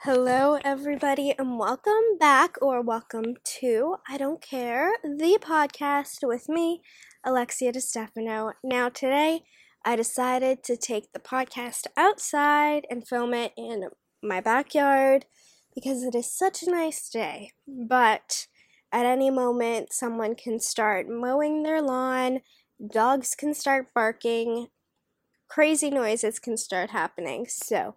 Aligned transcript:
Hello, 0.00 0.58
everybody, 0.62 1.34
and 1.36 1.58
welcome 1.58 2.18
back 2.20 2.56
or 2.60 2.82
welcome 2.82 3.34
to 3.60 3.96
I 4.08 4.18
Don't 4.18 4.42
Care, 4.42 4.92
the 5.02 5.38
podcast 5.40 6.18
with 6.22 6.50
me, 6.50 6.82
Alexia 7.24 7.72
DeStefano. 7.72 8.52
Now, 8.62 8.90
today 8.90 9.40
I 9.84 9.96
decided 9.96 10.62
to 10.64 10.76
take 10.76 11.12
the 11.12 11.18
podcast 11.18 11.86
outside 11.96 12.86
and 12.90 13.08
film 13.08 13.32
it 13.32 13.52
in 13.56 13.88
my 14.22 14.40
backyard 14.40 15.24
because 15.74 16.04
it 16.04 16.14
is 16.14 16.30
such 16.30 16.62
a 16.62 16.70
nice 16.70 17.08
day. 17.08 17.52
But 17.66 18.46
at 18.92 19.06
any 19.06 19.30
moment, 19.30 19.94
someone 19.94 20.34
can 20.36 20.60
start 20.60 21.08
mowing 21.08 21.62
their 21.62 21.80
lawn, 21.80 22.42
dogs 22.92 23.34
can 23.34 23.54
start 23.54 23.94
barking, 23.94 24.68
crazy 25.48 25.90
noises 25.90 26.38
can 26.38 26.58
start 26.58 26.90
happening. 26.90 27.46
So, 27.48 27.94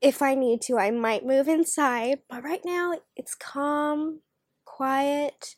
if 0.00 0.22
I 0.22 0.34
need 0.34 0.62
to, 0.62 0.78
I 0.78 0.90
might 0.90 1.26
move 1.26 1.48
inside, 1.48 2.20
but 2.28 2.42
right 2.42 2.62
now 2.64 2.94
it's 3.16 3.34
calm, 3.34 4.20
quiet, 4.64 5.56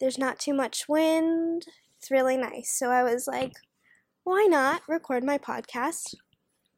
there's 0.00 0.18
not 0.18 0.38
too 0.38 0.52
much 0.52 0.88
wind. 0.88 1.66
It's 1.98 2.10
really 2.10 2.36
nice. 2.36 2.70
So 2.70 2.90
I 2.90 3.02
was 3.02 3.26
like, 3.26 3.52
why 4.24 4.46
not 4.48 4.82
record 4.88 5.24
my 5.24 5.38
podcast 5.38 6.14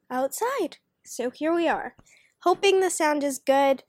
outside? 0.09 0.77
So 1.03 1.29
here 1.29 1.53
we 1.53 1.67
are. 1.67 1.95
Hoping 2.43 2.79
the 2.79 2.89
sound 2.89 3.23
is 3.23 3.39
good. 3.39 3.83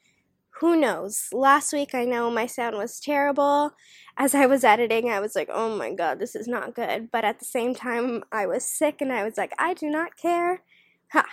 Who 0.60 0.77
knows? 0.77 1.29
Last 1.32 1.73
week 1.73 1.95
I 1.95 2.05
know 2.05 2.30
my 2.30 2.46
sound 2.46 2.77
was 2.77 2.98
terrible. 2.98 3.73
As 4.16 4.34
I 4.34 4.46
was 4.46 4.65
editing, 4.65 5.10
I 5.10 5.21
was 5.21 5.37
like, 5.37 5.48
oh 5.52 5.77
my 5.77 5.95
god, 5.95 6.18
this 6.18 6.34
is 6.34 6.48
not 6.48 6.74
good. 6.74 7.10
But 7.12 7.24
at 7.24 7.38
the 7.38 7.45
same 7.45 7.74
time, 7.74 8.24
I 8.32 8.46
was 8.46 8.65
sick 8.65 9.01
and 9.01 9.12
I 9.12 9.23
was 9.24 9.37
like, 9.37 9.52
I 9.59 9.74
do 9.74 9.88
not 9.88 10.16
care. 10.16 10.62
Ha! 11.12 11.24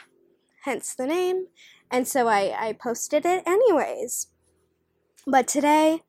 Hence 0.64 0.94
the 0.94 1.08
name. 1.08 1.48
And 1.92 2.08
so 2.08 2.28
I, 2.28 2.54
I 2.58 2.74
posted 2.74 3.26
it 3.26 3.44
anyways. 3.46 4.28
But 5.26 5.48
today, 5.48 6.04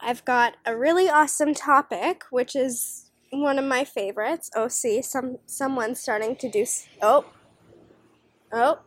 I've 0.00 0.24
got 0.24 0.56
a 0.64 0.76
really 0.76 1.08
awesome 1.08 1.54
topic, 1.54 2.24
which 2.30 2.54
is 2.54 3.10
one 3.30 3.58
of 3.58 3.64
my 3.64 3.84
favorites. 3.84 4.50
Oh, 4.54 4.68
see, 4.68 5.02
some 5.02 5.38
someone's 5.46 6.00
starting 6.00 6.36
to 6.36 6.48
do. 6.48 6.64
Oh, 7.02 7.24
oh, 8.52 8.80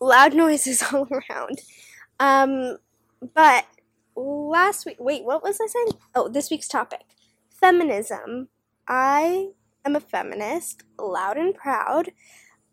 loud 0.00 0.34
noises 0.34 0.82
all 0.92 1.08
around. 1.10 1.60
Um, 2.20 2.78
but 3.34 3.66
last 4.16 4.86
week, 4.86 4.96
wait, 4.98 5.24
what 5.24 5.42
was 5.42 5.58
I 5.60 5.66
saying? 5.66 5.98
Oh, 6.14 6.28
this 6.28 6.50
week's 6.50 6.68
topic 6.68 7.02
feminism. 7.62 8.48
I 8.88 9.50
am 9.84 9.94
a 9.94 10.00
feminist, 10.00 10.82
loud 10.98 11.36
and 11.36 11.54
proud. 11.54 12.10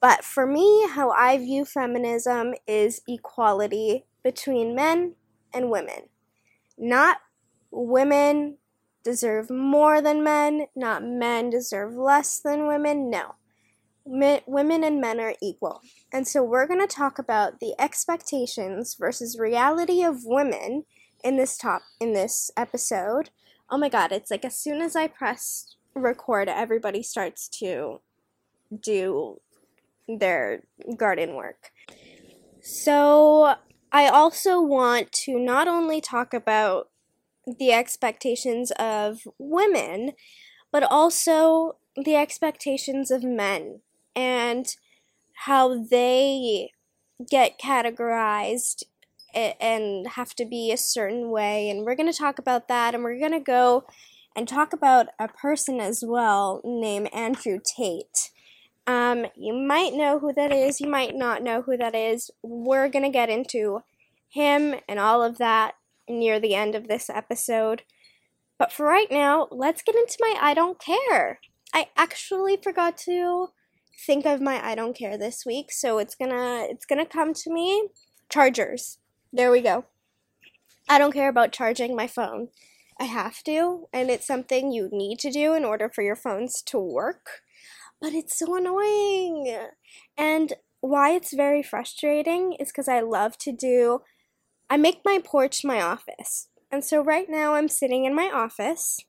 But 0.02 0.24
for 0.24 0.46
me, 0.46 0.88
how 0.90 1.12
I 1.12 1.38
view 1.38 1.66
feminism 1.66 2.54
is 2.68 3.02
equality 3.08 4.06
between 4.24 4.76
men 4.76 5.16
and 5.54 5.70
women. 5.70 6.10
Not 6.78 7.18
women 7.72 8.58
deserve 9.04 9.50
more 9.50 10.02
than 10.02 10.24
men, 10.24 10.68
not 10.76 11.04
men 11.04 11.50
deserve 11.50 11.96
less 11.96 12.40
than 12.40 12.68
women. 12.68 13.10
No. 13.10 13.36
Men, 14.06 14.42
women 14.48 14.84
and 14.84 15.02
men 15.02 15.20
are 15.20 15.36
equal. 15.42 15.82
And 16.12 16.28
so 16.28 16.44
we're 16.44 16.68
going 16.68 16.80
to 16.80 16.88
talk 16.88 17.20
about 17.20 17.60
the 17.60 17.74
expectations 17.78 18.96
versus 18.96 19.38
reality 19.38 20.04
of 20.04 20.24
women 20.24 20.86
in 21.24 21.38
this 21.38 21.58
top 21.58 21.82
in 22.00 22.14
this 22.14 22.50
episode. 22.56 23.30
Oh 23.70 23.78
my 23.78 23.90
god, 23.90 24.12
it's 24.12 24.32
like 24.32 24.46
as 24.46 24.56
soon 24.56 24.82
as 24.82 24.96
I 24.96 25.08
press 25.08 25.76
record 25.94 26.48
everybody 26.48 27.04
starts 27.04 27.50
to 27.50 28.00
do 28.82 29.42
their 30.18 30.64
garden 30.98 31.36
work. 31.36 31.72
So, 32.62 33.56
I 33.92 34.08
also 34.08 34.62
want 34.62 35.12
to 35.24 35.40
not 35.40 35.68
only 35.68 36.00
talk 36.00 36.34
about 36.34 36.90
the 37.46 37.72
expectations 37.72 38.72
of 38.78 39.22
women, 39.40 40.12
but 40.72 40.84
also 40.84 41.78
the 41.96 42.16
expectations 42.16 43.10
of 43.10 43.24
men 43.24 43.82
and 44.16 44.68
how 45.46 45.84
they 45.84 46.70
get 47.30 47.60
categorized 47.60 48.84
and 49.34 50.08
have 50.08 50.34
to 50.36 50.46
be 50.46 50.72
a 50.72 50.78
certain 50.78 51.30
way. 51.30 51.70
And 51.70 51.86
we're 51.86 51.96
going 51.96 52.12
to 52.12 52.18
talk 52.18 52.40
about 52.40 52.68
that, 52.68 52.94
and 52.94 53.04
we're 53.04 53.20
going 53.20 53.32
to 53.32 53.40
go 53.40 53.86
and 54.36 54.48
talk 54.48 54.74
about 54.74 55.08
a 55.20 55.28
person 55.28 55.80
as 55.80 56.04
well 56.06 56.62
named 56.64 57.10
Andrew 57.14 57.60
Tate. 57.76 58.32
Um, 58.90 59.28
you 59.36 59.54
might 59.54 59.94
know 59.94 60.18
who 60.18 60.34
that 60.34 60.52
is, 60.52 60.82
you 60.82 60.90
might 60.90 61.16
not 61.16 61.44
know 61.44 61.62
who 61.62 61.78
that 61.78 61.94
is. 61.94 62.32
We're 62.42 62.90
going 62.90 63.06
to 63.06 63.12
get 63.12 63.30
into 63.30 63.84
him 64.30 64.74
and 64.88 64.98
all 64.98 65.22
of 65.22 65.38
that 65.38 65.76
near 66.08 66.40
the 66.40 66.56
end 66.56 66.74
of 66.74 66.88
this 66.88 67.08
episode. 67.08 67.84
But 68.58 68.72
for 68.72 68.88
right 68.88 69.12
now, 69.12 69.48
let's 69.52 69.84
get 69.84 69.94
into 69.94 70.18
my 70.20 70.40
I 70.42 70.56
don't 70.56 70.80
care. 70.80 71.40
I 71.72 71.90
actually 71.96 72.58
forgot 72.58 72.98
to 73.06 73.50
think 74.08 74.26
of 74.26 74.42
my 74.42 74.60
I 74.66 74.74
don't 74.74 74.98
care 74.98 75.20
this 75.20 75.46
week, 75.46 75.72
so 75.72 76.00
it's 76.00 76.16
going 76.16 76.32
to 76.32 76.66
it's 76.68 76.88
going 76.88 76.98
to 76.98 77.06
come 77.06 77.36
to 77.36 77.54
me. 77.54 77.90
Chargers. 78.28 78.98
There 79.32 79.52
we 79.52 79.62
go. 79.62 79.86
I 80.90 80.98
don't 80.98 81.14
care 81.14 81.30
about 81.30 81.52
charging 81.52 81.96
my 81.96 82.08
phone. 82.08 82.48
I 83.00 83.04
have 83.04 83.44
to, 83.44 83.88
and 83.94 84.10
it's 84.10 84.26
something 84.26 84.72
you 84.72 84.90
need 84.92 85.20
to 85.20 85.30
do 85.30 85.54
in 85.54 85.64
order 85.64 85.90
for 85.90 86.02
your 86.02 86.16
phones 86.16 86.64
to 86.64 86.80
work 86.80 87.44
but 88.02 88.14
it's 88.14 88.38
so 88.38 88.56
annoying. 88.56 89.58
And 90.18 90.54
why 90.82 91.12
it's 91.12 91.34
very 91.34 91.62
frustrating 91.62 92.54
is 92.54 92.70
because 92.70 92.88
I 92.88 93.02
love 93.02 93.38
to 93.40 93.52
do, 93.52 94.00
I 94.70 94.78
make 94.78 95.02
my 95.04 95.20
porch 95.24 95.64
my 95.64 95.82
office. 95.82 96.48
And 96.72 96.84
so 96.84 97.04
right 97.04 97.28
now 97.30 97.56
I'm 97.56 97.68
sitting 97.68 98.06
in 98.06 98.16
my 98.16 98.30
office, 98.32 99.00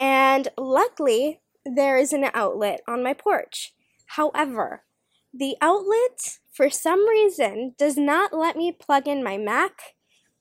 and 0.00 0.48
luckily 0.56 1.40
there 1.64 1.98
is 1.98 2.12
an 2.12 2.28
outlet 2.32 2.80
on 2.88 3.02
my 3.02 3.12
porch. 3.12 3.74
However, 4.10 4.84
the 5.32 5.56
outlet, 5.60 6.38
for 6.52 6.70
some 6.70 7.06
reason, 7.06 7.74
does 7.78 7.98
not 7.98 8.32
let 8.32 8.56
me 8.56 8.72
plug 8.72 9.06
in 9.06 9.22
my 9.22 9.36
Mac 9.36 9.94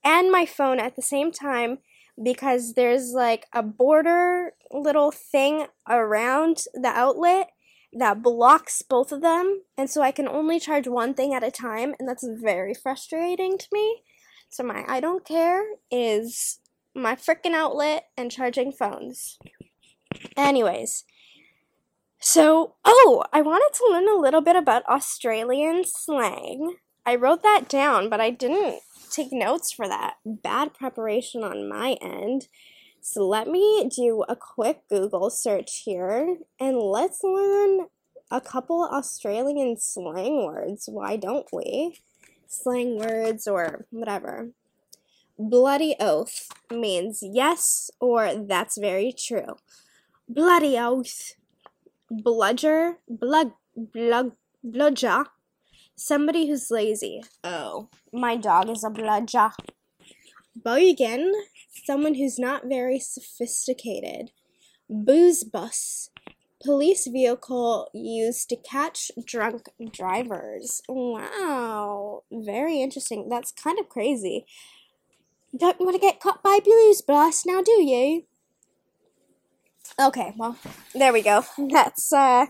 and 0.03 0.31
my 0.31 0.45
phone 0.45 0.79
at 0.79 0.95
the 0.95 1.01
same 1.01 1.31
time 1.31 1.79
because 2.23 2.73
there's 2.75 3.11
like 3.11 3.47
a 3.53 3.61
border 3.61 4.53
little 4.71 5.11
thing 5.11 5.67
around 5.89 6.63
the 6.73 6.87
outlet 6.87 7.49
that 7.97 8.21
blocks 8.21 8.81
both 8.81 9.11
of 9.11 9.21
them, 9.21 9.61
and 9.77 9.89
so 9.89 10.01
I 10.01 10.11
can 10.11 10.27
only 10.27 10.59
charge 10.59 10.87
one 10.87 11.13
thing 11.13 11.33
at 11.33 11.43
a 11.43 11.51
time, 11.51 11.95
and 11.97 12.07
that's 12.07 12.27
very 12.27 12.73
frustrating 12.73 13.57
to 13.57 13.67
me. 13.71 14.03
So 14.49 14.63
my 14.63 14.83
I 14.87 14.99
don't 14.99 15.25
care 15.25 15.63
is 15.89 16.59
my 16.93 17.15
freaking 17.15 17.53
outlet 17.53 18.05
and 18.17 18.31
charging 18.31 18.71
phones. 18.71 19.37
Anyways, 20.37 21.05
so 22.19 22.75
oh, 22.83 23.23
I 23.31 23.41
wanted 23.41 23.75
to 23.77 23.87
learn 23.89 24.07
a 24.09 24.21
little 24.21 24.41
bit 24.41 24.55
about 24.55 24.85
Australian 24.87 25.83
slang. 25.85 26.75
I 27.05 27.15
wrote 27.15 27.43
that 27.43 27.69
down, 27.69 28.09
but 28.09 28.19
I 28.19 28.29
didn't 28.29 28.79
take 29.11 29.31
notes 29.31 29.71
for 29.71 29.87
that. 29.87 30.15
Bad 30.25 30.73
preparation 30.73 31.43
on 31.43 31.69
my 31.69 31.97
end. 32.01 32.47
So 33.07 33.27
let 33.27 33.47
me 33.47 33.87
do 33.95 34.23
a 34.27 34.35
quick 34.35 34.81
Google 34.89 35.29
search 35.29 35.83
here 35.85 36.37
and 36.59 36.75
let's 36.75 37.23
learn 37.23 37.85
a 38.31 38.41
couple 38.41 38.83
Australian 38.91 39.77
slang 39.77 40.43
words. 40.43 40.89
Why 40.91 41.15
don't 41.15 41.45
we? 41.53 41.99
Slang 42.47 42.97
words 42.97 43.47
or 43.47 43.85
whatever. 43.91 44.49
Bloody 45.37 45.95
oath 45.99 46.49
means 46.71 47.19
yes 47.21 47.91
or 47.99 48.33
that's 48.33 48.75
very 48.75 49.13
true. 49.15 49.55
Bloody 50.27 50.75
oath. 50.75 51.35
Bludger, 52.09 52.97
blug, 53.07 53.51
blug, 53.77 54.31
bludger. 54.63 55.25
Somebody 55.95 56.47
who's 56.47 56.71
lazy. 56.71 57.21
Oh, 57.43 57.89
my 58.11 58.35
dog 58.35 58.67
is 58.71 58.83
a 58.83 58.89
bludger. 58.89 59.51
Bogan, 60.59 61.31
someone 61.85 62.15
who's 62.15 62.39
not 62.39 62.65
very 62.65 62.99
sophisticated. 62.99 64.31
Booze 64.89 65.43
bus, 65.43 66.09
police 66.63 67.07
vehicle 67.07 67.89
used 67.93 68.49
to 68.49 68.55
catch 68.55 69.11
drunk 69.25 69.69
drivers. 69.91 70.81
Wow, 70.87 72.23
very 72.31 72.81
interesting. 72.81 73.29
That's 73.29 73.51
kind 73.51 73.79
of 73.79 73.89
crazy. 73.89 74.45
Don't 75.57 75.79
want 75.79 75.95
to 75.95 76.01
get 76.01 76.19
caught 76.19 76.43
by 76.43 76.59
booze 76.63 77.01
bus 77.01 77.45
now, 77.45 77.61
do 77.61 77.81
you? 77.81 78.25
Okay, 79.99 80.33
well, 80.35 80.57
there 80.93 81.13
we 81.13 81.21
go. 81.21 81.45
That's 81.57 82.11
uh 82.11 82.47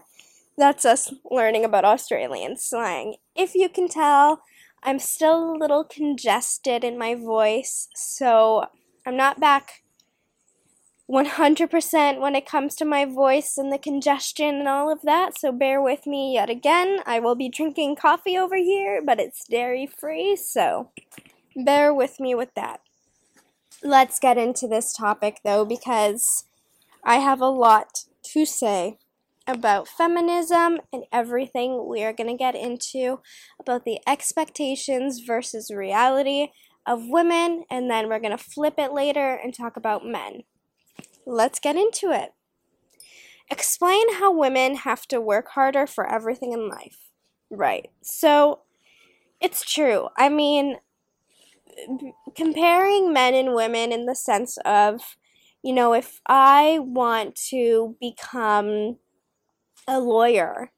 that's 0.57 0.85
us 0.85 1.13
learning 1.29 1.65
about 1.65 1.85
Australian 1.85 2.57
slang. 2.57 3.15
If 3.35 3.55
you 3.55 3.69
can 3.69 3.89
tell, 3.89 4.41
I'm 4.81 4.99
still 4.99 5.51
a 5.51 5.57
little 5.57 5.83
congested 5.83 6.83
in 6.83 6.97
my 6.97 7.13
voice, 7.13 7.89
so 7.95 8.67
I'm 9.05 9.15
not 9.15 9.39
back 9.39 9.83
100% 11.09 12.19
when 12.19 12.35
it 12.35 12.47
comes 12.47 12.73
to 12.75 12.85
my 12.85 13.05
voice 13.05 13.57
and 13.57 13.71
the 13.71 13.77
congestion 13.77 14.55
and 14.55 14.67
all 14.67 14.91
of 14.91 15.03
that, 15.03 15.37
so 15.37 15.51
bear 15.51 15.79
with 15.79 16.07
me 16.07 16.33
yet 16.33 16.49
again. 16.49 16.99
I 17.05 17.19
will 17.19 17.35
be 17.35 17.47
drinking 17.47 17.97
coffee 17.97 18.35
over 18.35 18.55
here, 18.55 19.01
but 19.05 19.19
it's 19.19 19.47
dairy 19.47 19.85
free, 19.85 20.35
so 20.35 20.89
bear 21.55 21.93
with 21.93 22.19
me 22.19 22.33
with 22.33 22.55
that. 22.55 22.81
Let's 23.83 24.19
get 24.19 24.39
into 24.39 24.67
this 24.67 24.93
topic 24.93 25.41
though, 25.43 25.63
because 25.63 26.45
I 27.03 27.17
have 27.17 27.41
a 27.41 27.49
lot 27.49 28.05
to 28.33 28.45
say 28.45 28.97
about 29.45 29.87
feminism 29.87 30.79
and 30.91 31.03
everything 31.11 31.87
we 31.87 32.03
are 32.03 32.13
going 32.13 32.29
to 32.29 32.35
get 32.35 32.55
into 32.55 33.19
about 33.59 33.85
the 33.85 33.99
expectations 34.07 35.19
versus 35.19 35.69
reality 35.69 36.47
of 36.85 37.07
women, 37.07 37.65
and 37.69 37.89
then 37.89 38.09
we're 38.09 38.19
going 38.19 38.37
to 38.37 38.43
flip 38.43 38.75
it 38.77 38.91
later 38.91 39.39
and 39.41 39.53
talk 39.53 39.75
about 39.75 40.05
men. 40.05 40.43
Let's 41.25 41.59
get 41.59 41.75
into 41.75 42.11
it. 42.11 42.33
Explain 43.49 44.15
how 44.15 44.31
women 44.31 44.75
have 44.77 45.07
to 45.07 45.21
work 45.21 45.49
harder 45.49 45.87
for 45.87 46.07
everything 46.07 46.53
in 46.53 46.69
life. 46.69 47.11
Right. 47.51 47.89
So, 48.01 48.61
it's 49.41 49.63
true. 49.63 50.09
I 50.17 50.29
mean, 50.29 50.77
comparing 52.35 53.13
men 53.13 53.33
and 53.33 53.53
women 53.53 53.91
in 53.91 54.05
the 54.05 54.15
sense 54.15 54.57
of, 54.65 55.17
you 55.61 55.73
know, 55.73 55.93
if 55.93 56.21
I 56.27 56.79
want 56.79 57.35
to 57.49 57.95
become 57.99 58.97
a 59.87 59.99
lawyer, 59.99 60.71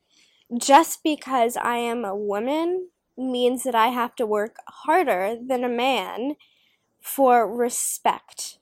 just 0.57 1.03
because 1.03 1.57
I 1.57 1.77
am 1.77 2.03
a 2.03 2.15
woman 2.15 2.89
means 3.17 3.63
that 3.63 3.75
I 3.75 3.87
have 3.87 4.15
to 4.15 4.25
work 4.25 4.57
harder 4.67 5.35
than 5.41 5.63
a 5.63 5.69
man 5.69 6.35
for 7.01 7.51
respect 7.51 8.59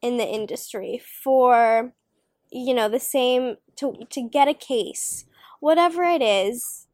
in 0.00 0.16
the 0.16 0.26
industry, 0.26 1.00
for, 1.22 1.92
you 2.50 2.74
know, 2.74 2.88
the 2.88 3.00
same, 3.00 3.56
to, 3.76 4.06
to 4.10 4.22
get 4.22 4.48
a 4.48 4.54
case, 4.54 5.26
whatever 5.60 6.02
it 6.02 6.22
is, 6.22 6.86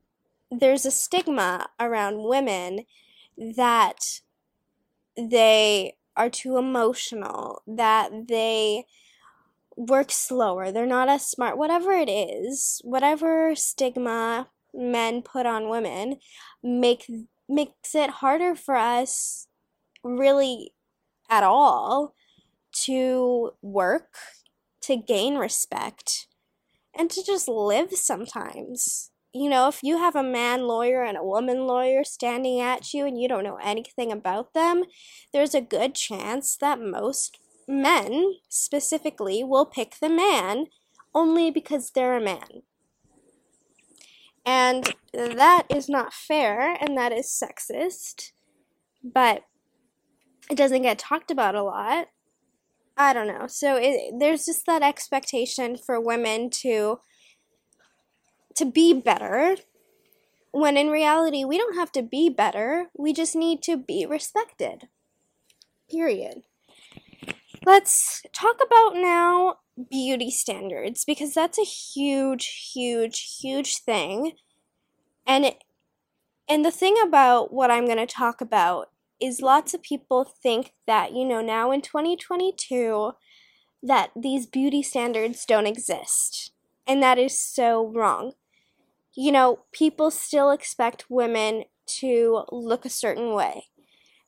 there's 0.51 0.87
a 0.87 0.91
stigma 0.91 1.69
around 1.79 2.25
women 2.25 2.85
that 3.37 4.21
they 5.17 5.97
are 6.17 6.31
too 6.31 6.57
emotional, 6.57 7.63
that 7.67 8.29
they 8.29 8.87
work 9.77 10.11
slower, 10.11 10.73
they're 10.73 10.87
not 10.87 11.09
as 11.09 11.25
smart, 11.25 11.57
whatever 11.57 11.93
it 11.93 12.09
is, 12.09 12.81
whatever 12.85 13.55
stigma 13.55 14.49
men 14.79 15.23
put 15.23 15.47
on 15.47 15.69
women 15.69 16.17
make 16.63 17.11
makes 17.49 17.95
it 17.95 18.11
harder 18.11 18.55
for 18.55 18.77
us 18.77 19.49
really 20.05 20.73
at 21.31 21.43
all 21.43 22.15
to 22.73 23.53
work, 23.63 24.15
to 24.83 24.97
gain 24.97 25.37
respect, 25.37 26.29
and 26.95 27.11
to 27.11 27.23
just 27.25 27.49
live 27.49 27.93
sometimes 27.93 29.11
you 29.33 29.51
know, 29.51 29.69
if 29.69 29.83
you 29.83 29.99
have 29.99 30.17
a 30.17 30.23
man 30.23 30.63
lawyer 30.63 31.03
and 31.03 31.17
a 31.17 31.23
woman 31.23 31.67
lawyer 31.67 32.03
standing 32.03 32.61
at 32.61 32.95
you 32.95 33.07
and 33.07 33.21
you 33.21 33.29
don't 33.29 33.45
know 33.45 33.59
anything 33.63 34.11
about 34.11 34.55
them, 34.55 34.85
there's 35.33 35.55
a 35.55 35.61
good 35.61 35.95
chance 35.95 36.57
that 36.57 36.81
most 36.81 37.39
men 37.67 38.35
specifically 38.49 39.45
will 39.45 39.67
pick 39.67 39.97
the 40.01 40.09
man 40.09 40.67
only 41.15 41.51
because 41.51 41.91
they're 41.91 42.17
a 42.17 42.21
man. 42.21 42.63
And 44.45 44.95
that 45.13 45.65
is 45.69 45.89
not 45.89 46.13
fair 46.13 46.77
and 46.81 46.97
that 46.97 47.13
is 47.13 47.27
sexist, 47.27 48.33
but 49.03 49.43
it 50.51 50.57
doesn't 50.57 50.83
get 50.83 50.99
talked 50.99 51.31
about 51.31 51.55
a 51.55 51.63
lot. 51.63 52.09
I 52.97 53.13
don't 53.13 53.29
know. 53.29 53.47
So 53.47 53.77
it, 53.77 54.15
there's 54.19 54.47
just 54.47 54.67
that 54.67 54.83
expectation 54.83 55.77
for 55.77 56.01
women 56.01 56.51
to 56.63 57.01
to 58.57 58.65
be 58.65 58.93
better 58.93 59.57
when 60.51 60.77
in 60.77 60.89
reality 60.89 61.45
we 61.45 61.57
don't 61.57 61.77
have 61.77 61.93
to 61.93 62.03
be 62.03 62.29
better 62.29 62.87
we 62.99 63.13
just 63.13 63.37
need 63.37 63.63
to 63.63 63.77
be 63.77 64.05
respected 64.05 64.89
period 65.89 66.43
let's 67.65 68.23
talk 68.33 68.57
about 68.65 68.95
now 68.95 69.57
beauty 69.91 70.31
standards 70.31 71.05
because 71.05 71.35
that's 71.35 71.59
a 71.59 71.65
huge 71.65 72.71
huge 72.73 73.39
huge 73.41 73.79
thing. 73.79 74.33
And 75.27 75.45
it, 75.45 75.65
and 76.49 76.65
the 76.65 76.71
thing 76.71 76.97
about 77.03 77.53
what 77.53 77.71
I'm 77.71 77.85
going 77.85 77.99
to 77.99 78.07
talk 78.07 78.41
about 78.41 78.91
is 79.21 79.43
lots 79.43 79.75
of 79.75 79.83
people 79.83 80.25
think 80.25 80.73
that 80.87 81.13
you 81.13 81.25
know 81.25 81.41
now 81.41 81.71
in 81.71 81.81
2022 81.83 83.13
that 83.83 84.11
these 84.17 84.47
beauty 84.47 84.83
standards 84.83 85.45
don't 85.45 85.67
exist. 85.67 86.53
And 86.87 87.03
that 87.03 87.19
is 87.19 87.39
so 87.39 87.87
wrong. 87.87 88.33
You 89.15 89.33
know, 89.33 89.61
people 89.73 90.11
still 90.11 90.51
expect 90.51 91.11
women 91.11 91.65
to 91.87 92.45
look 92.51 92.85
a 92.85 92.91
certain 92.91 93.35
way. 93.35 93.67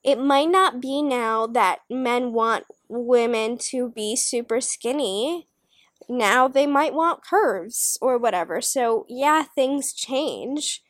It 0.03 0.19
might 0.19 0.51
not 0.51 0.81
be 0.81 1.03
now 1.03 1.47
that 1.47 1.81
men 1.91 2.33
want 2.33 2.65
women 2.91 3.57
to 3.59 3.91
be 3.91 4.17
super 4.17 4.61
skinny. 4.61 5.49
Now 6.09 6.49
they 6.49 6.67
might 6.67 6.95
want 6.95 7.25
curves 7.25 7.97
or 8.03 8.19
whatever. 8.19 8.61
So, 8.61 9.07
yeah, 9.09 9.45
things 9.55 9.93
change. 9.93 10.83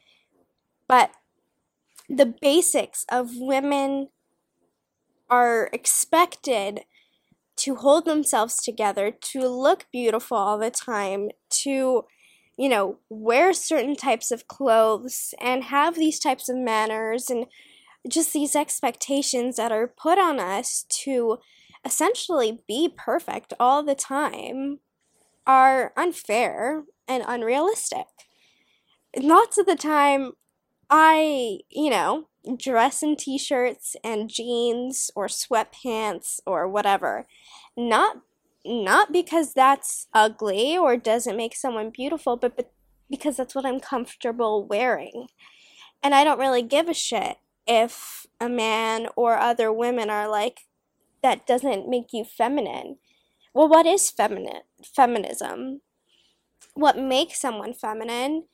But 0.89 1.13
the 2.09 2.27
basics 2.27 3.05
of 3.11 3.31
women 3.37 4.09
are 5.29 5.71
expected 5.73 6.81
to 7.57 7.77
hold 7.77 8.07
themselves 8.07 8.57
together, 8.57 9.11
to 9.11 9.47
look 9.47 9.87
beautiful 9.93 10.37
all 10.37 10.59
the 10.59 10.71
time, 10.71 11.29
to 11.51 12.05
you 12.61 12.69
know, 12.69 12.99
wear 13.09 13.55
certain 13.55 13.97
types 13.97 14.31
of 14.31 14.47
clothes 14.47 15.33
and 15.41 15.65
have 15.65 15.95
these 15.95 16.19
types 16.19 16.47
of 16.47 16.57
manners 16.59 17.31
and 17.31 17.47
just 18.07 18.35
these 18.35 18.55
expectations 18.55 19.57
that 19.57 19.73
are 19.73 19.87
put 19.87 20.19
on 20.19 20.39
us 20.39 20.85
to 20.91 21.39
essentially 21.85 22.61
be 22.67 22.89
perfect 22.95 23.53
all 23.59 23.83
the 23.83 23.95
time 23.95 24.81
are 25.47 25.93
unfair 25.97 26.85
and 27.09 27.25
unrealistic. 27.27 28.07
Lots 29.17 29.59
of 29.59 29.67
the 29.67 29.77
time, 29.77 30.33
I, 30.89 31.61
you 31.71 31.91
know, 31.91 32.29
dress 32.57 33.03
in 33.03 33.17
t 33.17 33.39
shirts 33.39 33.97
and 34.05 34.31
jeans 34.31 35.11
or 35.15 35.27
sweatpants 35.27 36.41
or 36.47 36.69
whatever, 36.69 37.27
not 37.77 38.19
not 38.65 39.11
because 39.11 39.55
that's 39.55 40.07
ugly 40.13 40.77
or 40.77 40.97
doesn't 40.97 41.37
make 41.37 41.57
someone 41.57 41.91
beautiful, 41.91 42.37
but, 42.37 42.57
but 42.57 42.71
because 43.11 43.39
that's 43.39 43.55
what 43.55 43.65
I'm 43.65 43.81
comfortable 43.81 44.65
wearing. 44.65 45.29
And 46.03 46.15
I 46.15 46.25
don't 46.25 46.39
really 46.39 46.63
give 46.63 46.89
a 46.89 46.95
shit 46.95 47.39
if 47.67 48.27
a 48.39 48.49
man 48.49 49.09
or 49.17 49.39
other 49.39 49.73
women 49.73 50.11
are 50.11 50.29
like, 50.29 50.67
that 51.23 51.47
doesn't 51.47 51.89
make 51.89 52.13
you 52.13 52.25
feminine. 52.25 52.97
Well, 53.55 53.69
what 53.69 53.87
is 53.87 54.11
feminine 54.11 54.63
feminism? 54.85 55.81
What 56.75 56.99
makes 56.99 57.41
someone 57.41 57.75
feminine 57.75 58.45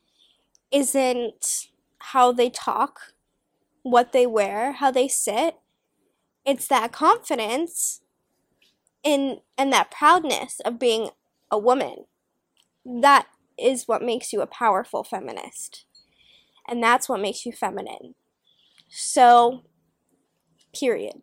isn't 0.73 1.68
how 1.99 2.32
they 2.32 2.50
talk, 2.50 3.12
what 3.82 4.12
they 4.12 4.26
wear, 4.26 4.73
how 4.73 4.90
they 4.90 5.08
sit. 5.08 5.56
It's 6.44 6.68
that 6.68 6.92
confidence 6.92 8.00
in 9.06 9.38
and 9.56 9.73
that 9.73 9.90
proudness 9.90 10.61
of 10.64 10.78
being 10.78 11.11
a 11.50 11.58
woman 11.58 12.04
that 12.85 13.26
is 13.56 13.87
what 13.87 14.02
makes 14.02 14.32
you 14.32 14.40
a 14.40 14.46
powerful 14.46 15.04
feminist 15.04 15.85
and 16.68 16.82
that's 16.82 17.08
what 17.08 17.20
makes 17.20 17.46
you 17.46 17.52
feminine 17.52 18.14
so 18.88 19.62
period 20.75 21.23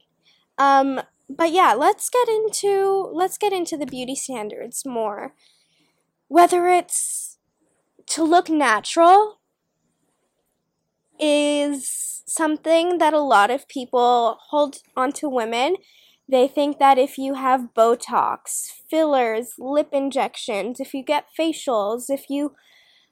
um 0.58 1.02
but 1.30 1.52
yeah 1.52 1.74
let's 1.74 2.10
get 2.10 2.28
into 2.28 3.10
let's 3.14 3.38
get 3.38 3.54
into 3.54 3.78
the 3.78 3.86
beauty 3.86 4.16
standards 4.16 4.86
more. 4.86 5.34
Whether 6.28 6.68
it's 6.68 7.38
to 8.08 8.24
look 8.24 8.50
natural 8.50 9.40
is 11.20 12.24
something 12.28 12.98
that 12.98 13.14
a 13.14 13.20
lot 13.20 13.52
of 13.52 13.68
people 13.68 14.38
hold 14.50 14.78
onto 14.96 15.30
women. 15.30 15.76
They 16.28 16.48
think 16.48 16.80
that 16.80 16.98
if 16.98 17.18
you 17.18 17.36
have 17.36 17.74
Botox, 17.76 18.72
fillers, 18.90 19.54
lip 19.60 19.90
injections, 19.92 20.80
if 20.80 20.94
you 20.94 21.04
get 21.04 21.26
facials, 21.38 22.06
if 22.10 22.30
you, 22.30 22.56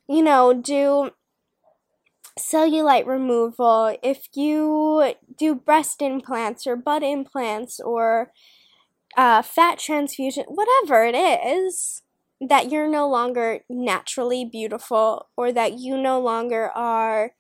you 0.08 0.24
know, 0.24 0.54
do 0.54 1.12
cellulite 2.40 3.06
removal, 3.06 3.98
if 4.02 4.28
you 4.36 5.14
do 5.38 5.56
breast 5.56 6.02
implants 6.02 6.66
or 6.66 6.76
butt 6.76 7.04
implants 7.04 7.80
or 7.80 8.32
uh, 9.18 9.42
fat 9.42 9.80
transfusion, 9.80 10.46
whatever 10.48 11.04
it 11.04 11.16
is, 11.16 12.04
that 12.40 12.72
you're 12.72 12.90
no 12.90 13.08
longer 13.08 13.60
naturally 13.70 14.44
beautiful 14.44 15.30
or 15.38 15.52
that 15.52 15.78
you 15.78 15.96
no 15.96 16.20
longer 16.20 16.70
are 16.72 17.34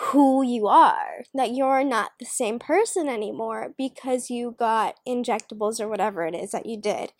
who 0.00 0.42
you 0.42 0.68
are, 0.68 1.24
that 1.34 1.52
you're 1.52 1.82
not 1.82 2.12
the 2.20 2.26
same 2.26 2.58
person 2.58 3.08
anymore 3.08 3.74
because 3.76 4.30
you 4.30 4.54
got 4.56 4.96
injectables 5.06 5.80
or 5.80 5.88
whatever 5.88 6.24
it 6.24 6.34
is 6.34 6.52
that 6.52 6.66
you 6.66 6.80
did. 6.80 7.12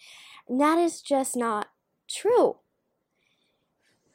And 0.49 0.61
that 0.61 0.79
is 0.79 1.01
just 1.01 1.37
not 1.37 1.69
true. 2.09 2.59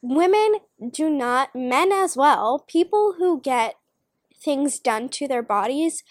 Women 0.04 0.58
do 0.92 1.10
not, 1.10 1.56
men 1.56 1.94
as 1.94 2.18
well, 2.18 2.66
people 2.68 3.16
who 3.18 3.40
get 3.40 3.76
things 4.36 4.78
done 4.78 5.08
to 5.08 5.30
their 5.30 5.42
bodies 5.42 6.04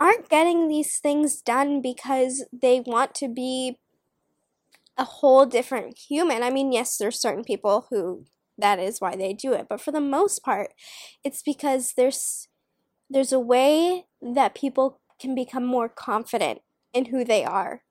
aren't 0.00 0.30
getting 0.30 0.66
these 0.66 0.98
things 0.98 1.42
done 1.42 1.82
because 1.82 2.46
they 2.52 2.80
want 2.80 3.14
to 3.16 3.28
be 3.28 3.78
a 4.96 5.04
whole 5.04 5.44
different 5.44 5.98
human. 5.98 6.42
I 6.42 6.48
mean, 6.48 6.72
yes, 6.72 6.96
there's 6.96 7.20
certain 7.20 7.44
people 7.44 7.86
who 7.90 8.24
that 8.56 8.78
is 8.78 8.98
why 8.98 9.14
they 9.14 9.34
do 9.34 9.52
it, 9.52 9.66
but 9.68 9.80
for 9.80 9.92
the 9.92 10.00
most 10.00 10.42
part, 10.42 10.72
it's 11.22 11.42
because 11.42 11.92
there's 11.98 12.48
there's 13.10 13.32
a 13.32 13.40
way 13.40 14.06
that 14.22 14.54
people 14.54 15.00
can 15.20 15.34
become 15.34 15.66
more 15.66 15.88
confident 15.90 16.62
in 16.94 17.06
who 17.06 17.24
they 17.24 17.44
are 17.44 17.82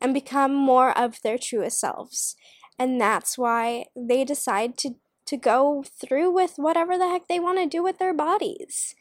and 0.00 0.14
become 0.14 0.54
more 0.54 0.96
of 0.96 1.22
their 1.22 1.38
truest 1.38 1.80
selves. 1.80 2.36
And 2.78 3.00
that's 3.00 3.38
why 3.38 3.86
they 3.96 4.24
decide 4.24 4.76
to 4.78 4.96
to 5.26 5.36
go 5.36 5.84
through 6.00 6.30
with 6.30 6.54
whatever 6.56 6.96
the 6.96 7.08
heck 7.08 7.26
they 7.28 7.40
want 7.40 7.58
to 7.58 7.66
do 7.66 7.82
with 7.82 7.98
their 7.98 8.14
bodies. 8.14 8.94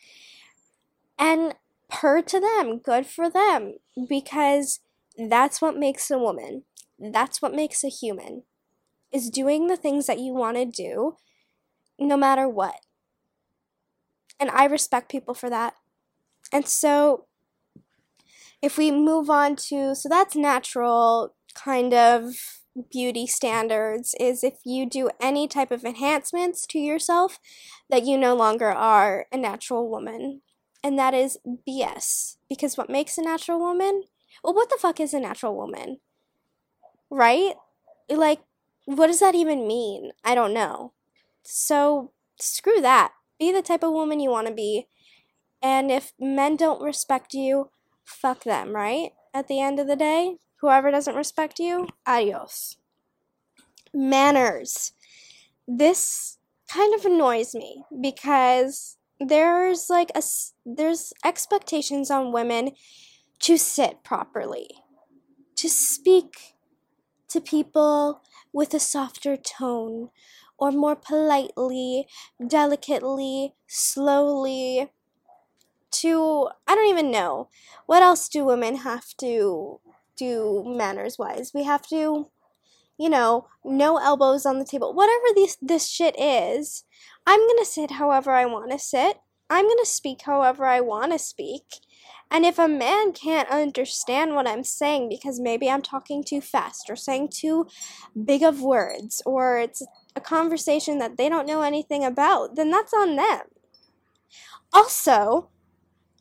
And 1.17 1.53
per 1.87 2.21
to 2.23 2.39
them, 2.39 2.79
good 2.79 3.05
for 3.05 3.29
them, 3.29 3.75
because 4.09 4.79
that's 5.17 5.61
what 5.61 5.77
makes 5.77 6.09
a 6.11 6.17
woman. 6.17 6.63
That's 6.99 7.41
what 7.41 7.53
makes 7.53 7.83
a 7.83 7.89
human. 7.89 8.43
Is 9.11 9.29
doing 9.29 9.67
the 9.67 9.77
things 9.77 10.07
that 10.07 10.19
you 10.19 10.33
want 10.33 10.57
to 10.57 10.65
do 10.65 11.17
no 11.97 12.17
matter 12.17 12.49
what. 12.49 12.81
And 14.39 14.49
I 14.49 14.65
respect 14.65 15.11
people 15.11 15.33
for 15.33 15.49
that. 15.49 15.75
And 16.51 16.67
so 16.67 17.25
if 18.61 18.77
we 18.77 18.91
move 18.91 19.29
on 19.29 19.55
to 19.55 19.95
so 19.95 20.09
that's 20.09 20.35
natural 20.35 21.33
kind 21.53 21.93
of 21.93 22.64
beauty 22.91 23.25
standards 23.25 24.15
is 24.19 24.43
if 24.43 24.55
you 24.65 24.85
do 24.85 25.09
any 25.21 25.47
type 25.47 25.71
of 25.71 25.83
enhancements 25.83 26.65
to 26.67 26.79
yourself 26.79 27.39
that 27.89 28.05
you 28.05 28.17
no 28.17 28.35
longer 28.35 28.69
are 28.69 29.27
a 29.31 29.37
natural 29.37 29.89
woman. 29.89 30.41
And 30.83 30.99
that 30.99 31.13
is 31.13 31.37
BS 31.67 32.37
because 32.49 32.77
what 32.77 32.89
makes 32.89 33.17
a 33.17 33.23
natural 33.23 33.59
woman? 33.59 34.03
Well 34.43 34.53
what 34.53 34.69
the 34.69 34.77
fuck 34.79 34.99
is 34.99 35.13
a 35.13 35.19
natural 35.19 35.55
woman? 35.55 35.99
Right? 37.09 37.53
Like 38.09 38.41
what 38.85 39.07
does 39.07 39.19
that 39.19 39.35
even 39.35 39.67
mean? 39.67 40.11
I 40.23 40.35
don't 40.35 40.53
know. 40.53 40.91
So 41.43 42.11
screw 42.39 42.81
that. 42.81 43.13
Be 43.39 43.51
the 43.51 43.61
type 43.61 43.83
of 43.83 43.93
woman 43.93 44.19
you 44.19 44.29
want 44.29 44.47
to 44.47 44.53
be. 44.53 44.87
And 45.61 45.89
if 45.89 46.13
men 46.19 46.55
don't 46.55 46.83
respect 46.83 47.33
you 47.33 47.69
fuck 48.03 48.43
them 48.43 48.75
right? 48.75 49.11
At 49.33 49.47
the 49.47 49.59
end 49.59 49.79
of 49.79 49.87
the 49.87 49.95
day 49.95 50.37
Whoever 50.65 50.89
doesn't 50.89 51.13
respect 51.15 51.59
you, 51.59 51.89
adios. 52.07 52.77
Manners. 53.93 54.93
This 55.67 56.39
kind 56.67 56.95
of 56.95 57.05
annoys 57.05 57.53
me 57.53 57.83
because 58.01 58.97
there's 59.19 59.91
like 59.91 60.09
a 60.15 60.23
there's 60.65 61.13
expectations 61.23 62.09
on 62.09 62.31
women 62.31 62.71
to 63.41 63.59
sit 63.59 64.03
properly, 64.03 64.67
to 65.55 65.69
speak 65.69 66.55
to 67.27 67.39
people 67.39 68.23
with 68.51 68.73
a 68.73 68.79
softer 68.79 69.37
tone 69.37 70.09
or 70.57 70.71
more 70.71 70.95
politely, 70.95 72.07
delicately, 72.47 73.53
slowly 73.67 74.89
to 75.91 76.49
I 76.67 76.73
don't 76.73 76.89
even 76.89 77.11
know. 77.11 77.49
What 77.85 78.01
else 78.01 78.27
do 78.27 78.43
women 78.43 78.77
have 78.77 79.15
to 79.17 79.79
do 80.17 80.63
manners 80.65 81.17
wise. 81.17 81.51
We 81.53 81.63
have 81.63 81.87
to, 81.87 82.29
you 82.97 83.09
know, 83.09 83.47
no 83.63 83.97
elbows 83.97 84.45
on 84.45 84.59
the 84.59 84.65
table. 84.65 84.93
Whatever 84.93 85.25
this 85.35 85.57
this 85.61 85.87
shit 85.87 86.15
is, 86.19 86.83
I'm 87.25 87.39
going 87.39 87.59
to 87.59 87.65
sit 87.65 87.91
however 87.91 88.31
I 88.31 88.45
want 88.45 88.71
to 88.71 88.79
sit. 88.79 89.17
I'm 89.49 89.65
going 89.65 89.77
to 89.79 89.85
speak 89.85 90.23
however 90.23 90.65
I 90.65 90.81
want 90.81 91.11
to 91.11 91.19
speak. 91.19 91.63
And 92.31 92.43
if 92.45 92.57
a 92.57 92.67
man 92.67 93.13
can't 93.13 93.49
understand 93.49 94.33
what 94.33 94.47
I'm 94.47 94.63
saying 94.63 95.09
because 95.09 95.39
maybe 95.39 95.69
I'm 95.69 95.83
talking 95.83 96.23
too 96.23 96.41
fast 96.41 96.89
or 96.89 96.95
saying 96.95 97.29
too 97.29 97.67
big 98.25 98.41
of 98.41 98.61
words 98.61 99.21
or 99.25 99.59
it's 99.59 99.83
a 100.15 100.21
conversation 100.21 100.97
that 100.99 101.17
they 101.17 101.29
don't 101.29 101.47
know 101.47 101.61
anything 101.61 102.03
about, 102.03 102.55
then 102.55 102.71
that's 102.71 102.93
on 102.93 103.15
them. 103.15 103.41
Also, 104.73 105.49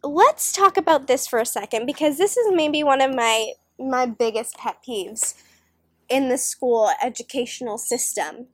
let's 0.03 0.53
talk 0.53 0.77
about 0.77 1.07
this 1.07 1.27
for 1.27 1.39
a 1.39 1.47
second 1.47 1.87
because 1.87 2.19
this 2.19 2.37
is 2.37 2.53
maybe 2.53 2.85
one 2.85 3.01
of 3.01 3.15
my 3.15 3.53
my 3.79 4.07
biggest 4.07 4.57
pet 4.57 4.77
peeves 4.87 5.35
in 6.09 6.29
the 6.29 6.39
school 6.39 6.91
educational 7.03 7.79
system, 7.79 8.47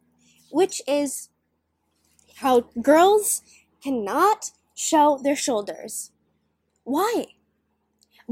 which 0.51 0.81
is 0.87 1.29
how 2.37 2.61
girls 2.83 3.43
cannot 3.83 4.51
show 4.75 5.19
their 5.23 5.37
shoulders. 5.37 6.11
Why? 6.85 7.27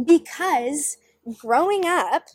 Because 0.03 0.97
growing 1.39 1.85
up, 1.85 2.29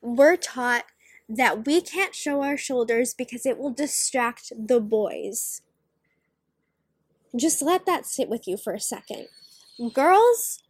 we're 0.00 0.36
taught 0.36 0.84
that 1.28 1.66
we 1.66 1.80
can't 1.80 2.14
show 2.14 2.42
our 2.42 2.56
shoulders 2.56 3.14
because 3.14 3.44
it 3.44 3.58
will 3.58 3.70
distract 3.70 4.52
the 4.56 4.80
boys. 4.80 5.62
Just 7.36 7.60
let 7.60 7.84
that 7.86 8.06
sit 8.06 8.28
with 8.28 8.46
you 8.48 8.56
for 8.56 8.72
a 8.72 8.80
second. 8.80 9.28
Girls 9.92 10.62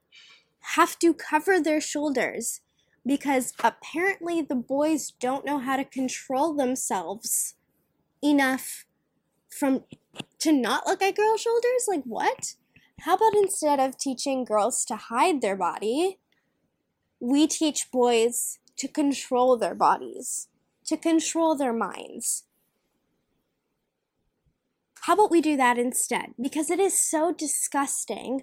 have 0.75 0.99
to 0.99 1.15
cover 1.15 1.61
their 1.61 1.81
shoulders 1.81 2.61
because 3.09 3.55
apparently 3.65 4.43
the 4.43 4.55
boys 4.55 5.13
don't 5.19 5.45
know 5.45 5.59
how 5.59 5.77
to 5.77 5.85
control 5.85 6.55
themselves 6.55 7.55
enough 8.23 8.85
from 9.51 9.85
to 10.39 10.53
not 10.53 10.87
look 10.87 11.03
at 11.03 11.17
girl 11.17 11.37
shoulders? 11.37 11.87
Like 11.89 12.05
what? 12.05 12.55
How 13.01 13.15
about 13.15 13.35
instead 13.35 13.81
of 13.81 13.99
teaching 13.99 14.45
girls 14.45 14.85
to 14.85 14.97
hide 14.97 15.41
their 15.41 15.57
body 15.57 16.19
we 17.21 17.47
teach 17.47 17.91
boys 17.91 18.59
to 18.77 18.87
control 18.87 19.57
their 19.57 19.75
bodies 19.75 20.49
to 20.87 20.97
control 20.97 21.57
their 21.57 21.73
minds? 21.73 22.45
How 25.03 25.15
about 25.15 25.31
we 25.31 25.41
do 25.41 25.57
that 25.57 25.79
instead? 25.79 26.35
Because 26.41 26.71
it 26.71 26.79
is 26.79 27.01
so 27.01 27.33
disgusting 27.33 28.43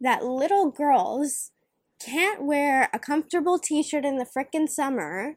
that 0.00 0.24
little 0.24 0.70
girls 0.70 1.52
can't 1.98 2.44
wear 2.44 2.88
a 2.92 2.98
comfortable 2.98 3.58
t-shirt 3.58 4.04
in 4.04 4.16
the 4.18 4.26
frickin' 4.26 4.68
summer, 4.68 5.36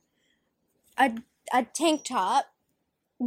a 0.98 1.14
a 1.54 1.64
tank 1.64 2.04
top 2.06 2.46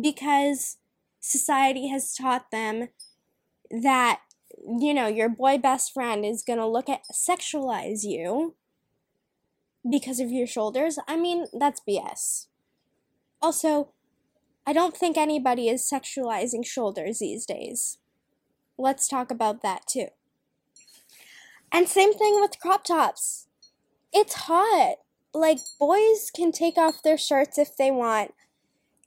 because 0.01 0.77
society 1.21 1.89
has 1.89 2.15
taught 2.15 2.51
them 2.51 2.89
that 3.71 4.21
you 4.65 4.95
know, 4.95 5.07
your 5.09 5.29
boy 5.29 5.59
best 5.59 5.93
friend 5.93 6.25
is 6.25 6.43
to 6.59 6.67
look 6.67 6.89
at 6.89 7.03
sexualize 7.13 8.05
you 8.05 8.55
because 9.89 10.21
of 10.21 10.31
your 10.31 10.47
shoulders. 10.47 10.99
I 11.09 11.17
mean, 11.17 11.47
that's 11.53 11.81
BS. 11.89 12.47
Also, 13.41 13.89
I 14.67 14.73
don't 14.73 14.97
think 14.97 15.17
anybody 15.17 15.69
is 15.69 15.89
sexualizing 15.89 16.65
shoulders 16.65 17.19
these 17.19 17.45
days. 17.45 17.99
Let's 18.79 19.09
talk 19.09 19.31
about 19.31 19.63
that 19.63 19.87
too. 19.89 20.09
And 21.73 21.89
same 21.89 22.13
thing 22.13 22.39
with 22.39 22.61
crop 22.61 22.85
tops. 22.85 23.47
It's 24.13 24.35
hot. 24.35 24.97
Like, 25.33 25.59
boys 25.81 26.31
can 26.35 26.53
take 26.53 26.77
off 26.77 27.03
their 27.03 27.17
shirts 27.17 27.57
if 27.57 27.75
they 27.79 27.91
want 27.91 28.35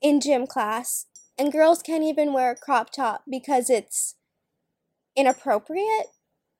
in 0.02 0.20
gym 0.20 0.48
class, 0.48 1.06
and 1.38 1.52
girls 1.52 1.80
can't 1.80 2.02
even 2.02 2.32
wear 2.32 2.50
a 2.50 2.56
crop 2.56 2.90
top 2.90 3.22
because 3.30 3.70
it's 3.70 4.16
inappropriate. 5.14 6.08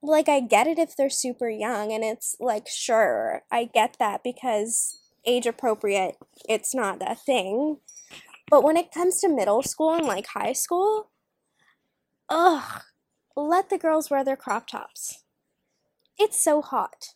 Like, 0.00 0.28
I 0.28 0.38
get 0.38 0.68
it 0.68 0.78
if 0.78 0.96
they're 0.96 1.10
super 1.10 1.48
young, 1.48 1.92
and 1.92 2.04
it's 2.04 2.36
like, 2.38 2.68
sure, 2.68 3.42
I 3.50 3.64
get 3.64 3.96
that 3.98 4.22
because 4.22 5.00
age 5.26 5.46
appropriate, 5.46 6.16
it's 6.48 6.72
not 6.72 7.02
a 7.04 7.16
thing. 7.16 7.78
But 8.48 8.62
when 8.62 8.76
it 8.76 8.92
comes 8.92 9.20
to 9.20 9.28
middle 9.28 9.64
school 9.64 9.94
and 9.94 10.06
like 10.06 10.28
high 10.28 10.52
school, 10.52 11.10
ugh, 12.28 12.82
let 13.36 13.70
the 13.70 13.78
girls 13.78 14.08
wear 14.08 14.22
their 14.22 14.36
crop 14.36 14.68
tops 14.68 15.24
it's 16.18 16.42
so 16.42 16.62
hot. 16.62 17.14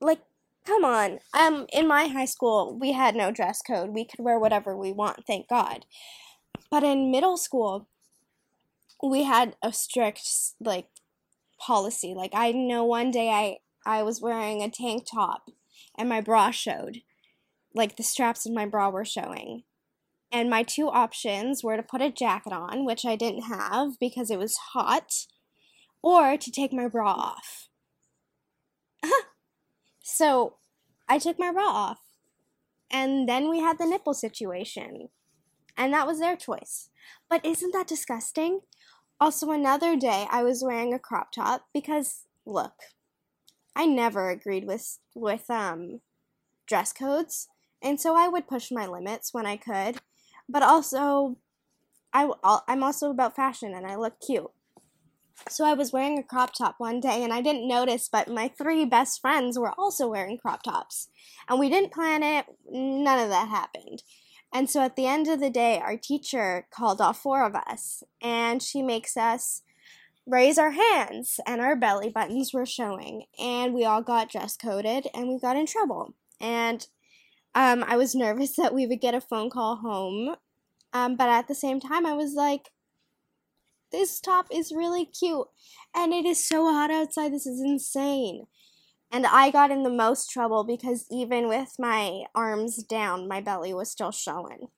Like, 0.00 0.20
come 0.64 0.84
on. 0.84 1.20
Um, 1.32 1.66
in 1.72 1.86
my 1.86 2.06
high 2.06 2.24
school, 2.24 2.76
we 2.78 2.92
had 2.92 3.14
no 3.14 3.30
dress 3.30 3.62
code. 3.62 3.90
We 3.90 4.04
could 4.04 4.20
wear 4.20 4.38
whatever 4.38 4.76
we 4.76 4.92
want, 4.92 5.26
thank 5.26 5.48
God. 5.48 5.86
But 6.70 6.82
in 6.82 7.10
middle 7.10 7.36
school, 7.36 7.88
we 9.02 9.24
had 9.24 9.56
a 9.62 9.72
strict 9.72 10.22
like 10.60 10.88
policy. 11.58 12.14
Like 12.14 12.32
I 12.34 12.52
know 12.52 12.84
one 12.84 13.10
day 13.10 13.30
I 13.30 13.58
I 13.84 14.02
was 14.02 14.20
wearing 14.20 14.62
a 14.62 14.70
tank 14.70 15.06
top 15.10 15.50
and 15.96 16.08
my 16.08 16.20
bra 16.20 16.50
showed. 16.50 17.02
Like 17.74 17.96
the 17.96 18.02
straps 18.02 18.46
of 18.46 18.52
my 18.52 18.66
bra 18.66 18.90
were 18.90 19.04
showing. 19.04 19.62
And 20.32 20.50
my 20.50 20.62
two 20.64 20.88
options 20.88 21.62
were 21.62 21.76
to 21.76 21.82
put 21.82 22.02
a 22.02 22.10
jacket 22.10 22.52
on, 22.52 22.84
which 22.84 23.04
I 23.04 23.16
didn't 23.16 23.42
have 23.42 23.98
because 24.00 24.30
it 24.30 24.38
was 24.38 24.56
hot, 24.72 25.26
or 26.02 26.36
to 26.36 26.50
take 26.50 26.72
my 26.72 26.88
bra 26.88 27.12
off. 27.12 27.68
so 30.02 30.56
I 31.08 31.18
took 31.18 31.38
my 31.38 31.52
bra 31.52 31.66
off. 31.66 32.00
And 32.90 33.28
then 33.28 33.50
we 33.50 33.60
had 33.60 33.78
the 33.78 33.86
nipple 33.86 34.14
situation. 34.14 35.08
And 35.76 35.92
that 35.92 36.06
was 36.06 36.20
their 36.20 36.36
choice. 36.36 36.90
But 37.28 37.44
isn't 37.44 37.72
that 37.72 37.88
disgusting? 37.88 38.60
Also, 39.20 39.50
another 39.50 39.96
day 39.96 40.26
I 40.30 40.42
was 40.42 40.62
wearing 40.62 40.92
a 40.92 40.98
crop 40.98 41.32
top 41.32 41.66
because, 41.72 42.24
look, 42.44 42.74
I 43.74 43.86
never 43.86 44.30
agreed 44.30 44.66
with 44.66 44.98
with 45.14 45.50
um 45.50 46.00
dress 46.66 46.92
codes, 46.92 47.48
and 47.82 48.00
so 48.00 48.16
I 48.16 48.28
would 48.28 48.48
push 48.48 48.70
my 48.70 48.86
limits 48.86 49.32
when 49.32 49.46
I 49.46 49.56
could. 49.56 49.98
But 50.48 50.62
also, 50.62 51.36
I 52.12 52.30
I'm 52.68 52.82
also 52.82 53.10
about 53.10 53.36
fashion, 53.36 53.74
and 53.74 53.86
I 53.86 53.96
look 53.96 54.20
cute. 54.20 54.50
So 55.48 55.64
I 55.64 55.74
was 55.74 55.92
wearing 55.92 56.18
a 56.18 56.22
crop 56.22 56.54
top 56.54 56.76
one 56.78 57.00
day 57.00 57.22
and 57.22 57.32
I 57.32 57.40
didn't 57.40 57.68
notice, 57.68 58.08
but 58.10 58.28
my 58.28 58.48
three 58.48 58.84
best 58.84 59.20
friends 59.20 59.58
were 59.58 59.72
also 59.78 60.08
wearing 60.08 60.38
crop 60.38 60.62
tops. 60.62 61.08
And 61.48 61.60
we 61.60 61.68
didn't 61.68 61.92
plan 61.92 62.22
it, 62.22 62.46
none 62.68 63.18
of 63.18 63.28
that 63.28 63.48
happened. 63.48 64.02
And 64.52 64.70
so 64.70 64.80
at 64.80 64.96
the 64.96 65.06
end 65.06 65.28
of 65.28 65.40
the 65.40 65.50
day, 65.50 65.78
our 65.78 65.96
teacher 65.96 66.66
called 66.70 67.00
all 67.00 67.12
four 67.12 67.44
of 67.44 67.54
us 67.54 68.02
and 68.22 68.62
she 68.62 68.82
makes 68.82 69.16
us 69.16 69.62
raise 70.26 70.58
our 70.58 70.72
hands 70.72 71.38
and 71.46 71.60
our 71.60 71.76
belly 71.76 72.08
buttons 72.08 72.52
were 72.52 72.66
showing. 72.66 73.24
And 73.38 73.74
we 73.74 73.84
all 73.84 74.02
got 74.02 74.30
dress 74.30 74.56
coded 74.56 75.06
and 75.14 75.28
we 75.28 75.38
got 75.38 75.56
in 75.56 75.66
trouble. 75.66 76.14
And 76.40 76.86
um, 77.54 77.84
I 77.86 77.96
was 77.96 78.14
nervous 78.14 78.56
that 78.56 78.74
we 78.74 78.86
would 78.86 79.00
get 79.00 79.14
a 79.14 79.20
phone 79.20 79.50
call 79.50 79.76
home. 79.76 80.36
Um, 80.92 81.16
but 81.16 81.28
at 81.28 81.48
the 81.48 81.54
same 81.54 81.80
time, 81.80 82.06
I 82.06 82.14
was 82.14 82.34
like, 82.34 82.70
this 83.92 84.20
top 84.20 84.46
is 84.50 84.72
really 84.74 85.04
cute. 85.04 85.46
And 85.94 86.12
it 86.12 86.24
is 86.24 86.46
so 86.46 86.72
hot 86.72 86.90
outside. 86.90 87.32
This 87.32 87.46
is 87.46 87.60
insane. 87.60 88.46
And 89.10 89.26
I 89.26 89.50
got 89.50 89.70
in 89.70 89.82
the 89.82 89.90
most 89.90 90.30
trouble 90.30 90.64
because 90.64 91.06
even 91.10 91.48
with 91.48 91.74
my 91.78 92.24
arms 92.34 92.82
down, 92.82 93.28
my 93.28 93.40
belly 93.40 93.72
was 93.72 93.90
still 93.90 94.10
showing. 94.10 94.68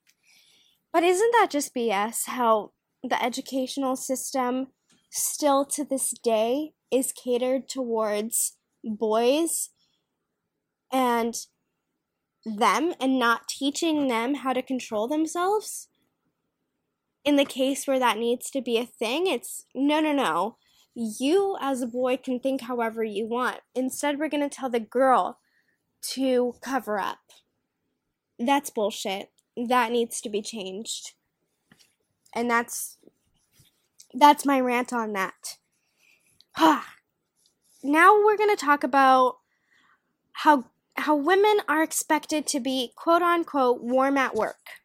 But 0.92 1.02
isn't 1.02 1.32
that 1.32 1.48
just 1.50 1.74
BS 1.74 2.26
how 2.26 2.72
the 3.02 3.22
educational 3.22 3.96
system 3.96 4.68
still 5.10 5.64
to 5.64 5.84
this 5.84 6.12
day 6.22 6.72
is 6.90 7.12
catered 7.12 7.68
towards 7.68 8.56
boys 8.84 9.70
and 10.92 11.34
them 12.44 12.94
and 13.00 13.18
not 13.18 13.48
teaching 13.48 14.08
them 14.08 14.36
how 14.36 14.52
to 14.52 14.62
control 14.62 15.08
themselves? 15.08 15.87
In 17.28 17.36
the 17.36 17.44
case 17.44 17.86
where 17.86 17.98
that 17.98 18.16
needs 18.16 18.50
to 18.52 18.62
be 18.62 18.78
a 18.78 18.86
thing, 18.86 19.26
it's 19.26 19.66
no, 19.74 20.00
no, 20.00 20.12
no 20.12 20.56
you 21.00 21.56
as 21.60 21.80
a 21.80 21.86
boy 21.86 22.16
can 22.16 22.40
think 22.40 22.62
however 22.62 23.04
you 23.04 23.26
want. 23.26 23.60
Instead, 23.74 24.18
we're 24.18 24.28
going 24.28 24.48
to 24.48 24.54
tell 24.54 24.68
the 24.68 24.80
girl 24.80 25.38
to 26.02 26.54
cover 26.60 26.98
up. 26.98 27.18
That's 28.38 28.70
bullshit. 28.70 29.30
That 29.56 29.92
needs 29.92 30.20
to 30.22 30.28
be 30.28 30.42
changed. 30.42 31.12
And 32.34 32.50
that's 32.50 32.98
that's 34.14 34.44
my 34.44 34.58
rant 34.58 34.92
on 34.92 35.12
that. 35.12 35.58
now 37.84 38.24
we're 38.24 38.36
going 38.36 38.56
to 38.56 38.56
talk 38.56 38.82
about 38.82 39.36
how 40.32 40.64
how 40.96 41.14
women 41.14 41.58
are 41.68 41.82
expected 41.82 42.46
to 42.48 42.58
be 42.58 42.90
quote 42.96 43.22
unquote 43.22 43.82
warm 43.82 44.16
at 44.16 44.34
work. 44.34 44.77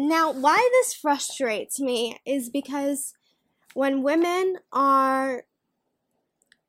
Now, 0.00 0.30
why 0.30 0.56
this 0.74 0.94
frustrates 0.94 1.80
me 1.80 2.20
is 2.24 2.50
because 2.50 3.14
when 3.74 4.04
women 4.04 4.58
are 4.72 5.42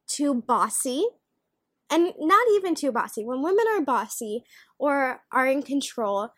too 0.07 0.33
bossy, 0.33 1.05
and 1.91 2.11
not 2.17 2.47
even 2.55 2.73
too 2.73 2.91
bossy, 2.91 3.23
when 3.23 3.43
women 3.43 3.65
are 3.69 3.81
bossy 3.81 4.45
or 4.79 5.21
are 5.31 5.45
in 5.45 5.61
control, 5.61 6.29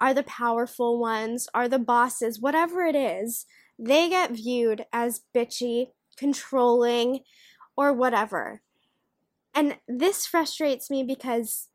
are 0.00 0.12
the 0.12 0.24
powerful 0.24 0.98
ones, 0.98 1.48
are 1.54 1.68
the 1.68 1.78
bosses, 1.78 2.40
whatever 2.40 2.84
it 2.84 2.96
is, 2.96 3.46
they 3.78 4.08
get 4.08 4.32
viewed 4.32 4.86
as 4.92 5.20
bitchy, 5.32 5.90
controlling, 6.16 7.20
or 7.76 7.92
whatever. 7.92 8.62
And 9.54 9.76
this 9.86 10.26
frustrates 10.26 10.90
me 10.90 11.04
because 11.04 11.68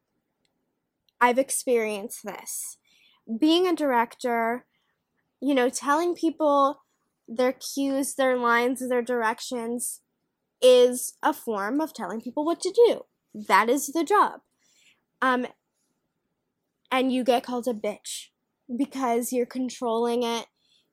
I've 1.22 1.40
experienced 1.40 2.26
this. 2.26 2.78
Being 3.40 3.68
a 3.68 3.76
director, 3.76 4.66
you 5.42 5.56
know, 5.56 5.70
telling 5.70 6.16
people 6.16 6.82
their 7.28 7.54
cues, 7.54 8.16
their 8.16 8.38
lines, 8.38 8.88
their 8.88 9.02
directions 9.02 10.02
is 10.62 11.14
a 11.24 11.34
form 11.34 11.82
of 11.82 11.94
telling 11.94 12.22
people 12.22 12.46
what 12.46 12.60
to 12.62 12.72
do. 12.72 13.02
That 13.34 13.70
is 13.70 13.88
the 13.88 14.04
job. 14.04 14.42
Um, 15.22 15.48
and 16.92 17.12
you 17.12 17.24
get 17.24 17.44
called 17.44 17.68
a 17.68 17.74
bitch 17.74 18.28
because 18.76 19.34
you're 19.34 19.46
controlling 19.46 20.24
it, 20.24 20.46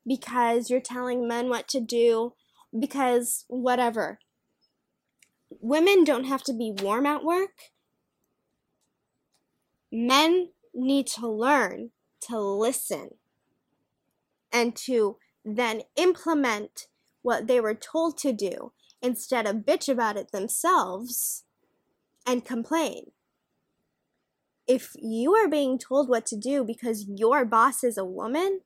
because 0.06 0.70
you're 0.70 0.80
telling 0.80 1.28
men 1.28 1.48
what 1.48 1.68
to 1.68 1.80
do, 1.80 2.34
because 2.78 3.44
whatever. 3.48 4.18
Women 5.60 6.04
don't 6.04 6.24
have 6.24 6.42
to 6.44 6.52
be 6.52 6.74
warm 6.82 7.06
at 7.06 7.22
work. 7.22 7.70
Men 9.92 10.48
need 10.74 11.06
to 11.08 11.28
learn 11.28 11.90
to 12.28 12.38
listen 12.38 13.10
and 14.52 14.76
to 14.76 15.16
then 15.44 15.82
implement 15.96 16.86
what 17.22 17.46
they 17.46 17.60
were 17.60 17.74
told 17.74 18.18
to 18.18 18.32
do 18.32 18.72
instead 19.00 19.46
of 19.46 19.56
bitch 19.56 19.88
about 19.88 20.16
it 20.16 20.32
themselves 20.32 21.44
and 22.26 22.44
complain. 22.44 23.12
If 24.66 24.92
you 24.96 25.34
are 25.34 25.48
being 25.48 25.78
told 25.78 26.08
what 26.08 26.24
to 26.26 26.36
do 26.36 26.64
because 26.64 27.06
your 27.08 27.44
boss 27.44 27.82
is 27.82 27.98
a 27.98 28.04
woman, 28.04 28.60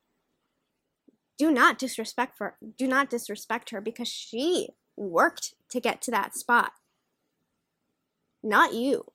do 1.38 1.50
not 1.50 1.78
disrespect 1.78 2.36
her. 2.38 2.56
Do 2.78 2.86
not 2.86 3.10
disrespect 3.10 3.70
her 3.70 3.80
because 3.80 4.08
she 4.08 4.68
worked 4.96 5.54
to 5.70 5.80
get 5.80 6.00
to 6.02 6.10
that 6.10 6.34
spot. 6.34 6.72
Not 8.42 8.74
you. 8.74 9.06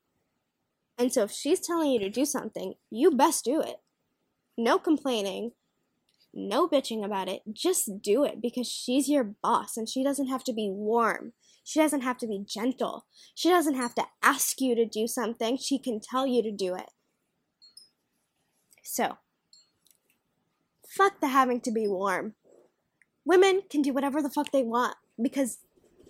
And 0.98 1.12
so 1.14 1.24
if 1.24 1.32
she's 1.32 1.60
telling 1.60 1.92
you 1.92 2.00
to 2.00 2.10
do 2.10 2.26
something, 2.26 2.74
you 2.90 3.12
best 3.12 3.46
do 3.46 3.62
it. 3.62 3.78
No 4.62 4.78
complaining, 4.78 5.54
no 6.36 6.68
bitching 6.68 7.04
about 7.04 7.28
it. 7.28 7.42
Just 7.52 8.00
do 8.00 8.24
it 8.24 8.40
because 8.40 8.68
she's 8.68 9.10
your 9.10 9.24
boss 9.24 9.76
and 9.76 9.90
she 9.90 10.04
doesn't 10.04 10.28
have 10.28 10.44
to 10.44 10.54
be 10.54 10.70
warm. 10.70 11.34
She 11.64 11.80
doesn't 11.80 12.02
have 12.02 12.20
to 12.20 12.28
be 12.28 12.46
gentle. 12.48 13.06
She 13.34 13.50
doesn't 13.50 13.74
have 13.74 13.96
to 13.96 14.06
ask 14.22 14.62
you 14.62 14.76
to 14.76 14.86
do 14.86 15.08
something. 15.08 15.58
She 15.58 15.80
can 15.80 16.00
tell 16.00 16.28
you 16.28 16.44
to 16.44 16.52
do 16.52 16.76
it. 16.76 16.92
So, 18.84 19.18
fuck 20.88 21.20
the 21.22 21.30
having 21.30 21.62
to 21.62 21.72
be 21.72 21.88
warm. 21.88 22.36
Women 23.26 23.64
can 23.68 23.82
do 23.82 23.94
whatever 23.94 24.22
the 24.22 24.30
fuck 24.30 24.52
they 24.52 24.64
want 24.64 24.96
because, 25.20 25.58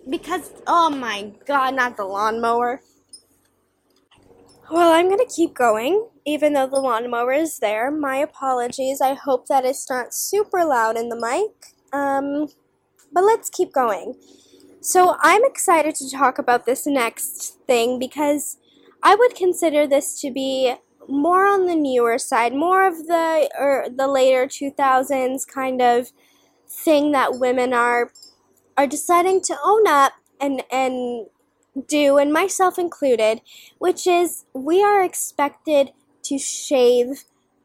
because, 0.08 0.52
oh 0.66 0.90
my 0.90 1.32
god, 1.46 1.74
not 1.74 1.96
the 1.96 2.04
lawnmower. 2.04 2.82
Well, 4.72 4.92
I'm 4.92 5.10
gonna 5.10 5.26
keep 5.26 5.52
going, 5.52 6.08
even 6.24 6.54
though 6.54 6.66
the 6.66 6.80
lawnmower 6.80 7.34
is 7.34 7.58
there. 7.58 7.90
My 7.90 8.16
apologies. 8.16 9.02
I 9.02 9.12
hope 9.12 9.46
that 9.48 9.66
it's 9.66 9.90
not 9.90 10.14
super 10.14 10.64
loud 10.64 10.96
in 10.96 11.10
the 11.10 11.20
mic. 11.20 11.74
Um, 11.92 12.48
but 13.12 13.22
let's 13.22 13.50
keep 13.50 13.70
going. 13.70 14.14
So, 14.80 15.16
I'm 15.20 15.44
excited 15.44 15.94
to 15.96 16.10
talk 16.10 16.38
about 16.38 16.64
this 16.64 16.86
next 16.86 17.58
thing 17.66 17.98
because 17.98 18.56
I 19.02 19.14
would 19.14 19.34
consider 19.34 19.86
this 19.86 20.18
to 20.22 20.30
be 20.30 20.74
more 21.06 21.44
on 21.44 21.66
the 21.66 21.74
newer 21.74 22.16
side, 22.16 22.54
more 22.54 22.86
of 22.88 23.06
the 23.08 23.50
or 23.58 23.88
the 23.94 24.08
later 24.08 24.46
2000s 24.46 25.44
kind 25.44 25.82
of 25.82 26.12
thing 26.66 27.12
that 27.12 27.38
women 27.38 27.74
are 27.74 28.10
are 28.78 28.86
deciding 28.86 29.42
to 29.42 29.56
own 29.62 29.86
up 29.86 30.14
and 30.40 30.62
and 30.72 31.26
do, 31.86 32.18
and 32.18 32.32
myself 32.32 32.78
included, 32.78 33.40
which 33.78 34.06
is 34.06 34.44
we 34.54 34.82
are 34.82 35.02
expected 35.02 35.92
to 36.24 36.38
shave 36.38 37.24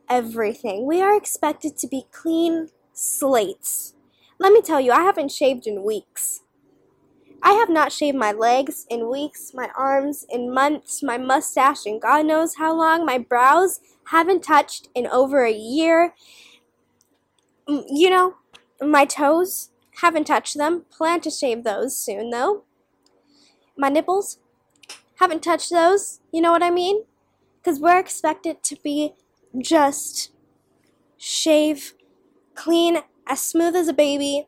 everything. 0.10 0.86
We 0.86 1.02
are 1.02 1.16
expected 1.16 1.78
to 1.80 1.88
be 1.88 2.06
clean 2.12 2.70
slates. 2.94 3.94
Let 4.40 4.54
me 4.54 4.62
tell 4.62 4.80
you, 4.80 4.92
I 4.92 5.02
haven't 5.02 5.32
shaved 5.32 5.68
in 5.68 5.84
weeks. 5.84 6.42
I 7.44 7.54
have 7.54 7.70
not 7.70 7.92
shaved 7.92 8.18
my 8.18 8.32
legs 8.32 8.86
in 8.90 9.10
weeks, 9.10 9.52
my 9.54 9.70
arms 9.78 10.26
in 10.30 10.54
months, 10.54 11.04
my 11.04 11.18
mustache 11.18 11.86
in 11.86 12.00
God 12.00 12.26
knows 12.26 12.56
how 12.56 12.74
long, 12.74 13.06
my 13.06 13.18
brows 13.18 13.80
haven't 14.06 14.44
touched 14.44 14.90
in 14.96 15.06
over 15.08 15.46
a 15.46 15.54
year. 15.54 16.14
Mm, 17.70 17.86
you 17.90 18.10
know, 18.10 18.36
my 18.82 19.06
toes 19.06 19.70
haven't 20.02 20.26
touched 20.26 20.58
them. 20.58 20.86
Plan 20.90 21.22
to 21.22 21.30
shave 21.30 21.64
those 21.64 21.96
soon 21.98 22.32
though 22.32 22.64
my 23.78 23.90
nipples. 23.90 24.40
Haven't 25.20 25.44
touched 25.44 25.72
those, 25.72 26.20
you 26.32 26.42
know 26.42 26.52
what 26.52 26.64
I 26.64 26.70
mean? 26.70 27.04
Because 27.58 27.80
we're 27.80 28.00
expected 28.00 28.64
to 28.64 28.78
be 28.84 29.14
just 29.60 30.32
shave, 31.18 31.94
clean, 32.56 33.00
as 33.28 33.42
smooth 33.42 33.76
as 33.76 33.88
a 33.88 33.94
baby. 33.94 34.48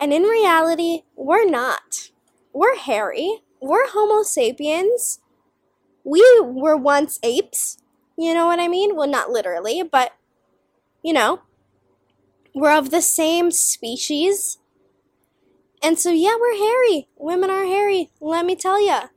And 0.00 0.12
in 0.12 0.22
reality, 0.22 1.02
we're 1.16 1.48
not. 1.48 2.10
We're 2.52 2.76
hairy. 2.76 3.42
We're 3.60 3.88
Homo 3.88 4.22
sapiens. 4.22 5.20
We 6.02 6.24
were 6.42 6.76
once 6.76 7.18
apes. 7.22 7.78
You 8.16 8.34
know 8.34 8.46
what 8.46 8.60
I 8.60 8.68
mean? 8.68 8.96
Well, 8.96 9.08
not 9.08 9.30
literally, 9.30 9.82
but, 9.82 10.12
you 11.02 11.12
know, 11.12 11.42
we're 12.54 12.76
of 12.76 12.90
the 12.90 13.02
same 13.02 13.50
species. 13.50 14.58
And 15.84 15.98
so, 15.98 16.10
yeah, 16.10 16.34
we're 16.40 16.56
hairy. 16.56 17.08
Women 17.18 17.50
are 17.50 17.66
hairy, 17.66 18.10
let 18.18 18.46
me 18.46 18.56
tell 18.56 18.80
ya. 18.80 19.08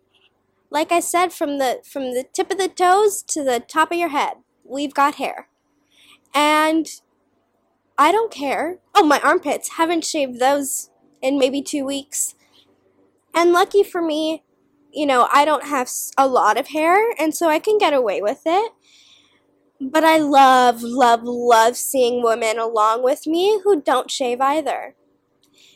Like 0.70 0.92
I 0.92 1.00
said, 1.00 1.32
from 1.32 1.60
the 1.60 1.80
from 1.90 2.14
the 2.14 2.26
tip 2.34 2.52
of 2.52 2.58
the 2.58 2.68
toes 2.68 3.24
to 3.30 3.42
the 3.42 3.62
top 3.62 3.90
of 3.90 3.98
your 3.98 4.10
head, 4.10 4.34
we've 4.66 4.94
got 4.94 5.16
hair. 5.16 5.48
And 6.36 6.86
I 7.98 8.12
don't 8.12 8.32
care. 8.32 8.80
Oh, 8.94 9.06
my 9.06 9.22
armpits 9.22 9.78
haven't 9.78 10.04
shaved 10.04 10.42
those 10.42 10.90
in 11.22 11.40
maybe 11.40 11.62
2 11.62 11.86
weeks. 11.86 12.36
And 13.34 13.54
lucky 13.54 13.82
for 13.82 14.02
me, 14.02 14.44
you 14.92 15.06
know, 15.06 15.30
I 15.32 15.46
don't 15.46 15.68
have 15.68 15.90
a 16.18 16.28
lot 16.28 16.58
of 16.58 16.68
hair 16.68 17.12
and 17.18 17.34
so 17.34 17.48
I 17.48 17.60
can 17.60 17.78
get 17.78 17.94
away 17.94 18.22
with 18.22 18.42
it. 18.46 18.74
But 19.80 20.04
I 20.04 20.18
love, 20.18 20.82
love, 20.82 21.24
love 21.24 21.78
seeing 21.78 22.22
women 22.22 22.60
along 22.60 23.04
with 23.04 23.26
me 23.26 23.62
who 23.64 23.82
don't 23.82 24.12
shave 24.12 24.42
either. 24.42 24.96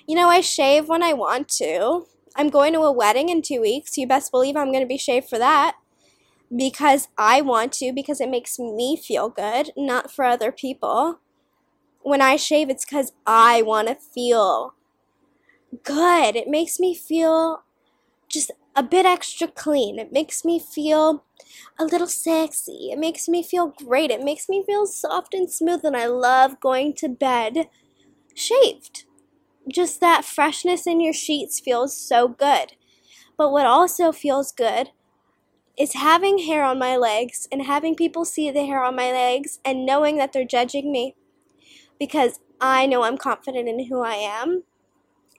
You 0.08 0.16
know, 0.16 0.30
I 0.30 0.42
shave 0.42 0.88
when 0.88 1.04
I 1.04 1.14
want 1.14 1.48
to. 1.50 2.06
I'm 2.36 2.50
going 2.50 2.74
to 2.74 2.82
a 2.82 2.92
wedding 2.92 3.30
in 3.30 3.42
two 3.42 3.62
weeks. 3.62 3.98
You 3.98 4.08
best 4.08 4.32
believe 4.32 4.56
I'm 4.56 4.72
going 4.72 4.84
to 4.84 4.88
be 4.88 4.98
shaved 4.98 5.30
for 5.30 5.38
that. 5.38 5.76
Because 6.56 7.08
I 7.18 7.42
want 7.42 7.72
to, 7.74 7.94
because 7.94 8.20
it 8.20 8.30
makes 8.30 8.60
me 8.60 8.98
feel 8.98 9.30
good, 9.30 9.72
not 9.78 10.12
for 10.12 10.26
other 10.26 10.52
people. 10.52 11.20
When 12.02 12.22
I 12.22 12.36
shave, 12.36 12.70
it's 12.70 12.84
because 12.86 13.14
I 13.26 13.62
want 13.62 13.88
to 13.88 13.96
feel 13.96 14.74
good. 15.84 16.36
It 16.36 16.48
makes 16.48 16.80
me 16.80 16.94
feel 16.96 17.64
just 18.28 18.52
a 18.76 18.84
bit 18.84 19.06
extra 19.06 19.48
clean. 19.48 20.00
It 20.00 20.12
makes 20.12 20.44
me 20.44 20.60
feel 20.60 21.24
a 21.80 21.86
little 21.86 22.08
sexy. 22.08 22.90
It 22.92 23.00
makes 23.00 23.28
me 23.28 23.44
feel 23.44 23.68
great. 23.68 24.12
It 24.12 24.24
makes 24.24 24.50
me 24.50 24.64
feel 24.66 24.86
soft 24.88 25.34
and 25.34 25.50
smooth, 25.50 25.86
and 25.86 25.96
I 25.96 26.08
love 26.08 26.60
going 26.60 26.94
to 26.96 27.10
bed 27.10 27.68
shaved. 28.34 29.06
Just 29.70 30.00
that 30.02 30.26
freshness 30.26 30.88
in 30.88 31.00
your 31.00 31.14
sheets 31.14 31.60
feels 31.60 31.96
so 31.96 32.28
good. 32.28 32.74
But 33.38 33.52
what 33.52 33.66
also 33.66 34.12
feels 34.12 34.52
good 34.52 34.90
is 35.78 35.94
having 35.94 36.40
hair 36.40 36.64
on 36.64 36.80
my 36.80 36.96
legs 36.98 37.48
and 37.52 37.64
having 37.64 37.96
people 37.96 38.26
see 38.26 38.52
the 38.52 38.66
hair 38.66 38.84
on 38.84 38.96
my 38.96 39.12
legs 39.12 39.60
and 39.66 39.86
knowing 39.86 40.18
that 40.18 40.34
they're 40.34 40.46
judging 40.46 40.92
me 40.92 41.16
because 42.00 42.40
I 42.60 42.86
know 42.86 43.04
I'm 43.04 43.18
confident 43.18 43.68
in 43.68 43.86
who 43.86 44.04
I 44.04 44.16
am. 44.16 44.64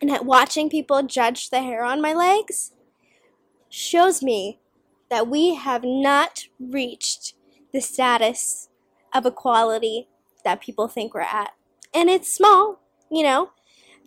And 0.01 0.11
that 0.11 0.25
watching 0.25 0.69
people 0.69 1.03
judge 1.05 1.51
the 1.51 1.63
hair 1.63 1.85
on 1.85 2.01
my 2.03 2.13
legs 2.13 2.73
shows 3.69 4.23
me 4.23 4.59
that 5.11 5.29
we 5.29 5.55
have 5.55 5.85
not 5.85 6.45
reached 6.59 7.35
the 7.73 7.81
status 7.81 8.69
of 9.15 9.27
equality 9.27 10.09
that 10.45 10.61
people 10.61 10.89
think 10.89 11.15
we're 11.15 11.21
at. 11.21 11.53
And 11.95 12.11
it's 12.11 12.33
small, 12.33 12.81
you 13.11 13.23
know. 13.23 13.51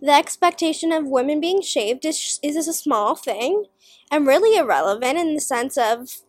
The 0.01 0.11
expectation 0.11 0.91
of 0.91 1.07
women 1.07 1.39
being 1.39 1.61
shaved 1.61 2.05
is, 2.05 2.39
is 2.43 2.67
a 2.67 2.73
small 2.73 3.15
thing 3.15 3.65
and 4.11 4.27
really 4.27 4.57
irrelevant 4.57 5.17
in 5.17 5.33
the 5.33 5.41
sense 5.41 5.77
of 5.77 6.21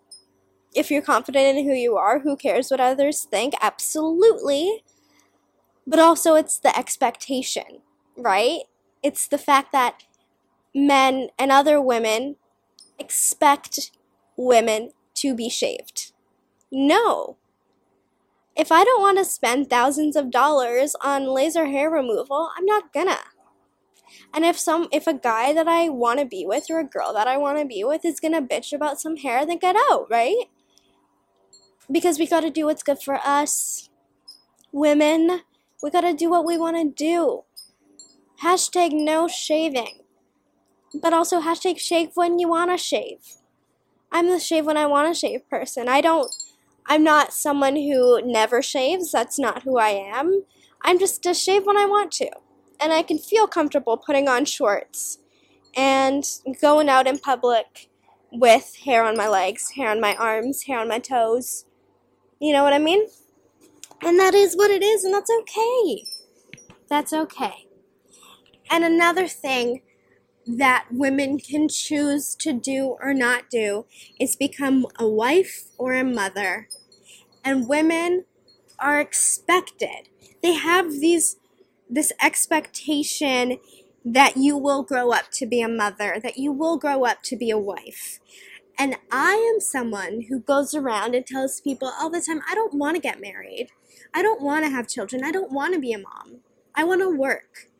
if 0.74 0.90
you're 0.90 1.02
confident 1.02 1.59
in 1.59 1.64
who 1.64 1.72
you 1.72 1.96
are, 1.96 2.20
who 2.20 2.37
cares 2.37 2.70
what 2.70 2.81
others 2.81 3.24
think? 3.24 3.55
Absolutely. 3.61 4.85
But 5.87 5.98
also, 5.98 6.35
it's 6.35 6.59
the 6.59 6.76
expectation, 6.76 7.81
right? 8.16 8.62
It's 9.02 9.26
the 9.26 9.38
fact 9.38 9.72
that 9.72 10.05
men 10.74 11.29
and 11.38 11.50
other 11.50 11.81
women 11.81 12.37
expect 12.98 13.90
women 14.37 14.90
to 15.14 15.35
be 15.35 15.48
shaved. 15.48 16.12
No. 16.70 17.37
If 18.57 18.72
I 18.72 18.85
don't 18.85 19.00
want 19.00 19.18
to 19.18 19.24
spend 19.24 19.70
thousands 19.70 20.16
of 20.16 20.31
dollars 20.31 20.94
on 21.02 21.26
laser 21.26 21.66
hair 21.66 21.90
removal, 21.90 22.50
I'm 22.57 22.66
not 22.66 22.92
gonna. 22.92 23.18
And 24.35 24.45
if 24.45 24.59
some 24.59 24.88
if 24.92 25.07
a 25.07 25.14
guy 25.14 25.53
that 25.53 25.69
I 25.69 25.88
want 25.88 26.21
to 26.21 26.27
be 26.27 26.45
with 26.47 26.66
or 26.71 26.81
a 26.81 26.85
girl 26.85 27.12
that 27.12 27.27
I 27.27 27.37
want 27.37 27.59
to 27.59 27.64
be 27.64 27.85
with 27.85 28.05
is 28.05 28.21
going 28.21 28.35
to 28.35 28.40
bitch 28.40 28.73
about 28.73 29.01
some 29.01 29.16
hair, 29.16 29.47
then 29.47 29.59
get 29.59 29.77
out, 29.90 30.07
right? 30.11 30.47
Because 31.90 32.19
we 32.19 32.27
got 32.27 32.40
to 32.40 32.51
do 32.51 32.66
what's 32.66 32.83
good 32.83 33.01
for 33.03 33.19
us. 33.25 33.90
Women, 34.73 35.42
we 35.83 35.90
got 35.90 36.03
to 36.03 36.12
do 36.14 36.31
what 36.31 36.45
we 36.45 36.59
want 36.59 36.77
to 36.77 37.05
do. 37.05 37.45
Hashtag 38.42 38.90
no 38.92 39.29
shaving 39.29 40.01
but 41.01 41.12
also 41.12 41.40
hashtag 41.40 41.79
shave 41.79 42.11
when 42.14 42.38
you 42.38 42.49
want 42.49 42.71
to 42.71 42.79
shave. 42.79 43.37
I'm 44.11 44.29
the 44.29 44.38
shave 44.38 44.66
when 44.66 44.77
I 44.77 44.87
want 44.87 45.12
to 45.12 45.19
shave 45.19 45.49
person. 45.49 45.88
I 45.88 46.01
don't, 46.01 46.35
I'm 46.87 47.03
not 47.03 47.33
someone 47.33 47.77
who 47.77 48.23
never 48.23 48.62
shaves. 48.62 49.12
That's 49.12 49.38
not 49.38 49.62
who 49.62 49.79
I 49.79 49.90
am. 49.90 50.45
I'm 50.83 50.99
just 50.99 51.27
a 51.27 51.35
shave 51.35 51.66
when 51.66 51.77
I 51.77 51.87
want 51.87 52.12
to. 52.12 52.31
And 52.81 52.93
I 52.93 53.03
can 53.03 53.19
feel 53.19 53.47
comfortable 53.47 53.97
putting 53.97 54.29
on 54.29 54.45
shorts 54.45 55.19
and 55.77 56.25
going 56.61 56.89
out 56.89 57.07
in 57.07 57.19
public 57.19 57.89
with 58.33 58.77
hair 58.85 59.05
on 59.05 59.17
my 59.17 59.29
legs, 59.29 59.71
hair 59.71 59.91
on 59.91 60.01
my 60.01 60.15
arms, 60.17 60.65
hair 60.65 60.79
on 60.79 60.89
my 60.89 60.99
toes. 60.99 61.65
You 62.41 62.53
know 62.53 62.65
what 62.65 62.73
I 62.73 62.79
mean? 62.79 63.07
And 64.03 64.19
that 64.19 64.35
is 64.35 64.55
what 64.57 64.71
it 64.71 64.83
is, 64.83 65.05
and 65.05 65.15
that's 65.15 65.31
okay. 65.41 66.05
That's 66.89 67.12
okay. 67.12 67.67
And 68.71 68.85
another 68.85 69.27
thing 69.27 69.83
that 70.47 70.87
women 70.91 71.39
can 71.39 71.69
choose 71.69 72.35
to 72.37 72.53
do 72.53 72.97
or 73.01 73.12
not 73.12 73.51
do 73.51 73.87
is 74.21 74.37
become 74.37 74.87
a 74.99 75.09
wife 75.09 75.65
or 75.79 75.95
a 75.95 76.05
mother. 76.05 76.69
And 77.45 77.69
women 77.69 78.25
are 78.79 79.01
expected. 79.01 80.09
They 80.43 80.55
have 80.55 80.93
these 80.93 81.37
this 81.88 82.12
expectation 82.22 83.59
that 84.05 84.37
you 84.37 84.57
will 84.57 84.83
grow 84.83 85.11
up 85.12 85.31
to 85.33 85.46
be 85.46 85.61
a 85.61 85.68
mother, 85.68 86.18
that 86.22 86.38
you 86.38 86.53
will 86.53 86.77
grow 86.77 87.05
up 87.05 87.22
to 87.25 87.37
be 87.37 87.51
a 87.51 87.59
wife. 87.59 88.20
And 88.79 88.96
I 89.11 89.35
am 89.53 89.61
someone 89.61 90.27
who 90.29 90.40
goes 90.40 90.75
around 90.75 91.14
and 91.14 91.27
tells 91.27 91.61
people 91.61 91.90
all 91.99 92.11
the 92.11 92.20
time, 92.20 92.40
I 92.49 92.55
don't 92.55 92.75
want 92.75 92.94
to 92.96 93.01
get 93.01 93.20
married. 93.20 93.68
I 94.14 94.22
don't 94.22 94.42
want 94.42 94.64
to 94.64 94.70
have 94.70 94.87
children. 94.87 95.25
I 95.25 95.33
don't 95.33 95.51
want 95.51 95.75
to 95.75 95.81
be 95.81 95.92
a 95.92 95.99
mom. 95.99 96.40
I 96.75 96.85
want 96.85 97.01
to 97.01 97.11
work. 97.11 97.70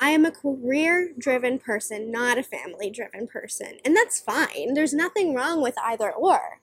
I 0.00 0.10
am 0.10 0.24
a 0.24 0.30
career 0.30 1.12
driven 1.18 1.58
person, 1.58 2.10
not 2.10 2.38
a 2.38 2.42
family 2.42 2.90
driven 2.90 3.26
person. 3.26 3.78
And 3.84 3.96
that's 3.96 4.20
fine. 4.20 4.74
There's 4.74 4.94
nothing 4.94 5.34
wrong 5.34 5.60
with 5.60 5.74
either 5.84 6.10
or. 6.10 6.60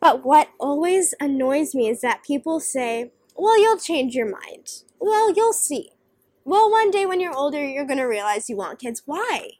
But 0.00 0.24
what 0.24 0.48
always 0.58 1.14
annoys 1.20 1.74
me 1.74 1.88
is 1.88 2.00
that 2.02 2.22
people 2.24 2.60
say, 2.60 3.12
well, 3.36 3.60
you'll 3.60 3.78
change 3.78 4.14
your 4.14 4.30
mind. 4.30 4.84
Well, 5.00 5.32
you'll 5.32 5.54
see. 5.54 5.90
Well, 6.44 6.70
one 6.70 6.90
day 6.90 7.06
when 7.06 7.20
you're 7.20 7.34
older, 7.34 7.64
you're 7.64 7.86
going 7.86 7.98
to 7.98 8.04
realize 8.04 8.48
you 8.48 8.56
want 8.56 8.78
kids. 8.78 9.02
Why? 9.06 9.52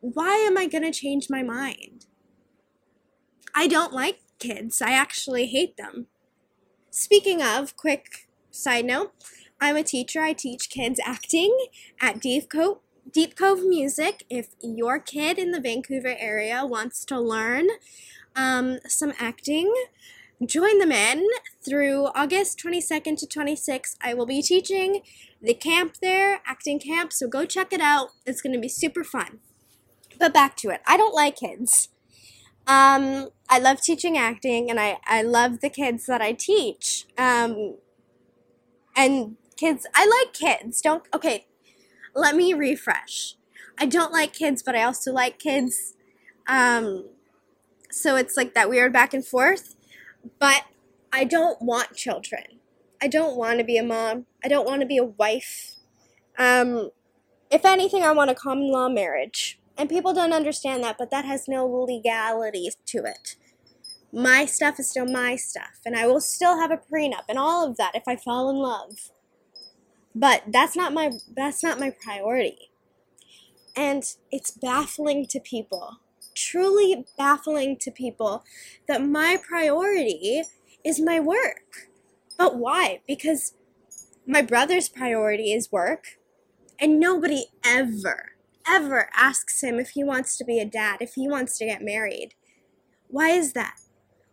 Why 0.00 0.34
am 0.36 0.58
I 0.58 0.66
going 0.66 0.84
to 0.84 0.92
change 0.92 1.28
my 1.30 1.42
mind? 1.42 2.06
I 3.54 3.66
don't 3.66 3.92
like 3.92 4.20
kids. 4.38 4.82
I 4.82 4.90
actually 4.90 5.46
hate 5.46 5.76
them. 5.76 6.06
Speaking 6.90 7.42
of, 7.42 7.76
quick 7.76 8.28
side 8.50 8.84
note, 8.84 9.12
I'm 9.60 9.76
a 9.76 9.82
teacher. 9.82 10.20
I 10.20 10.32
teach 10.32 10.70
kids 10.70 11.00
acting 11.04 11.56
at 12.00 12.20
Deep 12.20 12.50
Cove, 12.50 12.78
Deep 13.12 13.36
Cove 13.36 13.64
Music. 13.64 14.24
If 14.30 14.48
your 14.62 14.98
kid 14.98 15.38
in 15.38 15.50
the 15.50 15.60
Vancouver 15.60 16.14
area 16.18 16.64
wants 16.64 17.04
to 17.06 17.20
learn 17.20 17.68
um, 18.36 18.78
some 18.86 19.12
acting, 19.18 19.72
join 20.46 20.78
them 20.78 20.92
in 20.92 21.26
through 21.64 22.06
August 22.14 22.60
22nd 22.64 23.18
to 23.18 23.26
26th. 23.26 23.96
I 24.00 24.14
will 24.14 24.26
be 24.26 24.42
teaching 24.42 25.02
the 25.40 25.54
camp 25.54 25.96
there, 26.00 26.40
acting 26.46 26.78
camp, 26.78 27.12
so 27.12 27.28
go 27.28 27.44
check 27.44 27.72
it 27.72 27.80
out. 27.80 28.08
It's 28.26 28.40
going 28.40 28.52
to 28.52 28.60
be 28.60 28.68
super 28.68 29.04
fun. 29.04 29.40
But 30.18 30.34
back 30.34 30.56
to 30.58 30.70
it. 30.70 30.80
I 30.86 30.96
don't 30.96 31.14
like 31.14 31.36
kids. 31.36 31.88
Um, 32.66 33.30
I 33.48 33.58
love 33.58 33.80
teaching 33.80 34.18
acting 34.18 34.70
and 34.70 34.78
I, 34.78 34.98
I 35.06 35.22
love 35.22 35.60
the 35.60 35.70
kids 35.70 36.06
that 36.06 36.20
I 36.20 36.32
teach. 36.32 37.06
Um, 37.16 37.76
and 38.96 39.36
kids. 39.56 39.86
I 39.94 40.06
like 40.06 40.34
kids. 40.34 40.80
Don't 40.80 41.04
okay. 41.14 41.46
Let 42.14 42.34
me 42.34 42.52
refresh. 42.52 43.36
I 43.78 43.86
don't 43.86 44.12
like 44.12 44.32
kids, 44.32 44.62
but 44.62 44.74
I 44.74 44.82
also 44.82 45.12
like 45.12 45.38
kids. 45.38 45.94
Um, 46.48 47.08
so 47.90 48.16
it's 48.16 48.36
like 48.36 48.54
that 48.54 48.68
weird 48.68 48.92
back 48.92 49.14
and 49.14 49.24
forth. 49.24 49.76
But 50.38 50.64
I 51.12 51.24
don't 51.24 51.60
want 51.62 51.94
children. 51.94 52.60
I 53.00 53.08
don't 53.08 53.36
want 53.36 53.58
to 53.58 53.64
be 53.64 53.78
a 53.78 53.82
mom. 53.82 54.26
I 54.44 54.48
don't 54.48 54.66
want 54.66 54.80
to 54.80 54.86
be 54.86 54.98
a 54.98 55.04
wife. 55.04 55.76
Um, 56.38 56.90
if 57.50 57.64
anything, 57.64 58.02
I 58.02 58.12
want 58.12 58.30
a 58.30 58.34
common 58.34 58.70
law 58.70 58.88
marriage. 58.88 59.60
And 59.76 59.88
people 59.88 60.12
don't 60.12 60.32
understand 60.32 60.82
that, 60.82 60.96
but 60.98 61.10
that 61.10 61.24
has 61.24 61.46
no 61.46 61.66
legality 61.66 62.68
to 62.86 62.98
it. 63.04 63.36
My 64.12 64.44
stuff 64.46 64.80
is 64.80 64.90
still 64.90 65.06
my 65.06 65.36
stuff, 65.36 65.80
and 65.84 65.94
I 65.94 66.06
will 66.06 66.20
still 66.20 66.58
have 66.58 66.70
a 66.70 66.78
prenup 66.78 67.24
and 67.28 67.38
all 67.38 67.64
of 67.68 67.76
that 67.76 67.94
if 67.94 68.04
I 68.08 68.16
fall 68.16 68.50
in 68.50 68.56
love. 68.56 69.10
But 70.14 70.44
that's 70.48 70.74
not 70.74 70.92
my 70.92 71.12
that's 71.36 71.62
not 71.62 71.78
my 71.78 71.90
priority. 72.02 72.70
And 73.76 74.02
it's 74.32 74.50
baffling 74.50 75.26
to 75.26 75.38
people, 75.38 75.98
truly 76.38 77.04
baffling 77.16 77.76
to 77.78 77.90
people 77.90 78.44
that 78.86 79.04
my 79.04 79.36
priority 79.36 80.42
is 80.84 81.00
my 81.00 81.18
work. 81.20 81.88
But 82.36 82.56
why? 82.56 83.00
Because 83.06 83.54
my 84.26 84.42
brother's 84.42 84.88
priority 84.88 85.52
is 85.52 85.72
work, 85.72 86.18
and 86.78 87.00
nobody 87.00 87.46
ever, 87.64 88.32
ever 88.66 89.10
asks 89.14 89.62
him 89.62 89.80
if 89.80 89.90
he 89.90 90.04
wants 90.04 90.36
to 90.36 90.44
be 90.44 90.60
a 90.60 90.64
dad, 90.64 90.98
if 91.00 91.14
he 91.14 91.28
wants 91.28 91.58
to 91.58 91.66
get 91.66 91.82
married. 91.82 92.34
Why 93.08 93.30
is 93.30 93.54
that? 93.54 93.76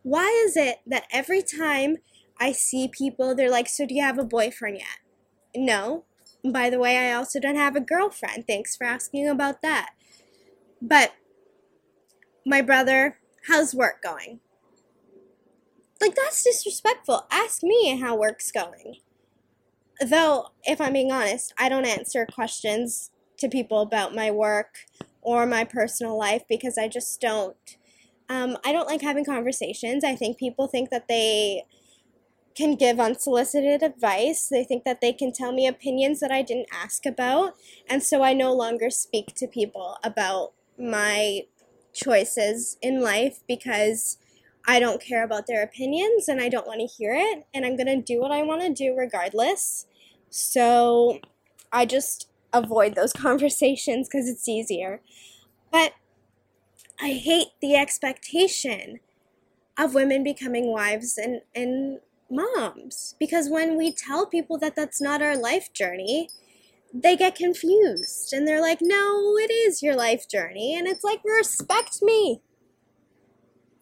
Why 0.03 0.27
is 0.45 0.55
it 0.55 0.81
that 0.85 1.05
every 1.11 1.41
time 1.41 1.97
I 2.39 2.51
see 2.51 2.87
people, 2.87 3.33
they're 3.33 3.49
like, 3.49 3.67
So 3.67 3.85
do 3.85 3.95
you 3.95 4.03
have 4.03 4.19
a 4.19 4.25
boyfriend 4.25 4.77
yet? 4.77 4.99
No. 5.55 6.03
By 6.43 6.69
the 6.69 6.77
way, 6.77 6.97
I 6.97 7.13
also 7.13 7.39
don't 7.39 7.55
have 7.55 7.75
a 7.75 7.81
girlfriend. 7.81 8.45
Thanks 8.45 8.75
for 8.75 8.85
asking 8.85 9.27
about 9.27 9.63
that. 9.63 9.91
But 10.79 11.13
my 12.45 12.61
brother, 12.61 13.17
how's 13.47 13.73
work 13.73 14.01
going? 14.03 14.39
Like, 15.99 16.15
that's 16.15 16.43
disrespectful. 16.43 17.25
Ask 17.31 17.63
me 17.63 17.99
how 17.99 18.15
work's 18.15 18.51
going. 18.51 18.97
Though, 20.05 20.49
if 20.63 20.79
I'm 20.79 20.93
being 20.93 21.11
honest, 21.11 21.53
I 21.57 21.69
don't 21.69 21.85
answer 21.85 22.25
questions 22.25 23.11
to 23.37 23.47
people 23.49 23.81
about 23.81 24.13
my 24.13 24.29
work 24.29 24.79
or 25.21 25.45
my 25.45 25.63
personal 25.63 26.17
life 26.17 26.43
because 26.47 26.77
I 26.77 26.87
just 26.87 27.19
don't. 27.19 27.77
Um, 28.29 28.57
I 28.65 28.71
don't 28.71 28.87
like 28.87 29.01
having 29.01 29.25
conversations. 29.25 30.03
I 30.03 30.15
think 30.15 30.37
people 30.37 30.67
think 30.67 30.89
that 30.89 31.07
they 31.07 31.63
can 32.55 32.75
give 32.75 32.99
unsolicited 32.99 33.83
advice. 33.83 34.47
They 34.47 34.63
think 34.63 34.83
that 34.83 35.01
they 35.01 35.13
can 35.13 35.31
tell 35.31 35.51
me 35.51 35.67
opinions 35.67 36.19
that 36.21 36.31
I 36.31 36.41
didn't 36.41 36.69
ask 36.73 37.05
about. 37.05 37.55
And 37.87 38.01
so 38.01 38.23
I 38.23 38.33
no 38.33 38.53
longer 38.53 38.89
speak 38.89 39.33
to 39.35 39.47
people 39.47 39.97
about 40.03 40.53
my 40.77 41.41
choices 41.95 42.77
in 42.81 43.01
life 43.01 43.39
because 43.47 44.17
I 44.67 44.79
don't 44.79 45.01
care 45.01 45.23
about 45.23 45.47
their 45.47 45.63
opinions 45.63 46.27
and 46.27 46.41
I 46.41 46.49
don't 46.49 46.67
want 46.67 46.81
to 46.81 46.85
hear 46.85 47.13
it. 47.15 47.45
And 47.53 47.65
I'm 47.65 47.75
going 47.77 47.87
to 47.87 48.01
do 48.01 48.19
what 48.19 48.31
I 48.31 48.43
want 48.43 48.61
to 48.61 48.73
do 48.73 48.95
regardless. 48.95 49.87
So 50.29 51.19
I 51.71 51.85
just 51.85 52.27
avoid 52.53 52.95
those 52.95 53.13
conversations 53.27 54.07
because 54.07 54.27
it's 54.27 54.47
easier. 54.47 55.01
But 55.71 55.93
I 56.99 57.13
hate 57.13 57.49
the 57.61 57.75
expectation 57.75 58.99
of 59.77 59.93
women 59.93 60.23
becoming 60.23 60.71
wives 60.71 61.17
and, 61.17 61.41
and 61.53 61.99
moms 62.29 63.15
because 63.19 63.49
when 63.49 63.77
we 63.77 63.91
tell 63.91 64.25
people 64.25 64.57
that 64.57 64.75
that's 64.75 65.01
not 65.01 65.21
our 65.21 65.37
life 65.37 65.71
journey, 65.73 66.29
they 66.95 67.17
get 67.17 67.35
confused 67.35 68.31
and 68.31 68.47
they're 68.47 68.61
like, 68.61 68.79
no, 68.81 69.35
it 69.37 69.51
is 69.51 69.83
your 69.83 69.95
life 69.95 70.29
journey. 70.29 70.77
And 70.77 70.87
it's 70.87 71.03
like, 71.03 71.19
respect 71.25 72.01
me. 72.01 72.41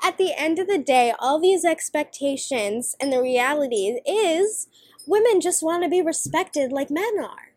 At 0.04 0.18
the 0.18 0.34
end 0.36 0.58
of 0.58 0.68
the 0.68 0.80
day, 0.80 1.14
all 1.20 1.40
these 1.40 1.64
expectations 1.64 2.96
and 3.00 3.14
the 3.14 3.22
reality 3.22 4.00
is 4.06 4.68
women 5.06 5.42
just 5.42 5.62
want 5.62 5.84
to 5.84 5.90
be 5.90 6.02
respected 6.02 6.72
like 6.72 6.90
men 6.90 7.20
are. 7.22 7.54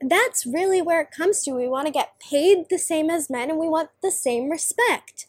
That's 0.00 0.46
really 0.46 0.80
where 0.80 1.02
it 1.02 1.12
comes 1.16 1.44
to. 1.44 1.52
We 1.52 1.68
want 1.68 1.86
to 1.86 1.92
get 1.92 2.18
paid 2.18 2.68
the 2.70 2.78
same 2.78 3.10
as 3.10 3.30
men 3.30 3.50
and 3.50 3.58
we 3.58 3.68
want 3.68 3.90
the 4.02 4.10
same 4.10 4.50
respect. 4.50 5.26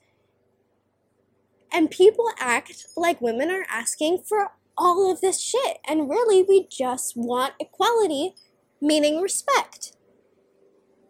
And 1.71 1.91
people 1.91 2.29
act 2.39 2.85
like 2.95 3.19
women 3.19 3.51
are 3.51 3.65
asking 3.69 4.23
for 4.27 4.51
all 4.77 5.11
of 5.11 5.21
this 5.21 5.41
shit. 5.41 5.77
And 5.87 6.09
really, 6.09 6.41
we 6.41 6.67
just 6.71 7.13
want 7.15 7.53
equality, 7.59 8.35
meaning 8.83 9.21
respect. 9.21 9.93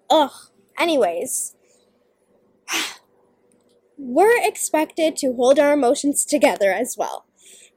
Ugh. 0.10 0.32
Anyways, 0.80 1.56
we're 3.98 4.38
expected 4.42 5.18
to 5.18 5.34
hold 5.34 5.60
our 5.60 5.74
emotions 5.74 6.24
together 6.24 6.72
as 6.72 6.96
well. 6.98 7.26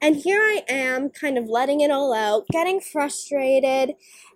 And 0.01 0.17
here 0.17 0.41
I 0.41 0.63
am, 0.69 1.09
kind 1.09 1.39
of 1.39 1.49
letting 1.49 1.81
it 1.81 1.91
all 1.91 2.13
out, 2.15 2.45
getting 2.53 2.81
frustrated, 2.81 3.95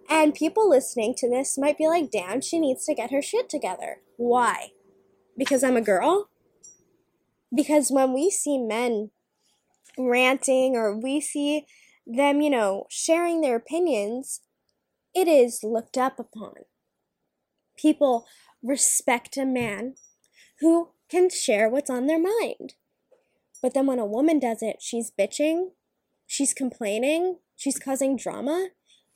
and 0.08 0.34
people 0.34 0.68
listening 0.68 1.14
to 1.18 1.28
this 1.28 1.58
might 1.58 1.76
be 1.76 1.86
like, 1.86 2.10
damn, 2.10 2.40
she 2.40 2.58
needs 2.58 2.86
to 2.86 2.94
get 2.94 3.12
her 3.12 3.20
shit 3.20 3.50
together. 3.50 3.98
Why? 4.16 4.70
Because 5.36 5.62
I'm 5.62 5.76
a 5.76 5.82
girl? 5.82 6.30
Because 7.54 7.90
when 7.90 8.14
we 8.14 8.30
see 8.30 8.56
men 8.56 9.10
ranting 9.98 10.74
or 10.74 10.96
we 10.96 11.20
see 11.20 11.66
them, 12.06 12.40
you 12.40 12.48
know, 12.48 12.86
sharing 12.88 13.42
their 13.42 13.56
opinions, 13.56 14.40
it 15.14 15.28
is 15.28 15.60
looked 15.62 15.96
up 15.96 16.18
upon. 16.18 16.54
People 17.76 18.26
respect 18.62 19.36
a 19.36 19.44
man 19.44 19.94
who 20.60 20.90
can 21.10 21.30
share 21.30 21.68
what's 21.68 21.90
on 21.90 22.06
their 22.06 22.20
mind. 22.20 22.74
But 23.62 23.74
then 23.74 23.86
when 23.86 23.98
a 23.98 24.06
woman 24.06 24.38
does 24.38 24.62
it, 24.62 24.76
she's 24.80 25.10
bitching, 25.10 25.70
she's 26.26 26.54
complaining, 26.54 27.38
she's 27.56 27.78
causing 27.78 28.16
drama. 28.16 28.68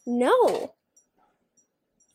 No. 0.07 0.75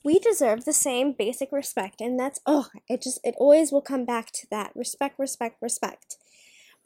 We 0.04 0.20
deserve 0.20 0.66
the 0.66 0.74
same 0.74 1.14
basic 1.18 1.52
respect, 1.52 2.02
and 2.02 2.20
that's, 2.20 2.40
oh, 2.46 2.68
it 2.88 3.02
just, 3.02 3.20
it 3.24 3.36
always 3.38 3.72
will 3.72 3.82
come 3.82 4.06
back 4.06 4.32
to 4.34 4.48
that 4.50 4.72
respect, 4.76 5.20
respect, 5.20 5.58
respect. 5.62 6.18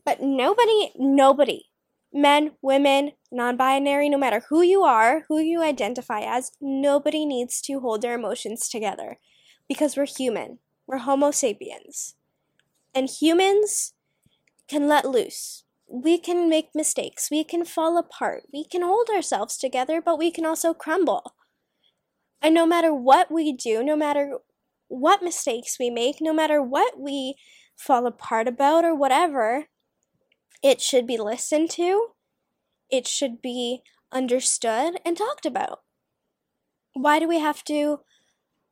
But 0.06 0.22
nobody, 0.22 0.92
nobody, 0.98 1.66
men, 2.14 2.52
women, 2.62 3.12
non 3.32 3.58
binary, 3.58 4.08
no 4.08 4.18
matter 4.18 4.44
who 4.50 4.62
you 4.62 4.84
are, 4.84 5.26
who 5.28 5.40
you 5.40 5.62
identify 5.62 6.22
as, 6.22 6.52
nobody 6.62 7.26
needs 7.26 7.62
to 7.64 7.80
hold 7.80 8.02
their 8.02 8.14
emotions 8.14 8.70
together 8.70 9.18
because 9.68 9.98
we're 9.98 10.06
human. 10.06 10.60
We're 10.86 11.00
Homo 11.00 11.32
sapiens. 11.32 12.16
And 12.94 13.10
humans 13.10 13.94
can 14.68 14.88
let 14.88 15.06
loose. 15.06 15.64
We 15.88 16.18
can 16.18 16.50
make 16.50 16.70
mistakes. 16.76 17.30
We 17.32 17.44
can 17.44 17.66
fall 17.66 17.98
apart. 17.98 18.44
We 18.54 18.66
can 18.66 18.82
hold 18.82 19.10
ourselves 19.10 19.58
together, 19.58 20.02
but 20.02 20.18
we 20.18 20.32
can 20.32 20.46
also 20.46 20.74
crumble. 20.74 21.34
And 22.42 22.54
no 22.54 22.66
matter 22.66 22.94
what 22.94 23.32
we 23.32 23.54
do, 23.54 23.84
no 23.84 23.96
matter 23.96 24.38
what 24.88 25.24
mistakes 25.24 25.78
we 25.80 25.90
make, 25.90 26.18
no 26.22 26.34
matter 26.34 26.62
what 26.62 27.00
we 27.00 27.36
fall 27.76 28.06
apart 28.06 28.48
about 28.48 28.84
or 28.86 28.94
whatever, 28.94 29.68
it 30.64 30.82
should 30.82 31.06
be 31.06 31.18
listened 31.18 31.70
to, 31.72 32.08
it 32.90 33.06
should 33.08 33.42
be 33.42 33.82
understood 34.12 35.00
and 35.06 35.18
talked 35.18 35.46
about. 35.46 35.82
Why 36.94 37.20
do 37.20 37.28
we 37.28 37.40
have 37.40 37.64
to 37.66 38.00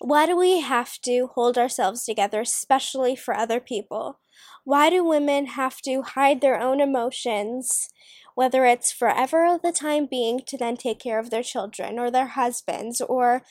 why 0.03 0.25
do 0.25 0.35
we 0.35 0.61
have 0.61 0.97
to 1.03 1.27
hold 1.35 1.59
ourselves 1.59 2.05
together 2.05 2.41
especially 2.41 3.15
for 3.15 3.35
other 3.35 3.59
people? 3.59 4.19
Why 4.63 4.89
do 4.89 5.05
women 5.05 5.45
have 5.45 5.79
to 5.81 6.01
hide 6.01 6.41
their 6.41 6.59
own 6.59 6.81
emotions 6.81 7.89
whether 8.35 8.65
it's 8.65 8.91
forever 8.91 9.59
the 9.61 9.71
time 9.71 10.05
being 10.05 10.41
to 10.47 10.57
then 10.57 10.77
take 10.77 10.99
care 10.99 11.19
of 11.19 11.29
their 11.29 11.43
children 11.43 11.99
or 11.99 12.09
their 12.09 12.27
husbands 12.27 13.01
or 13.01 13.43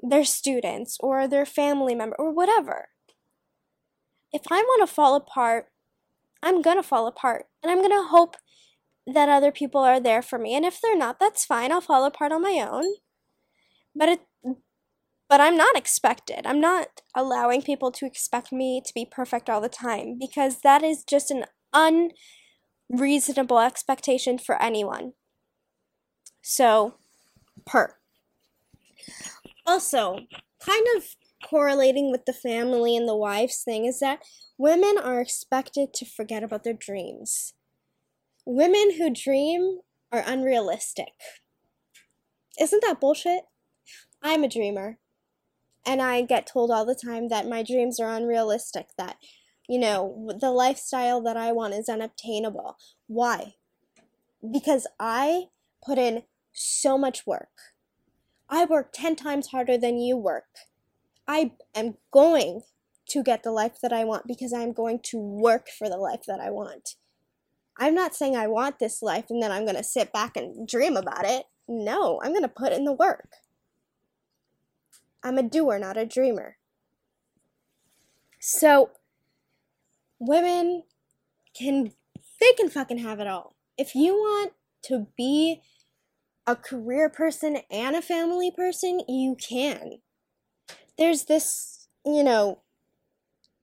their 0.00 0.24
students 0.24 0.96
or 1.00 1.26
their 1.26 1.46
family 1.46 1.94
member 1.94 2.16
or 2.18 2.32
whatever. 2.32 2.88
If 4.32 4.42
I 4.50 4.60
want 4.62 4.88
to 4.88 4.94
fall 4.94 5.16
apart, 5.16 5.66
I'm 6.42 6.62
to 6.76 6.82
fall 6.82 7.06
apart 7.06 7.46
and 7.62 7.70
I'm 7.70 7.78
to 7.90 8.08
hope 8.08 8.36
that 9.06 9.28
other 9.28 9.50
people 9.50 9.80
are 9.80 10.00
there 10.00 10.22
for 10.22 10.38
me. 10.38 10.54
And 10.54 10.64
if 10.64 10.80
they're 10.80 10.96
not, 10.96 11.18
that's 11.18 11.44
fine. 11.44 11.72
I'll 11.72 11.80
fall 11.80 12.04
apart 12.04 12.32
on 12.32 12.42
my 12.42 12.66
own. 12.68 12.84
But 13.94 14.08
it 14.08 14.20
but 15.28 15.40
I'm 15.42 15.56
not 15.56 15.76
expected. 15.76 16.46
I'm 16.46 16.60
not 16.60 17.02
allowing 17.14 17.60
people 17.62 17.92
to 17.92 18.06
expect 18.06 18.50
me 18.50 18.80
to 18.84 18.92
be 18.94 19.04
perfect 19.04 19.50
all 19.50 19.60
the 19.60 19.68
time 19.68 20.16
because 20.18 20.60
that 20.62 20.82
is 20.82 21.04
just 21.04 21.30
an 21.30 21.44
unreasonable 22.90 23.58
expectation 23.60 24.38
for 24.38 24.60
anyone. 24.60 25.12
So, 26.40 26.94
per. 27.66 27.96
Also, 29.66 30.20
kind 30.64 30.86
of 30.96 31.14
correlating 31.42 32.10
with 32.10 32.24
the 32.24 32.32
family 32.32 32.96
and 32.96 33.08
the 33.08 33.16
wives 33.16 33.62
thing 33.62 33.84
is 33.84 34.00
that 34.00 34.22
women 34.56 34.96
are 35.02 35.20
expected 35.20 35.92
to 35.94 36.04
forget 36.04 36.42
about 36.42 36.64
their 36.64 36.72
dreams. 36.72 37.54
Women 38.44 38.96
who 38.96 39.10
dream 39.10 39.80
are 40.10 40.24
unrealistic. 40.26 41.12
Isn't 42.58 42.82
that 42.86 43.00
bullshit? 43.00 43.42
I'm 44.22 44.42
a 44.42 44.48
dreamer. 44.48 44.98
And 45.86 46.02
I 46.02 46.22
get 46.22 46.46
told 46.46 46.70
all 46.70 46.84
the 46.84 46.94
time 46.94 47.28
that 47.28 47.48
my 47.48 47.62
dreams 47.62 48.00
are 48.00 48.14
unrealistic, 48.14 48.88
that 48.98 49.16
you 49.68 49.78
know, 49.78 50.30
the 50.40 50.50
lifestyle 50.50 51.20
that 51.20 51.36
I 51.36 51.52
want 51.52 51.74
is 51.74 51.90
unobtainable. 51.90 52.78
Why? 53.06 53.54
Because 54.50 54.86
I 54.98 55.48
put 55.84 55.98
in 55.98 56.22
so 56.52 56.96
much 56.96 57.26
work. 57.26 57.50
I 58.48 58.64
work 58.64 58.92
10 58.94 59.14
times 59.16 59.48
harder 59.48 59.76
than 59.76 59.98
you 59.98 60.16
work. 60.16 60.46
I 61.28 61.52
am 61.74 61.96
going 62.10 62.62
to 63.10 63.22
get 63.22 63.42
the 63.42 63.52
life 63.52 63.78
that 63.82 63.92
I 63.92 64.04
want 64.04 64.26
because 64.26 64.52
I'm 64.52 64.72
going 64.72 65.00
to 65.04 65.18
work 65.18 65.68
for 65.68 65.88
the 65.88 65.98
life 65.98 66.22
that 66.26 66.40
I 66.40 66.50
want. 66.50 66.96
I'm 67.78 67.94
not 67.94 68.14
saying 68.14 68.34
I 68.34 68.48
want 68.48 68.78
this 68.78 69.02
life 69.02 69.26
and 69.30 69.42
then 69.42 69.52
I'm 69.52 69.64
going 69.64 69.76
to 69.76 69.84
sit 69.84 70.12
back 70.12 70.36
and 70.36 70.66
dream 70.66 70.96
about 70.96 71.24
it. 71.24 71.44
No, 71.68 72.20
I'm 72.22 72.32
going 72.32 72.42
to 72.42 72.48
put 72.48 72.72
in 72.72 72.84
the 72.84 72.92
work. 72.92 73.28
I'm 75.22 75.38
a 75.38 75.42
doer, 75.42 75.78
not 75.78 75.96
a 75.96 76.06
dreamer. 76.06 76.56
So, 78.40 78.90
women 80.18 80.84
can 81.54 81.92
they 82.40 82.52
can 82.56 82.70
fucking 82.70 82.98
have 82.98 83.20
it 83.20 83.26
all. 83.26 83.56
If 83.76 83.94
you 83.94 84.14
want 84.14 84.52
to 84.84 85.08
be 85.16 85.60
a 86.46 86.54
career 86.56 87.08
person 87.08 87.58
and 87.70 87.96
a 87.96 88.02
family 88.02 88.50
person, 88.50 89.00
you 89.08 89.36
can. 89.36 89.98
There's 90.98 91.24
this 91.24 91.78
you 92.04 92.24
know, 92.24 92.58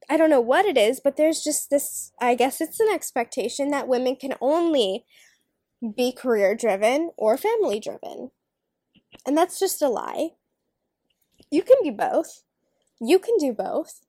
I 0.10 0.18
don't 0.18 0.30
know 0.30 0.42
what 0.42 0.66
it 0.66 0.78
is, 0.78 1.00
but 1.00 1.18
there's 1.18 1.44
just 1.44 1.70
this, 1.70 2.12
I 2.20 2.36
guess 2.36 2.62
it's 2.62 2.80
an 2.80 2.90
expectation 2.94 3.72
that 3.72 3.88
women 3.88 4.16
can 4.16 4.36
only 4.40 5.06
be 5.96 6.12
career 6.12 6.56
driven 6.56 7.12
or 7.18 7.38
family 7.38 7.80
driven. 7.80 8.32
And 9.26 9.38
that's 9.38 9.60
just 9.60 9.82
a 9.82 9.88
lie. 9.88 10.32
You 11.50 11.64
can 11.64 11.78
be 11.84 11.90
both. 11.90 12.44
You 13.02 13.20
can 13.20 13.38
do 13.38 13.52
both. 13.52 14.02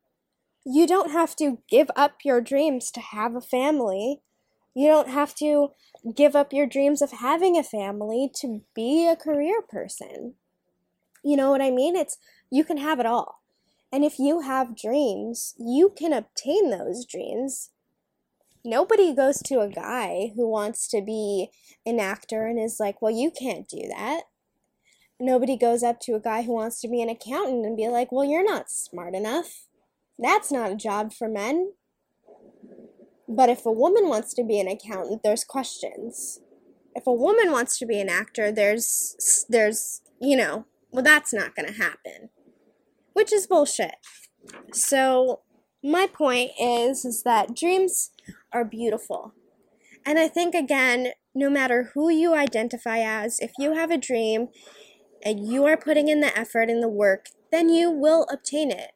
You 0.64 0.86
don't 0.86 1.12
have 1.12 1.36
to 1.36 1.58
give 1.68 1.90
up 1.96 2.16
your 2.24 2.40
dreams 2.40 2.90
to 2.92 3.00
have 3.00 3.34
a 3.34 3.40
family. 3.40 4.20
You 4.74 4.88
don't 4.88 5.08
have 5.08 5.34
to 5.36 5.70
give 6.14 6.36
up 6.36 6.52
your 6.52 6.66
dreams 6.66 7.00
of 7.00 7.12
having 7.12 7.56
a 7.56 7.62
family 7.62 8.30
to 8.40 8.62
be 8.74 9.08
a 9.08 9.16
career 9.16 9.62
person. 9.62 10.34
You 11.26 11.36
know 11.36 11.50
what 11.50 11.60
I 11.60 11.72
mean? 11.72 11.96
It's 11.96 12.18
you 12.52 12.62
can 12.62 12.76
have 12.76 13.00
it 13.00 13.06
all. 13.06 13.42
And 13.92 14.04
if 14.04 14.20
you 14.20 14.42
have 14.42 14.76
dreams, 14.76 15.54
you 15.58 15.92
can 15.98 16.12
obtain 16.12 16.70
those 16.70 17.04
dreams. 17.04 17.70
Nobody 18.64 19.12
goes 19.12 19.42
to 19.46 19.58
a 19.58 19.68
guy 19.68 20.30
who 20.36 20.48
wants 20.48 20.86
to 20.90 21.02
be 21.02 21.48
an 21.84 21.98
actor 21.98 22.46
and 22.46 22.60
is 22.60 22.78
like, 22.78 23.02
well, 23.02 23.10
you 23.10 23.32
can't 23.32 23.68
do 23.68 23.88
that. 23.88 24.22
Nobody 25.18 25.56
goes 25.56 25.82
up 25.82 25.98
to 26.02 26.14
a 26.14 26.20
guy 26.20 26.42
who 26.42 26.52
wants 26.52 26.80
to 26.82 26.88
be 26.88 27.02
an 27.02 27.08
accountant 27.08 27.66
and 27.66 27.76
be 27.76 27.88
like, 27.88 28.12
well, 28.12 28.24
you're 28.24 28.44
not 28.44 28.70
smart 28.70 29.16
enough. 29.16 29.66
That's 30.16 30.52
not 30.52 30.70
a 30.70 30.76
job 30.76 31.12
for 31.12 31.28
men. 31.28 31.72
But 33.28 33.48
if 33.48 33.66
a 33.66 33.72
woman 33.72 34.08
wants 34.08 34.32
to 34.34 34.44
be 34.44 34.60
an 34.60 34.68
accountant, 34.68 35.22
there's 35.24 35.42
questions. 35.42 36.38
If 36.94 37.04
a 37.04 37.12
woman 37.12 37.50
wants 37.50 37.80
to 37.80 37.86
be 37.86 38.00
an 38.00 38.08
actor, 38.08 38.52
there's 38.52 39.44
there's, 39.48 40.02
you 40.20 40.36
know, 40.36 40.66
well 40.96 41.02
that's 41.02 41.34
not 41.34 41.54
going 41.54 41.68
to 41.68 41.74
happen. 41.74 42.30
Which 43.12 43.30
is 43.30 43.46
bullshit. 43.46 43.96
So, 44.72 45.40
my 45.84 46.06
point 46.06 46.52
is 46.58 47.04
is 47.04 47.22
that 47.22 47.54
dreams 47.54 48.12
are 48.50 48.64
beautiful. 48.64 49.34
And 50.06 50.18
I 50.18 50.26
think 50.26 50.54
again, 50.54 51.12
no 51.34 51.50
matter 51.50 51.90
who 51.92 52.08
you 52.08 52.34
identify 52.34 53.00
as, 53.00 53.40
if 53.40 53.52
you 53.58 53.74
have 53.74 53.90
a 53.90 53.98
dream 53.98 54.48
and 55.22 55.46
you 55.46 55.66
are 55.66 55.76
putting 55.76 56.08
in 56.08 56.20
the 56.20 56.36
effort 56.36 56.70
and 56.70 56.82
the 56.82 56.88
work, 56.88 57.26
then 57.52 57.68
you 57.68 57.90
will 57.90 58.26
obtain 58.32 58.70
it 58.70 58.92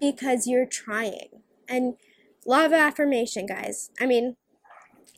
because 0.00 0.46
you're 0.46 0.66
trying. 0.66 1.42
And 1.68 1.96
law 2.46 2.64
of 2.64 2.72
affirmation, 2.72 3.44
guys. 3.44 3.90
I 4.00 4.06
mean, 4.06 4.36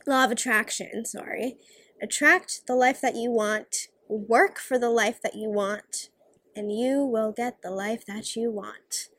law 0.05 0.25
of 0.25 0.31
attraction, 0.31 1.05
sorry. 1.05 1.55
Attract 2.01 2.67
the 2.67 2.75
life 2.75 2.99
that 2.99 3.15
you 3.15 3.31
want, 3.31 3.87
work 4.09 4.59
for 4.59 4.77
the 4.77 4.89
life 4.89 5.21
that 5.21 5.35
you 5.35 5.49
want, 5.49 6.09
and 6.57 6.71
you 6.71 7.03
will 7.05 7.31
get 7.31 7.61
the 7.61 7.71
life 7.71 8.05
that 8.05 8.35
you 8.35 8.51
want. 8.51 9.09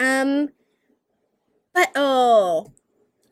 Um, 0.00 0.48
but 1.74 1.90
oh, 1.94 2.72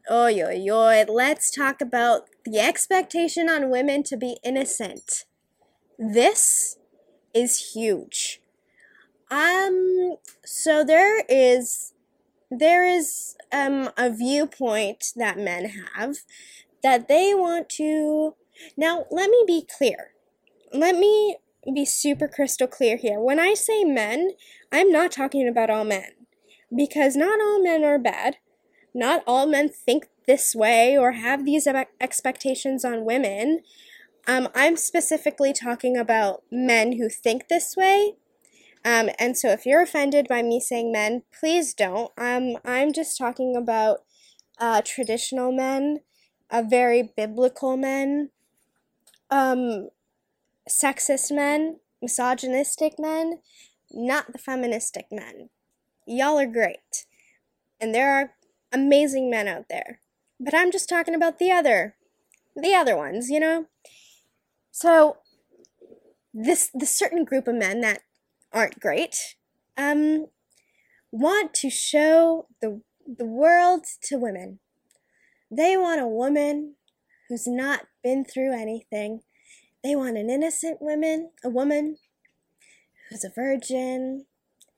oh, 0.08 0.26
yo, 0.26 0.50
yo, 0.50 1.04
let's 1.08 1.50
talk 1.50 1.80
about 1.80 2.22
the 2.44 2.58
expectation 2.58 3.48
on 3.48 3.70
women 3.70 4.02
to 4.04 4.16
be 4.16 4.36
innocent. 4.44 5.24
This 5.98 6.76
is 7.34 7.72
huge. 7.72 8.40
Um, 9.30 10.16
so 10.44 10.84
there 10.84 11.24
is 11.28 11.92
there 12.50 12.86
is 12.86 13.36
um, 13.52 13.90
a 13.98 14.10
viewpoint 14.10 15.12
that 15.16 15.38
men 15.38 15.70
have 15.94 16.18
that 16.82 17.08
they 17.08 17.34
want 17.34 17.68
to. 17.70 18.34
Now, 18.76 19.04
let 19.10 19.28
me 19.28 19.44
be 19.46 19.66
clear. 19.76 20.12
Let 20.72 20.96
me 20.96 21.36
be 21.74 21.84
super 21.84 22.28
crystal 22.28 22.66
clear 22.66 22.96
here. 22.96 23.20
When 23.20 23.38
I 23.38 23.54
say 23.54 23.84
men, 23.84 24.30
I'm 24.72 24.90
not 24.90 25.12
talking 25.12 25.48
about 25.48 25.70
all 25.70 25.84
men. 25.84 26.12
Because 26.74 27.16
not 27.16 27.40
all 27.40 27.62
men 27.62 27.84
are 27.84 27.98
bad. 27.98 28.36
Not 28.94 29.22
all 29.26 29.46
men 29.46 29.68
think 29.68 30.08
this 30.26 30.54
way 30.54 30.96
or 30.96 31.12
have 31.12 31.44
these 31.44 31.66
expectations 32.00 32.84
on 32.84 33.04
women. 33.04 33.60
Um, 34.26 34.48
I'm 34.54 34.76
specifically 34.76 35.52
talking 35.52 35.96
about 35.96 36.42
men 36.50 36.92
who 36.92 37.08
think 37.08 37.48
this 37.48 37.76
way 37.76 38.14
um, 38.84 39.10
and 39.18 39.36
so 39.36 39.50
if 39.50 39.66
you're 39.66 39.82
offended 39.82 40.28
by 40.28 40.42
me 40.42 40.60
saying 40.60 40.92
men, 40.92 41.22
please 41.38 41.74
don't. 41.74 42.12
Um, 42.16 42.56
I'm 42.64 42.92
just 42.92 43.18
talking 43.18 43.56
about 43.56 43.98
uh, 44.58 44.82
traditional 44.84 45.52
men, 45.52 46.00
uh, 46.50 46.62
very 46.62 47.12
biblical 47.16 47.76
men, 47.76 48.30
um, 49.30 49.88
sexist 50.68 51.30
men, 51.30 51.80
misogynistic 52.00 52.94
men, 52.98 53.40
not 53.90 54.32
the 54.32 54.38
feministic 54.38 55.06
men. 55.10 55.50
Y'all 56.06 56.38
are 56.38 56.46
great. 56.46 57.06
And 57.80 57.94
there 57.94 58.12
are 58.12 58.34
amazing 58.72 59.30
men 59.30 59.48
out 59.48 59.66
there. 59.68 60.00
But 60.40 60.54
I'm 60.54 60.70
just 60.70 60.88
talking 60.88 61.14
about 61.14 61.38
the 61.38 61.50
other 61.50 61.94
the 62.56 62.74
other 62.74 62.96
ones, 62.96 63.30
you 63.30 63.38
know? 63.38 63.66
So 64.70 65.18
this 66.34 66.70
this 66.74 66.96
certain 66.96 67.24
group 67.24 67.48
of 67.48 67.54
men 67.54 67.80
that 67.80 68.02
aren't 68.52 68.80
great, 68.80 69.36
um, 69.76 70.26
want 71.10 71.54
to 71.54 71.70
show 71.70 72.46
the, 72.60 72.80
the 73.06 73.24
world 73.24 73.84
to 74.04 74.16
women. 74.16 74.58
They 75.50 75.76
want 75.76 76.00
a 76.00 76.06
woman 76.06 76.74
who's 77.28 77.46
not 77.46 77.86
been 78.02 78.24
through 78.24 78.54
anything. 78.54 79.20
They 79.82 79.94
want 79.94 80.18
an 80.18 80.28
innocent 80.28 80.82
woman, 80.82 81.30
a 81.44 81.48
woman 81.48 81.98
who's 83.08 83.24
a 83.24 83.30
virgin, 83.30 84.26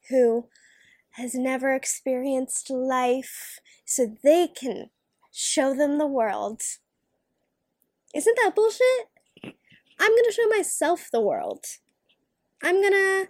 who 0.09 0.49
has 1.13 1.35
never 1.35 1.75
experienced 1.75 2.71
life, 2.71 3.61
so 3.85 4.17
they 4.23 4.47
can 4.47 4.91
show 5.33 5.75
them 5.75 5.99
the 5.99 6.07
world. 6.07 6.63
Isn't 8.15 8.37
that 8.43 8.55
bullshit? 8.55 9.09
I'm 9.99 10.17
gonna 10.17 10.33
show 10.33 10.49
myself 10.49 11.09
the 11.11 11.21
world. 11.21 11.65
I'm 12.63 12.83
gonna 12.83 13.29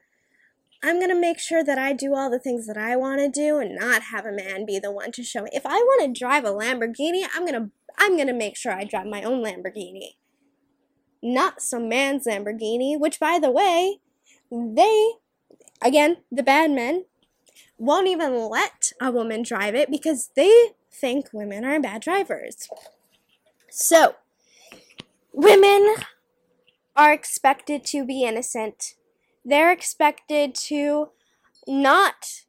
I'm 0.83 0.99
to 1.01 1.15
make 1.15 1.39
sure 1.39 1.63
that 1.63 1.79
I 1.79 1.93
do 1.93 2.15
all 2.15 2.31
the 2.31 2.39
things 2.39 2.67
that 2.67 2.79
I 2.79 2.97
want 2.97 3.21
to 3.21 3.29
do 3.29 3.59
and 3.59 3.77
not 3.77 4.05
have 4.05 4.25
a 4.25 4.33
man 4.33 4.65
be 4.65 4.79
the 4.79 4.91
one 4.91 5.13
to 5.13 5.23
show 5.23 5.43
me. 5.43 5.51
If 5.53 5.67
I 5.67 5.75
want 5.75 6.15
to 6.15 6.19
drive 6.19 6.45
a 6.45 6.49
Lamborghini, 6.49 7.25
I'm 7.35 7.47
to 7.47 7.71
I'm 7.99 8.17
to 8.17 8.33
make 8.33 8.57
sure 8.57 8.73
I 8.73 8.85
drive 8.85 9.07
my 9.07 9.23
own 9.23 9.45
Lamborghini. 9.45 10.15
Not 11.23 11.61
some 11.61 11.89
man's 11.89 12.27
Lamborghini, 12.27 12.99
which 12.99 13.21
by 13.21 13.39
the 13.39 13.51
way, 13.51 13.99
they 14.51 15.13
again, 15.83 16.19
the 16.31 16.43
bad 16.43 16.71
men 16.71 17.05
won't 17.79 18.09
even 18.09 18.49
let 18.49 18.93
a 19.01 19.11
woman 19.11 19.43
drive 19.43 19.75
it 19.75 19.91
because 19.91 20.31
they 20.35 20.73
think 20.93 21.31
women 21.33 21.65
are 21.65 21.81
bad 21.81 22.03
drivers. 22.03 22.69
So, 23.71 24.17
women 25.33 25.95
are 26.97 27.13
expected 27.13 27.85
to 27.87 28.05
be 28.05 28.25
innocent 28.25 28.95
they're 29.45 29.73
expected 29.73 30.55
to 30.55 31.11
not 31.67 32.43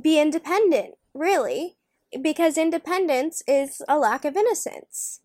be 0.00 0.20
independent, 0.20 0.94
really, 1.14 1.76
because 2.20 2.58
independence 2.58 3.42
is 3.46 3.82
a 3.88 3.98
lack 3.98 4.24
of 4.24 4.36
innocence. 4.36 5.20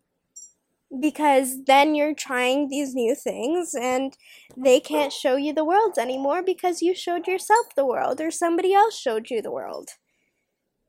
Because 0.98 1.64
then 1.66 1.94
you're 1.94 2.14
trying 2.14 2.68
these 2.68 2.94
new 2.94 3.14
things 3.14 3.74
and 3.74 4.16
they 4.56 4.80
can't 4.80 5.12
show 5.12 5.36
you 5.36 5.52
the 5.52 5.64
world 5.64 5.98
anymore 5.98 6.42
because 6.42 6.82
you 6.82 6.94
showed 6.94 7.28
yourself 7.28 7.66
the 7.76 7.86
world 7.86 8.20
or 8.20 8.30
somebody 8.30 8.74
else 8.74 8.98
showed 8.98 9.30
you 9.30 9.40
the 9.40 9.52
world. 9.52 9.90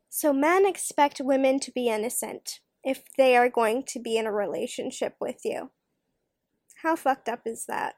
So 0.09 0.33
men 0.33 0.65
expect 0.65 1.21
women 1.23 1.59
to 1.59 1.71
be 1.71 1.87
innocent 1.87 2.61
if 2.83 3.03
they 3.15 3.37
are 3.37 3.49
going 3.49 3.83
to 3.89 3.99
be 3.99 4.17
in 4.17 4.25
a 4.25 4.31
relationship 4.31 5.15
with 5.21 5.41
you. 5.45 5.69
How 6.81 6.95
fucked 6.95 7.29
up 7.29 7.41
is 7.45 7.65
that? 7.67 7.93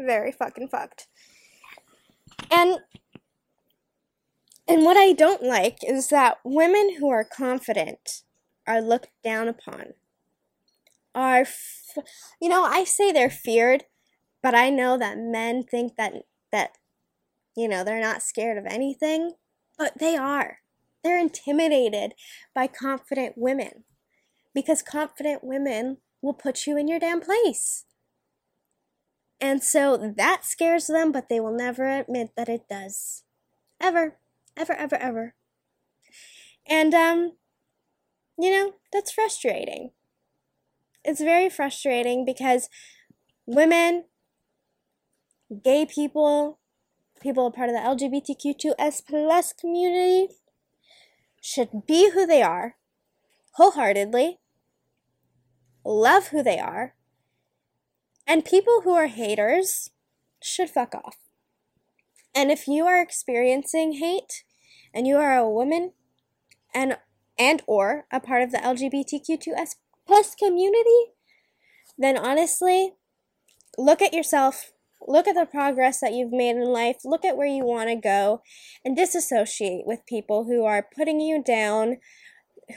very 0.00 0.32
fucking 0.32 0.68
fucked. 0.68 1.06
And 2.50 2.78
and 4.66 4.84
what 4.84 4.96
I 4.96 5.12
don't 5.12 5.42
like 5.42 5.78
is 5.86 6.08
that 6.08 6.38
women 6.44 6.96
who 6.98 7.10
are 7.10 7.24
confident 7.24 8.22
are 8.66 8.80
looked 8.80 9.10
down 9.24 9.48
upon. 9.48 9.94
Are 11.14 11.40
f- 11.40 11.98
you 12.40 12.48
know, 12.48 12.62
I 12.64 12.84
say 12.84 13.10
they're 13.10 13.30
feared, 13.30 13.84
but 14.42 14.54
I 14.54 14.70
know 14.70 14.96
that 14.98 15.18
men 15.18 15.64
think 15.64 15.96
that 15.96 16.14
that 16.52 16.76
you 17.56 17.68
know, 17.68 17.84
they're 17.84 18.00
not 18.00 18.22
scared 18.22 18.58
of 18.58 18.66
anything, 18.66 19.32
but 19.76 19.98
they 19.98 20.16
are. 20.16 20.58
They're 21.02 21.18
intimidated 21.18 22.14
by 22.54 22.66
confident 22.66 23.34
women 23.36 23.84
because 24.54 24.82
confident 24.82 25.42
women 25.42 25.98
will 26.22 26.34
put 26.34 26.66
you 26.66 26.76
in 26.76 26.88
your 26.88 26.98
damn 26.98 27.20
place. 27.20 27.84
And 29.40 29.62
so 29.62 29.96
that 29.96 30.44
scares 30.44 30.86
them, 30.86 31.12
but 31.12 31.28
they 31.28 31.40
will 31.40 31.56
never 31.56 31.88
admit 31.88 32.30
that 32.36 32.48
it 32.48 32.68
does. 32.68 33.24
Ever. 33.80 34.18
Ever, 34.56 34.74
ever, 34.74 34.96
ever. 34.96 35.34
And, 36.68 36.92
um, 36.92 37.32
you 38.38 38.50
know, 38.50 38.74
that's 38.92 39.12
frustrating. 39.12 39.92
It's 41.10 41.20
very 41.20 41.50
frustrating 41.50 42.24
because 42.24 42.68
women, 43.44 44.04
gay 45.64 45.84
people, 45.84 46.60
people 47.20 47.48
a 47.48 47.50
part 47.50 47.68
of 47.68 47.74
the 47.74 47.80
LGBTQ2S 47.80 49.02
plus 49.08 49.52
community 49.52 50.28
should 51.42 51.84
be 51.88 52.12
who 52.12 52.26
they 52.26 52.42
are 52.42 52.76
wholeheartedly, 53.54 54.38
love 55.84 56.28
who 56.28 56.44
they 56.44 56.60
are, 56.60 56.94
and 58.24 58.44
people 58.44 58.82
who 58.84 58.92
are 58.92 59.08
haters 59.08 59.90
should 60.40 60.70
fuck 60.70 60.94
off. 60.94 61.16
And 62.36 62.52
if 62.52 62.68
you 62.68 62.86
are 62.86 63.02
experiencing 63.02 63.94
hate 63.94 64.44
and 64.94 65.08
you 65.08 65.16
are 65.16 65.36
a 65.36 65.50
woman 65.50 65.92
and 66.72 66.98
and 67.36 67.62
or 67.66 68.06
a 68.12 68.20
part 68.20 68.42
of 68.42 68.52
the 68.52 68.58
LGBTQ2S 68.58 69.74
plus 70.10 70.34
community, 70.34 71.12
then 71.96 72.18
honestly, 72.18 72.94
look 73.78 74.02
at 74.02 74.12
yourself, 74.12 74.72
look 75.06 75.28
at 75.28 75.36
the 75.36 75.46
progress 75.46 76.00
that 76.00 76.12
you've 76.12 76.32
made 76.32 76.56
in 76.56 76.64
life, 76.64 76.96
look 77.04 77.24
at 77.24 77.36
where 77.36 77.46
you 77.46 77.64
want 77.64 77.88
to 77.88 77.94
go, 77.94 78.42
and 78.84 78.96
disassociate 78.96 79.86
with 79.86 80.04
people 80.08 80.46
who 80.46 80.64
are 80.64 80.84
putting 80.96 81.20
you 81.20 81.40
down, 81.40 81.98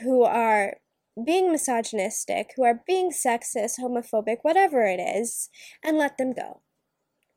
who 0.00 0.22
are 0.22 0.76
being 1.26 1.50
misogynistic, 1.50 2.52
who 2.54 2.62
are 2.62 2.82
being 2.86 3.10
sexist, 3.10 3.80
homophobic, 3.80 4.36
whatever 4.42 4.84
it 4.84 5.00
is, 5.00 5.50
and 5.82 5.98
let 5.98 6.16
them 6.18 6.32
go. 6.32 6.60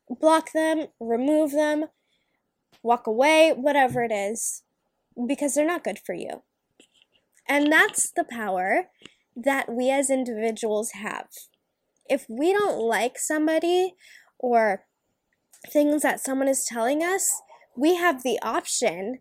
Block 0.08 0.52
them, 0.52 0.86
remove 1.00 1.54
them, 1.54 1.86
walk 2.84 3.08
away, 3.08 3.52
whatever 3.52 4.04
it 4.04 4.12
is, 4.12 4.62
because 5.28 5.56
they're 5.56 5.66
not 5.66 5.84
good 5.84 5.98
for 5.98 6.14
you. 6.14 6.44
And 7.50 7.72
that's 7.72 8.12
the 8.12 8.26
power 8.26 8.90
that 9.38 9.70
we 9.72 9.92
as 9.92 10.10
individuals 10.10 10.92
have. 10.92 11.28
If 12.10 12.26
we 12.28 12.52
don't 12.52 12.80
like 12.80 13.20
somebody 13.20 13.94
or 14.40 14.86
things 15.70 16.02
that 16.02 16.20
someone 16.20 16.48
is 16.48 16.66
telling 16.66 17.04
us, 17.04 17.42
we 17.76 17.96
have 17.96 18.24
the 18.24 18.40
option 18.42 19.20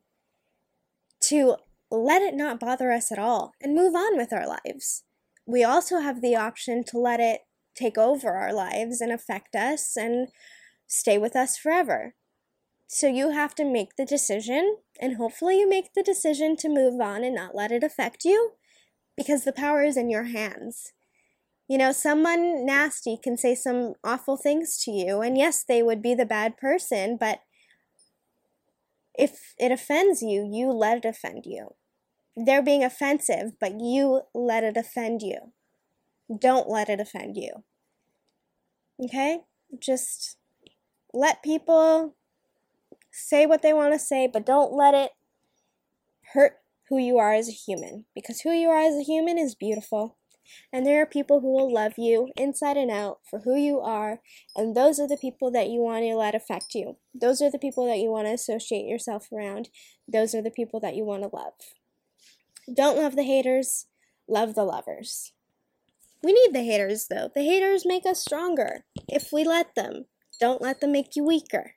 to 1.24 1.56
let 1.90 2.22
it 2.22 2.34
not 2.34 2.58
bother 2.58 2.90
us 2.90 3.12
at 3.12 3.18
all 3.18 3.52
and 3.60 3.74
move 3.74 3.94
on 3.94 4.16
with 4.16 4.32
our 4.32 4.46
lives. 4.46 5.04
We 5.46 5.62
also 5.62 6.00
have 6.00 6.22
the 6.22 6.34
option 6.34 6.82
to 6.84 6.98
let 6.98 7.20
it 7.20 7.42
take 7.74 7.98
over 7.98 8.32
our 8.32 8.52
lives 8.52 9.00
and 9.00 9.12
affect 9.12 9.54
us 9.54 9.96
and 9.96 10.28
stay 10.86 11.18
with 11.18 11.36
us 11.36 11.56
forever. 11.56 12.14
So 12.88 13.06
you 13.06 13.30
have 13.30 13.54
to 13.56 13.64
make 13.64 13.96
the 13.96 14.04
decision, 14.04 14.76
and 15.00 15.16
hopefully, 15.16 15.58
you 15.58 15.68
make 15.68 15.92
the 15.94 16.04
decision 16.04 16.56
to 16.58 16.68
move 16.68 17.00
on 17.00 17.24
and 17.24 17.34
not 17.34 17.54
let 17.54 17.72
it 17.72 17.82
affect 17.82 18.24
you 18.24 18.52
because 19.16 19.44
the 19.44 19.52
power 19.52 19.82
is 19.82 19.96
in 19.96 20.10
your 20.10 20.24
hands. 20.24 20.92
You 21.68 21.78
know, 21.78 21.90
someone 21.90 22.64
nasty 22.64 23.18
can 23.20 23.36
say 23.36 23.54
some 23.54 23.94
awful 24.04 24.36
things 24.36 24.78
to 24.84 24.90
you, 24.90 25.20
and 25.20 25.36
yes, 25.36 25.64
they 25.66 25.82
would 25.82 26.00
be 26.00 26.14
the 26.14 26.26
bad 26.26 26.56
person, 26.56 27.16
but 27.18 27.40
if 29.14 29.54
it 29.58 29.72
offends 29.72 30.22
you, 30.22 30.48
you 30.50 30.70
let 30.70 30.98
it 30.98 31.08
offend 31.08 31.44
you. 31.46 31.74
They're 32.36 32.62
being 32.62 32.84
offensive, 32.84 33.52
but 33.58 33.80
you 33.80 34.22
let 34.34 34.62
it 34.62 34.76
offend 34.76 35.22
you. 35.22 35.52
Don't 36.38 36.68
let 36.68 36.88
it 36.88 37.00
offend 37.00 37.36
you. 37.36 37.64
Okay? 39.02 39.40
Just 39.78 40.36
let 41.12 41.42
people 41.42 42.14
say 43.10 43.46
what 43.46 43.62
they 43.62 43.72
want 43.72 43.94
to 43.94 43.98
say, 43.98 44.28
but 44.30 44.44
don't 44.44 44.72
let 44.72 44.94
it 44.94 45.12
hurt 46.34 46.58
who 46.89 46.99
you 46.99 47.18
are 47.18 47.34
as 47.34 47.49
a 47.49 47.53
human. 47.53 48.05
Because 48.14 48.41
who 48.41 48.51
you 48.51 48.68
are 48.68 48.80
as 48.80 48.95
a 48.95 49.03
human 49.03 49.39
is 49.39 49.55
beautiful. 49.55 50.16
And 50.72 50.87
there 50.87 51.03
are 51.03 51.07
people 51.07 51.41
who 51.41 51.53
will 51.53 51.72
love 51.72 51.95
you 51.97 52.30
inside 52.37 52.76
and 52.76 52.91
out 52.91 53.18
for 53.28 53.41
who 53.41 53.57
you 53.57 53.80
are. 53.80 54.20
And 54.55 54.76
those 54.76 55.01
are 55.01 55.09
the 55.09 55.16
people 55.16 55.51
that 55.51 55.68
you 55.68 55.80
want 55.80 56.05
to 56.05 56.14
let 56.14 56.34
affect 56.34 56.74
you. 56.74 56.97
Those 57.14 57.43
are 57.43 57.51
the 57.51 57.59
people 57.59 57.87
that 57.87 57.99
you 57.99 58.11
want 58.11 58.26
to 58.26 58.32
associate 58.32 58.87
yourself 58.87 59.28
around. 59.32 59.68
Those 60.07 60.34
are 60.34 60.43
the 60.43 60.51
people 60.51 60.80
that 60.80 60.95
you 60.95 61.05
want 61.05 61.22
to 61.22 61.30
love. 61.34 61.55
Don't 62.72 62.99
love 62.99 63.16
the 63.16 63.22
haters, 63.22 63.87
love 64.28 64.55
the 64.55 64.64
lovers. 64.64 65.32
We 66.22 66.32
need 66.32 66.53
the 66.53 66.64
haters 66.64 67.07
though. 67.09 67.30
The 67.34 67.43
haters 67.43 67.87
make 67.87 68.07
us 68.07 68.20
stronger 68.20 68.84
if 69.09 69.32
we 69.32 69.45
let 69.45 69.74
them. 69.74 70.07
Don't 70.41 70.61
let 70.61 70.80
them 70.80 70.93
make 70.93 71.16
you 71.16 71.24
weaker. 71.24 71.74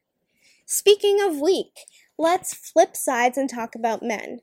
Speaking 0.65 1.19
of 1.21 1.39
weak, 1.39 1.79
let's 2.17 2.53
flip 2.53 2.95
sides 2.95 3.37
and 3.37 3.49
talk 3.49 3.75
about 3.75 4.03
men. 4.03 4.41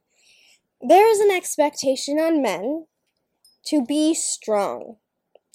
There 0.80 1.10
is 1.10 1.20
an 1.20 1.30
expectation 1.30 2.18
on 2.18 2.42
men 2.42 2.86
to 3.66 3.84
be 3.84 4.14
strong, 4.14 4.96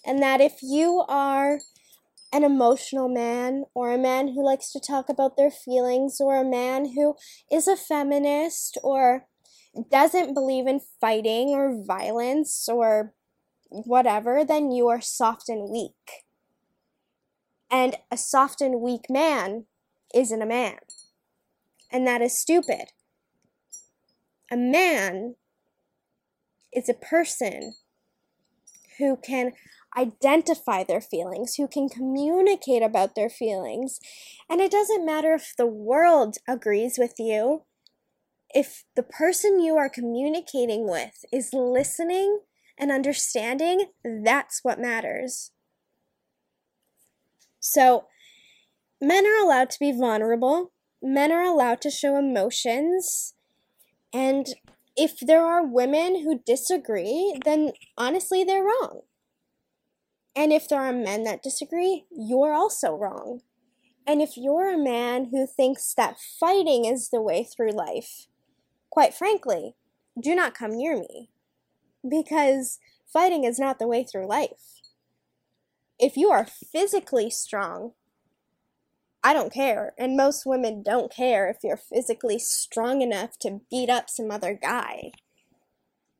and 0.06 0.22
that 0.22 0.42
if 0.42 0.60
you 0.62 1.04
are 1.08 1.60
an 2.34 2.44
emotional 2.44 3.10
man, 3.10 3.66
or 3.74 3.92
a 3.92 3.98
man 3.98 4.30
who 4.30 4.44
likes 4.44 4.72
to 4.72 4.80
talk 4.80 5.10
about 5.10 5.38
their 5.38 5.52
feelings, 5.52 6.18
or 6.20 6.38
a 6.38 6.50
man 6.50 6.94
who 6.96 7.16
is 7.52 7.68
a 7.68 7.76
feminist, 7.76 8.78
or 8.84 9.28
doesn't 9.90 10.34
believe 10.34 10.68
in 10.68 10.82
fighting 11.00 11.50
or 11.50 11.84
violence 11.86 12.68
or 12.68 13.14
whatever, 13.70 14.44
then 14.44 14.72
you 14.72 14.88
are 14.88 15.02
soft 15.02 15.48
and 15.48 15.70
weak. 15.70 16.26
And 17.70 17.96
a 18.12 18.18
soft 18.18 18.60
and 18.60 18.82
weak 18.82 19.06
man 19.10 19.66
isn't 20.14 20.42
a 20.42 20.46
man. 20.46 20.78
And 21.90 22.06
that 22.06 22.22
is 22.22 22.38
stupid. 22.38 22.92
A 24.52 24.58
man 24.58 25.36
is 26.74 26.90
a 26.90 26.94
person 26.94 27.76
who 28.98 29.16
can 29.16 29.54
identify 29.98 30.84
their 30.84 31.02
feelings, 31.02 31.56
who 31.56 31.68
can 31.68 31.88
communicate 31.88 32.84
about 32.84 33.16
their 33.16 33.30
feelings. 33.30 34.00
And 34.50 34.60
it 34.60 34.72
doesn't 34.72 35.06
matter 35.06 35.34
if 35.34 35.54
the 35.58 35.66
world 35.66 36.38
agrees 36.48 36.98
with 36.98 37.14
you, 37.18 37.64
if 38.54 38.84
the 38.96 39.04
person 39.04 39.62
you 39.62 39.78
are 39.78 39.90
communicating 39.90 40.90
with 40.90 41.24
is 41.32 41.54
listening 41.54 42.42
and 42.78 42.92
understanding, 42.92 43.88
that's 44.04 44.60
what 44.64 44.80
matters. 44.80 45.52
So, 47.60 48.06
men 49.00 49.26
are 49.26 49.42
allowed 49.42 49.70
to 49.70 49.80
be 49.80 49.92
vulnerable, 49.92 50.74
men 51.02 51.32
are 51.32 51.44
allowed 51.44 51.80
to 51.82 51.92
show 51.92 52.18
emotions, 52.18 53.36
and 54.14 54.48
if 54.96 55.20
there 55.20 55.46
are 55.46 55.66
women 55.66 56.24
who 56.24 56.42
disagree, 56.46 57.38
then 57.46 57.72
honestly, 57.98 58.44
they're 58.44 58.64
wrong. 58.64 59.02
And 60.36 60.52
if 60.52 60.68
there 60.68 60.82
are 60.82 60.94
men 60.94 61.24
that 61.24 61.44
disagree, 61.44 62.06
you're 62.12 62.54
also 62.54 62.96
wrong. 62.96 63.42
And 64.08 64.22
if 64.22 64.36
you're 64.36 64.74
a 64.74 64.78
man 64.78 65.30
who 65.32 65.46
thinks 65.46 65.94
that 65.94 66.18
fighting 66.20 66.86
is 66.86 67.10
the 67.10 67.22
way 67.22 67.44
through 67.44 67.72
life, 67.72 68.28
quite 68.90 69.14
frankly, 69.14 69.76
do 70.20 70.36
not 70.36 70.54
come 70.54 70.76
near 70.78 70.98
me. 70.98 71.30
Because 72.08 72.80
fighting 73.12 73.44
is 73.44 73.60
not 73.60 73.80
the 73.80 73.88
way 73.88 74.04
through 74.04 74.28
life. 74.28 74.82
If 76.00 76.18
you 76.18 76.32
are 76.32 76.46
physically 76.46 77.30
strong, 77.30 77.94
I 79.24 79.34
don't 79.34 79.54
care. 79.54 79.94
And 79.98 80.18
most 80.18 80.46
women 80.46 80.82
don't 80.84 81.14
care 81.14 81.50
if 81.50 81.58
you're 81.64 81.78
physically 81.78 82.40
strong 82.40 83.02
enough 83.02 83.38
to 83.40 83.62
beat 83.70 83.90
up 83.90 84.10
some 84.10 84.32
other 84.32 84.58
guy. 84.60 85.12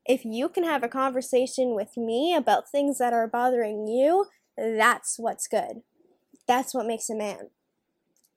If 0.04 0.24
you 0.24 0.48
can 0.48 0.64
have 0.64 0.82
a 0.82 0.88
conversation 0.88 1.74
with 1.74 1.96
me 1.96 2.34
about 2.34 2.70
things 2.70 2.98
that 2.98 3.12
are 3.12 3.28
bothering 3.28 3.86
you, 3.86 4.26
that's 4.56 5.18
what's 5.18 5.48
good. 5.48 5.82
That's 6.46 6.74
what 6.74 6.86
makes 6.86 7.08
a 7.08 7.14
man. 7.14 7.50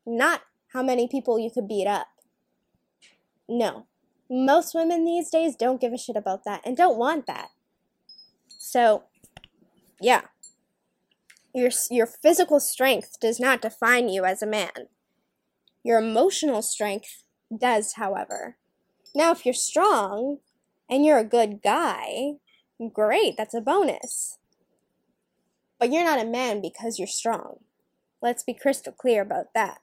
Not 0.05 0.41
how 0.73 0.83
many 0.83 1.07
people 1.07 1.39
you 1.39 1.49
could 1.49 1.67
beat 1.67 1.87
up. 1.87 2.07
No. 3.47 3.87
Most 4.29 4.73
women 4.73 5.05
these 5.05 5.29
days 5.29 5.55
don't 5.55 5.81
give 5.81 5.93
a 5.93 5.97
shit 5.97 6.15
about 6.15 6.43
that 6.45 6.61
and 6.65 6.75
don't 6.75 6.97
want 6.97 7.27
that. 7.27 7.49
So, 8.47 9.03
yeah. 10.01 10.21
Your, 11.55 11.71
your 11.89 12.05
physical 12.05 12.59
strength 12.59 13.17
does 13.21 13.39
not 13.39 13.61
define 13.61 14.09
you 14.09 14.25
as 14.25 14.41
a 14.41 14.47
man. 14.47 14.89
Your 15.85 15.99
emotional 15.99 16.61
strength 16.61 17.23
does, 17.57 17.93
however. 17.93 18.57
Now, 19.15 19.31
if 19.31 19.45
you're 19.45 19.53
strong 19.53 20.39
and 20.89 21.05
you're 21.05 21.17
a 21.17 21.23
good 21.23 21.61
guy, 21.63 22.33
great, 22.91 23.37
that's 23.37 23.53
a 23.53 23.61
bonus. 23.61 24.37
But 25.79 25.93
you're 25.93 26.03
not 26.03 26.19
a 26.19 26.29
man 26.29 26.61
because 26.61 26.99
you're 26.99 27.07
strong. 27.07 27.59
Let's 28.21 28.43
be 28.43 28.53
crystal 28.53 28.91
clear 28.91 29.21
about 29.21 29.53
that. 29.53 29.79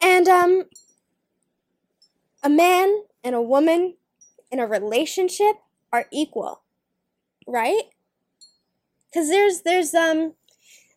And 0.00 0.26
um 0.26 0.64
a 2.42 2.50
man 2.50 3.04
and 3.22 3.36
a 3.36 3.42
woman 3.42 3.94
in 4.50 4.58
a 4.58 4.66
relationship 4.66 5.56
are 5.92 6.06
equal, 6.10 6.62
right? 7.46 7.82
Cuz 9.12 9.28
there's 9.28 9.62
there's 9.62 9.94
um 9.94 10.34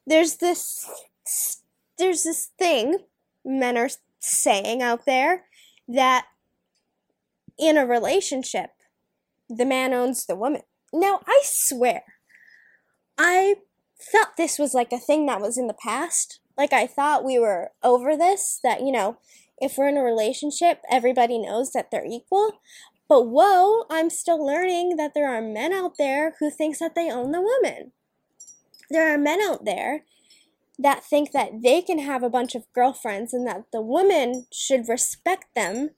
there's 0.08 0.38
this 0.38 0.90
there's 1.98 2.24
this 2.24 2.50
thing 2.58 3.00
men 3.44 3.78
are 3.78 3.90
saying 4.20 4.82
out 4.82 5.06
there 5.06 5.46
that 5.88 6.26
in 7.58 7.78
a 7.78 7.86
relationship 7.86 8.72
the 9.50 9.66
man 9.66 9.94
owns 9.94 10.26
the 10.26 10.36
woman. 10.36 10.62
Now, 10.92 11.22
I 11.28 11.42
swear 11.44 12.04
I 13.18 13.56
thought 14.00 14.38
this 14.38 14.60
was 14.60 14.74
like 14.74 14.92
a 14.92 15.00
thing 15.00 15.26
that 15.26 15.42
was 15.42 15.58
in 15.58 15.68
the 15.68 15.74
past 15.74 16.40
Like 16.58 16.74
I 16.74 16.88
thought 16.88 17.26
we 17.26 17.38
were 17.38 17.72
over 17.84 18.16
this, 18.16 18.60
that, 18.64 18.82
you 18.82 18.92
know, 18.92 19.18
if 19.58 19.78
we're 19.78 19.90
in 19.90 19.98
a 19.98 20.04
relationship, 20.04 20.82
everybody 20.90 21.38
knows 21.38 21.72
that 21.72 21.92
they're 21.92 22.06
equal. 22.06 22.60
But 23.08 23.28
whoa, 23.28 23.84
I'm 23.90 24.10
still 24.10 24.44
learning 24.44 24.96
that 24.98 25.14
there 25.14 25.30
are 25.30 25.42
men 25.42 25.74
out 25.74 25.98
there 25.98 26.36
who 26.40 26.50
thinks 26.50 26.80
that 26.80 26.96
they 26.96 27.12
own 27.12 27.32
the 27.32 27.42
woman. 27.42 27.92
There 28.90 29.14
are 29.14 29.18
men 29.18 29.40
out 29.42 29.66
there 29.66 30.04
that 30.78 31.04
think 31.04 31.32
that 31.32 31.62
they 31.64 31.82
can 31.82 32.00
have 32.00 32.24
a 32.24 32.30
bunch 32.30 32.56
of 32.56 32.72
girlfriends 32.74 33.34
and 33.34 33.48
that 33.48 33.66
the 33.72 33.82
woman 33.82 34.46
should 34.52 34.90
respect 34.90 35.46
them, 35.56 35.92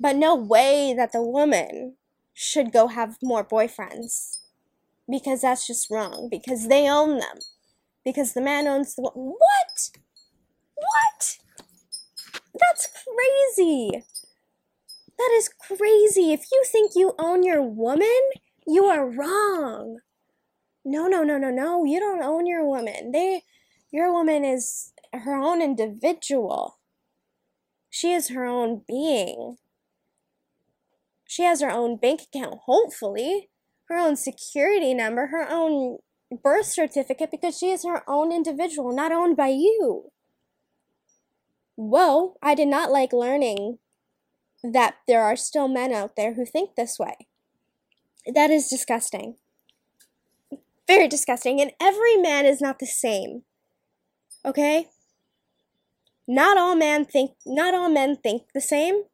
but 0.00 0.16
no 0.16 0.34
way 0.34 0.94
that 0.96 1.12
the 1.12 1.22
woman 1.22 1.96
should 2.32 2.72
go 2.72 2.88
have 2.88 3.18
more 3.22 3.44
boyfriends 3.44 4.38
because 5.10 5.42
that's 5.42 5.66
just 5.66 5.90
wrong 5.90 6.28
because 6.30 6.68
they 6.68 6.88
own 6.88 7.18
them 7.18 7.38
because 8.04 8.32
the 8.32 8.40
man 8.40 8.66
owns 8.66 8.94
the 8.94 9.02
what? 9.02 9.90
What? 10.74 11.38
That's 12.58 12.88
crazy. 13.56 14.04
That 15.18 15.30
is 15.32 15.48
crazy. 15.48 16.32
If 16.32 16.46
you 16.52 16.62
think 16.64 16.92
you 16.94 17.14
own 17.18 17.42
your 17.42 17.62
woman 17.62 18.20
you 18.70 18.84
are 18.84 19.08
wrong 19.08 19.98
no 20.88 21.06
no 21.06 21.22
no 21.22 21.38
no 21.38 21.50
no 21.50 21.84
you 21.84 22.00
don't 22.00 22.22
own 22.22 22.46
your 22.46 22.64
woman 22.66 23.12
they 23.12 23.42
your 23.90 24.12
woman 24.12 24.44
is 24.44 24.92
her 25.12 25.36
own 25.36 25.62
individual 25.62 26.78
she 27.90 28.12
is 28.12 28.28
her 28.28 28.44
own 28.44 28.82
being 28.86 29.56
she 31.26 31.42
has 31.42 31.60
her 31.60 31.70
own 31.70 31.96
bank 31.96 32.22
account 32.22 32.60
hopefully 32.66 33.48
her 33.88 33.96
own 33.96 34.16
security 34.16 34.94
number, 34.94 35.28
her 35.28 35.46
own 35.50 35.98
birth 36.42 36.66
certificate 36.66 37.30
because 37.30 37.58
she 37.58 37.70
is 37.70 37.84
her 37.84 38.02
own 38.06 38.32
individual, 38.32 38.94
not 38.94 39.12
owned 39.12 39.36
by 39.36 39.48
you. 39.48 40.10
Whoa, 41.74 42.36
I 42.42 42.54
did 42.54 42.68
not 42.68 42.90
like 42.90 43.12
learning 43.12 43.78
that 44.62 44.96
there 45.06 45.22
are 45.22 45.36
still 45.36 45.68
men 45.68 45.92
out 45.92 46.16
there 46.16 46.34
who 46.34 46.44
think 46.44 46.74
this 46.74 46.98
way. 46.98 47.28
That 48.26 48.50
is 48.50 48.68
disgusting. 48.68 49.36
Very 50.88 51.06
disgusting. 51.06 51.60
And 51.60 51.72
every 51.80 52.16
man 52.16 52.46
is 52.46 52.60
not 52.60 52.78
the 52.80 52.86
same. 52.86 53.42
Okay? 54.44 54.88
Not 56.26 56.58
all 56.58 56.74
men 56.74 57.04
think 57.04 57.32
not 57.46 57.74
all 57.74 57.88
men 57.88 58.16
think 58.16 58.42
the 58.54 58.60
same. 58.60 59.04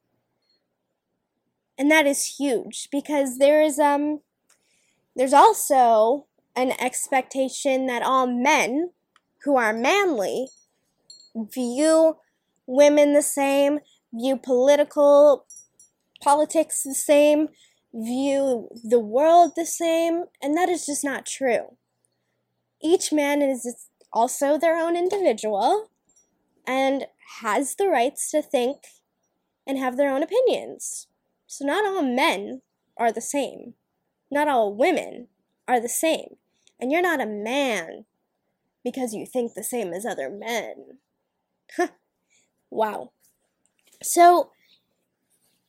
And 1.77 1.91
that 1.91 2.07
is 2.07 2.37
huge 2.39 2.89
because 2.91 3.39
there 3.39 3.61
is 3.61 3.79
um 3.79 4.21
there's 5.17 5.33
also 5.33 6.27
an 6.57 6.73
expectation 6.81 7.87
that 7.87 8.03
all 8.03 8.27
men 8.27 8.91
who 9.45 9.57
are 9.57 9.73
manly 9.73 10.49
view 11.35 12.17
women 12.67 13.13
the 13.13 13.23
same, 13.23 13.81
view 14.13 14.37
political 14.37 15.47
politics 16.23 16.83
the 16.83 16.95
same, 16.95 17.49
view 17.95 18.69
the 18.83 18.99
world 18.99 19.53
the 19.55 19.65
same, 19.65 20.25
and 20.43 20.57
that 20.57 20.69
is 20.69 20.85
just 20.85 21.05
not 21.05 21.25
true. 21.25 21.77
Each 22.83 23.13
man 23.13 23.41
is 23.41 23.89
also 24.13 24.59
their 24.59 24.77
own 24.77 24.97
individual 24.97 25.91
and 26.67 27.07
has 27.41 27.77
the 27.77 27.89
rights 27.89 28.31
to 28.33 28.43
think 28.43 28.79
and 29.67 29.79
have 29.79 29.97
their 29.97 30.11
own 30.11 30.23
opinions. 30.23 31.07
So, 31.47 31.65
not 31.65 31.87
all 31.87 32.03
men 32.03 32.63
are 32.97 33.13
the 33.13 33.21
same. 33.21 33.75
Not 34.31 34.49
all 34.49 34.75
women 34.75 35.29
are 35.69 35.81
the 35.81 35.89
same. 35.89 36.37
And 36.81 36.91
you're 36.91 37.03
not 37.03 37.21
a 37.21 37.27
man 37.27 38.05
because 38.83 39.15
you 39.15 39.25
think 39.25 39.55
the 39.55 39.65
same 39.65 39.93
as 39.93 40.05
other 40.05 40.29
men. 40.29 40.99
wow. 42.71 43.13
So 44.03 44.51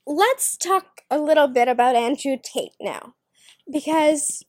let's 0.05 0.57
talk 0.57 1.01
a 1.09 1.17
little 1.17 1.47
bit 1.47 1.67
about 1.67 1.95
Andrew 1.95 2.37
Tate 2.41 2.75
now. 2.79 3.15
Because 3.71 4.43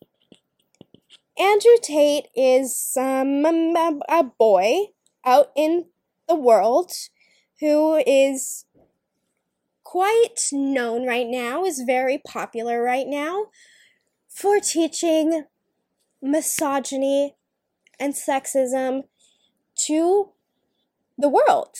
Andrew 1.38 1.76
Tate 1.82 2.28
is 2.34 2.96
um, 2.98 3.44
a 3.44 4.24
boy 4.38 4.86
out 5.24 5.50
in 5.56 5.86
the 6.28 6.34
world 6.34 6.92
who 7.60 8.02
is 8.06 8.64
quite 9.84 10.48
known 10.52 11.06
right 11.06 11.26
now, 11.26 11.64
is 11.64 11.82
very 11.86 12.18
popular 12.18 12.82
right 12.82 13.06
now 13.06 13.46
for 14.28 14.60
teaching 14.60 15.44
misogyny 16.20 17.34
and 17.98 18.12
sexism 18.12 19.04
to 19.74 20.30
the 21.16 21.28
world. 21.28 21.76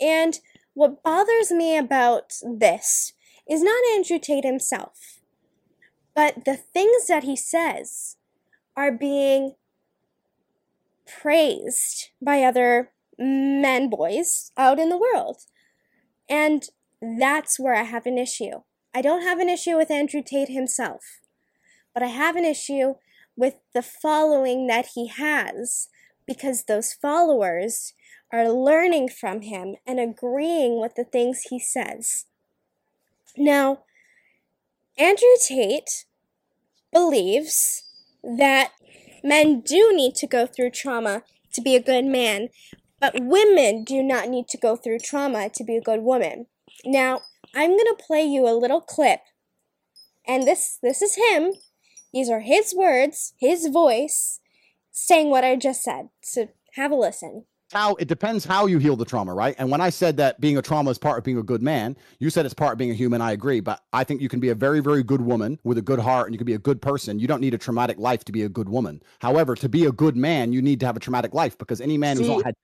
And 0.00 0.40
what 0.74 1.02
bothers 1.02 1.50
me 1.50 1.76
about 1.76 2.34
this 2.42 3.12
is 3.48 3.62
not 3.62 3.84
Andrew 3.94 4.18
Tate 4.18 4.44
himself, 4.44 5.20
but 6.14 6.44
the 6.44 6.56
things 6.56 7.06
that 7.08 7.24
he 7.24 7.36
says 7.36 8.16
are 8.76 8.92
being 8.92 9.54
praised 11.06 12.10
by 12.20 12.42
other 12.42 12.90
men 13.18 13.90
boys 13.90 14.52
out 14.56 14.78
in 14.78 14.88
the 14.88 14.98
world. 14.98 15.42
And 16.28 16.64
that's 17.00 17.58
where 17.58 17.74
I 17.74 17.82
have 17.82 18.06
an 18.06 18.16
issue. 18.16 18.62
I 18.94 19.02
don't 19.02 19.22
have 19.22 19.38
an 19.38 19.48
issue 19.48 19.76
with 19.76 19.90
Andrew 19.90 20.22
Tate 20.22 20.48
himself 20.48 21.20
but 21.94 22.02
I 22.02 22.08
have 22.08 22.36
an 22.36 22.44
issue 22.44 22.94
with 23.36 23.54
the 23.74 23.82
following 23.82 24.66
that 24.66 24.90
he 24.94 25.08
has 25.08 25.88
because 26.26 26.64
those 26.64 26.92
followers 26.92 27.94
are 28.32 28.50
learning 28.50 29.08
from 29.08 29.42
him 29.42 29.76
and 29.86 30.00
agreeing 30.00 30.80
with 30.80 30.94
the 30.94 31.04
things 31.04 31.46
he 31.50 31.58
says. 31.58 32.24
Now, 33.36 33.84
Andrew 34.98 35.36
Tate 35.46 36.06
believes 36.92 37.84
that 38.22 38.70
men 39.22 39.60
do 39.60 39.92
need 39.94 40.14
to 40.16 40.26
go 40.26 40.46
through 40.46 40.70
trauma 40.70 41.22
to 41.52 41.60
be 41.60 41.76
a 41.76 41.82
good 41.82 42.04
man, 42.04 42.48
but 43.00 43.14
women 43.20 43.84
do 43.84 44.02
not 44.02 44.28
need 44.28 44.48
to 44.48 44.58
go 44.58 44.76
through 44.76 44.98
trauma 45.00 45.50
to 45.50 45.64
be 45.64 45.76
a 45.76 45.82
good 45.82 46.00
woman. 46.00 46.46
Now, 46.84 47.20
I'm 47.54 47.70
going 47.70 47.86
to 47.86 48.04
play 48.06 48.24
you 48.24 48.48
a 48.48 48.58
little 48.58 48.80
clip, 48.80 49.20
and 50.26 50.46
this 50.46 50.78
this 50.82 51.02
is 51.02 51.16
him 51.16 51.52
these 52.12 52.28
are 52.28 52.40
his 52.40 52.74
words, 52.74 53.32
his 53.38 53.68
voice, 53.68 54.40
saying 54.90 55.30
what 55.30 55.44
I 55.44 55.56
just 55.56 55.82
said. 55.82 56.10
So 56.22 56.48
have 56.74 56.90
a 56.90 56.94
listen. 56.94 57.46
How 57.72 57.94
it 57.94 58.06
depends 58.06 58.44
how 58.44 58.66
you 58.66 58.78
heal 58.78 58.96
the 58.96 59.06
trauma, 59.06 59.32
right? 59.32 59.54
And 59.58 59.70
when 59.70 59.80
I 59.80 59.88
said 59.88 60.18
that 60.18 60.38
being 60.40 60.58
a 60.58 60.62
trauma 60.62 60.90
is 60.90 60.98
part 60.98 61.16
of 61.16 61.24
being 61.24 61.38
a 61.38 61.42
good 61.42 61.62
man, 61.62 61.96
you 62.18 62.28
said 62.28 62.44
it's 62.44 62.54
part 62.54 62.72
of 62.72 62.78
being 62.78 62.90
a 62.90 62.94
human. 62.94 63.22
I 63.22 63.32
agree, 63.32 63.60
but 63.60 63.82
I 63.94 64.04
think 64.04 64.20
you 64.20 64.28
can 64.28 64.40
be 64.40 64.50
a 64.50 64.54
very, 64.54 64.80
very 64.80 65.02
good 65.02 65.22
woman 65.22 65.58
with 65.64 65.78
a 65.78 65.82
good 65.82 65.98
heart, 65.98 66.26
and 66.26 66.34
you 66.34 66.38
can 66.38 66.44
be 66.44 66.52
a 66.52 66.58
good 66.58 66.82
person. 66.82 67.18
You 67.18 67.26
don't 67.26 67.40
need 67.40 67.54
a 67.54 67.58
traumatic 67.58 67.96
life 67.98 68.24
to 68.24 68.32
be 68.32 68.42
a 68.42 68.48
good 68.50 68.68
woman. 68.68 69.02
However, 69.20 69.54
to 69.54 69.70
be 69.70 69.86
a 69.86 69.92
good 69.92 70.16
man, 70.16 70.52
you 70.52 70.60
need 70.60 70.80
to 70.80 70.86
have 70.86 70.98
a 70.98 71.00
traumatic 71.00 71.32
life 71.32 71.56
because 71.56 71.80
any 71.80 71.96
man 71.96 72.18
See, 72.18 72.24
who's 72.24 72.36
not 72.36 72.44
had 72.44 72.54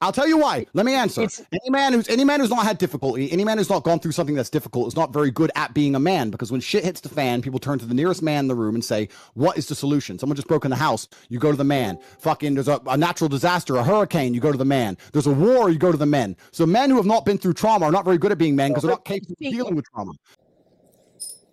I'll 0.00 0.12
tell 0.12 0.26
you 0.26 0.36
why. 0.36 0.66
Let 0.74 0.84
me 0.84 0.92
answer. 0.92 1.22
It's, 1.22 1.40
any 1.50 1.70
man 1.70 1.92
who's 1.92 2.08
any 2.08 2.24
man 2.24 2.40
who's 2.40 2.50
not 2.50 2.64
had 2.64 2.78
difficulty, 2.78 3.30
any 3.32 3.44
man 3.44 3.58
who's 3.58 3.70
not 3.70 3.84
gone 3.84 4.00
through 4.00 4.12
something 4.12 4.34
that's 4.34 4.50
difficult 4.50 4.88
is 4.88 4.96
not 4.96 5.12
very 5.12 5.30
good 5.30 5.50
at 5.54 5.72
being 5.72 5.94
a 5.94 6.00
man 6.00 6.30
because 6.30 6.52
when 6.52 6.60
shit 6.60 6.84
hits 6.84 7.00
the 7.00 7.08
fan, 7.08 7.40
people 7.40 7.58
turn 7.58 7.78
to 7.78 7.86
the 7.86 7.94
nearest 7.94 8.22
man 8.22 8.40
in 8.44 8.48
the 8.48 8.54
room 8.54 8.74
and 8.74 8.84
say, 8.84 9.08
"What 9.34 9.56
is 9.56 9.68
the 9.68 9.74
solution?" 9.74 10.18
Someone 10.18 10.36
just 10.36 10.48
broke 10.48 10.64
in 10.64 10.70
the 10.70 10.76
house, 10.76 11.08
you 11.28 11.38
go 11.38 11.50
to 11.50 11.56
the 11.56 11.64
man. 11.64 11.98
Fucking 12.18 12.54
there's 12.54 12.68
a, 12.68 12.80
a 12.86 12.96
natural 12.96 13.28
disaster, 13.28 13.76
a 13.76 13.84
hurricane, 13.84 14.34
you 14.34 14.40
go 14.40 14.52
to 14.52 14.58
the 14.58 14.64
man. 14.64 14.98
There's 15.12 15.26
a 15.26 15.32
war, 15.32 15.70
you 15.70 15.78
go 15.78 15.92
to 15.92 15.98
the 15.98 16.06
men. 16.06 16.36
So 16.50 16.66
men 16.66 16.90
who 16.90 16.96
have 16.96 17.06
not 17.06 17.24
been 17.24 17.38
through 17.38 17.54
trauma 17.54 17.86
are 17.86 17.92
not 17.92 18.04
very 18.04 18.18
good 18.18 18.32
at 18.32 18.38
being 18.38 18.56
men 18.56 18.72
because 18.72 18.82
they're 18.82 18.90
not 18.90 19.04
capable 19.04 19.32
of 19.32 19.52
dealing 19.52 19.76
with 19.76 19.86
trauma. 19.90 20.12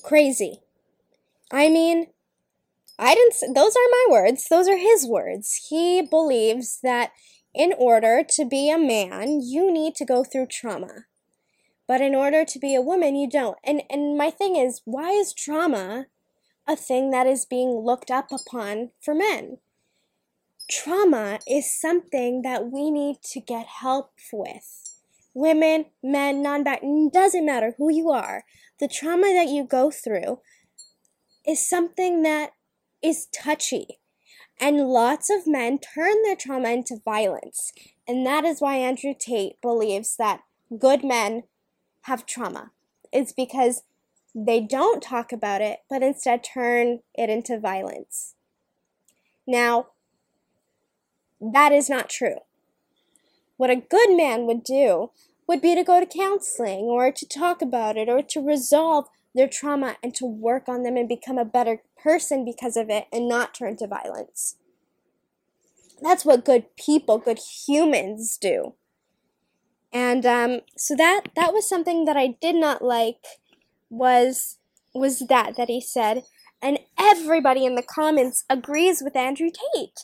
Crazy. 0.03 0.59
I 1.51 1.69
mean, 1.69 2.07
I 2.97 3.15
didn't. 3.15 3.55
Those 3.55 3.75
are 3.75 3.89
my 3.91 4.05
words. 4.09 4.47
Those 4.49 4.67
are 4.67 4.77
his 4.77 5.05
words. 5.05 5.67
He 5.69 6.01
believes 6.01 6.79
that 6.83 7.11
in 7.53 7.73
order 7.77 8.23
to 8.29 8.45
be 8.45 8.69
a 8.69 8.77
man, 8.77 9.41
you 9.41 9.71
need 9.71 9.95
to 9.95 10.05
go 10.05 10.23
through 10.23 10.47
trauma. 10.47 11.05
But 11.87 12.01
in 12.01 12.15
order 12.15 12.45
to 12.45 12.59
be 12.59 12.75
a 12.75 12.81
woman, 12.81 13.15
you 13.15 13.29
don't. 13.29 13.57
And 13.63 13.83
and 13.89 14.17
my 14.17 14.29
thing 14.29 14.55
is, 14.55 14.81
why 14.85 15.11
is 15.11 15.33
trauma 15.33 16.05
a 16.67 16.75
thing 16.75 17.11
that 17.11 17.27
is 17.27 17.45
being 17.45 17.69
looked 17.69 18.09
up 18.09 18.31
upon 18.31 18.91
for 19.01 19.13
men? 19.13 19.57
Trauma 20.69 21.39
is 21.45 21.69
something 21.69 22.43
that 22.43 22.71
we 22.71 22.89
need 22.91 23.17
to 23.31 23.41
get 23.41 23.65
help 23.65 24.13
with. 24.31 24.87
Women, 25.33 25.85
men, 26.01 26.41
non-binary, 26.41 27.09
doesn't 27.13 27.45
matter 27.45 27.75
who 27.77 27.91
you 27.91 28.09
are. 28.09 28.43
The 28.79 28.87
trauma 28.87 29.33
that 29.33 29.49
you 29.49 29.65
go 29.65 29.91
through 29.91 30.39
is 31.45 31.67
something 31.67 32.21
that 32.23 32.51
is 33.03 33.27
touchy 33.33 34.00
and 34.61 34.87
lots 34.87 35.29
of 35.29 35.47
men 35.47 35.79
turn 35.79 36.21
their 36.23 36.35
trauma 36.35 36.69
into 36.69 37.01
violence. 37.03 37.73
And 38.07 38.25
that 38.27 38.45
is 38.45 38.61
why 38.61 38.75
Andrew 38.77 39.13
Tate 39.19 39.59
believes 39.61 40.15
that 40.17 40.41
good 40.77 41.03
men 41.03 41.43
have 42.03 42.25
trauma. 42.27 42.71
It's 43.11 43.33
because 43.33 43.83
they 44.35 44.61
don't 44.61 45.01
talk 45.03 45.33
about 45.33 45.61
it, 45.61 45.79
but 45.89 46.03
instead 46.03 46.43
turn 46.43 46.99
it 47.15 47.29
into 47.29 47.59
violence. 47.59 48.35
Now, 49.47 49.87
that 51.41 51.71
is 51.71 51.89
not 51.89 52.09
true. 52.09 52.37
what 53.57 53.69
a 53.69 53.75
good 53.75 54.17
man 54.17 54.47
would 54.47 54.63
do 54.63 55.11
would 55.47 55.61
be 55.61 55.75
to 55.75 55.83
go 55.83 55.99
to 55.99 56.05
counseling 56.05 56.85
or 56.85 57.11
to 57.11 57.27
talk 57.27 57.61
about 57.61 57.97
it 57.97 58.09
or 58.09 58.21
to 58.23 58.41
resolve 58.41 59.07
their 59.35 59.47
trauma 59.47 59.97
and 60.03 60.15
to 60.15 60.25
work 60.25 60.67
on 60.67 60.83
them 60.83 60.97
and 60.97 61.07
become 61.07 61.37
a 61.37 61.45
better 61.45 61.81
person 62.01 62.45
because 62.45 62.77
of 62.77 62.89
it 62.89 63.05
and 63.11 63.27
not 63.27 63.53
turn 63.53 63.77
to 63.77 63.87
violence. 63.87 64.55
That's 66.01 66.25
what 66.25 66.45
good 66.45 66.75
people, 66.75 67.19
good 67.19 67.39
humans 67.65 68.37
do. 68.37 68.73
And 69.93 70.25
um, 70.25 70.61
so 70.77 70.95
that 70.95 71.23
that 71.35 71.53
was 71.53 71.67
something 71.67 72.05
that 72.05 72.17
I 72.17 72.35
did 72.41 72.55
not 72.55 72.81
like 72.81 73.23
was 73.89 74.57
was 74.93 75.19
that 75.29 75.55
that 75.57 75.69
he 75.69 75.81
said 75.81 76.23
and 76.61 76.79
everybody 76.99 77.65
in 77.65 77.75
the 77.75 77.83
comments 77.83 78.43
agrees 78.49 79.01
with 79.03 79.15
Andrew 79.15 79.49
Tate. 79.49 79.99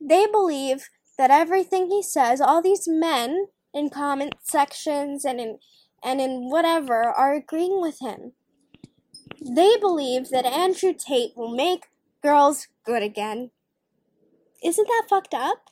They 0.00 0.26
believe 0.26 0.88
that 1.18 1.30
everything 1.30 1.90
he 1.90 2.02
says, 2.02 2.40
all 2.40 2.62
these 2.62 2.88
men 2.88 3.46
in 3.72 3.90
comment 3.90 4.34
sections 4.42 5.24
and 5.24 5.40
in 5.40 5.58
and 6.02 6.20
in 6.20 6.50
whatever 6.50 7.04
are 7.04 7.34
agreeing 7.34 7.80
with 7.80 7.98
him. 8.00 8.32
They 9.40 9.76
believe 9.76 10.30
that 10.30 10.46
Andrew 10.46 10.92
Tate 10.92 11.36
will 11.36 11.54
make 11.54 11.86
girls 12.22 12.68
good 12.84 13.02
again. 13.02 13.50
Isn't 14.62 14.88
that 14.88 15.06
fucked 15.08 15.34
up? 15.34 15.70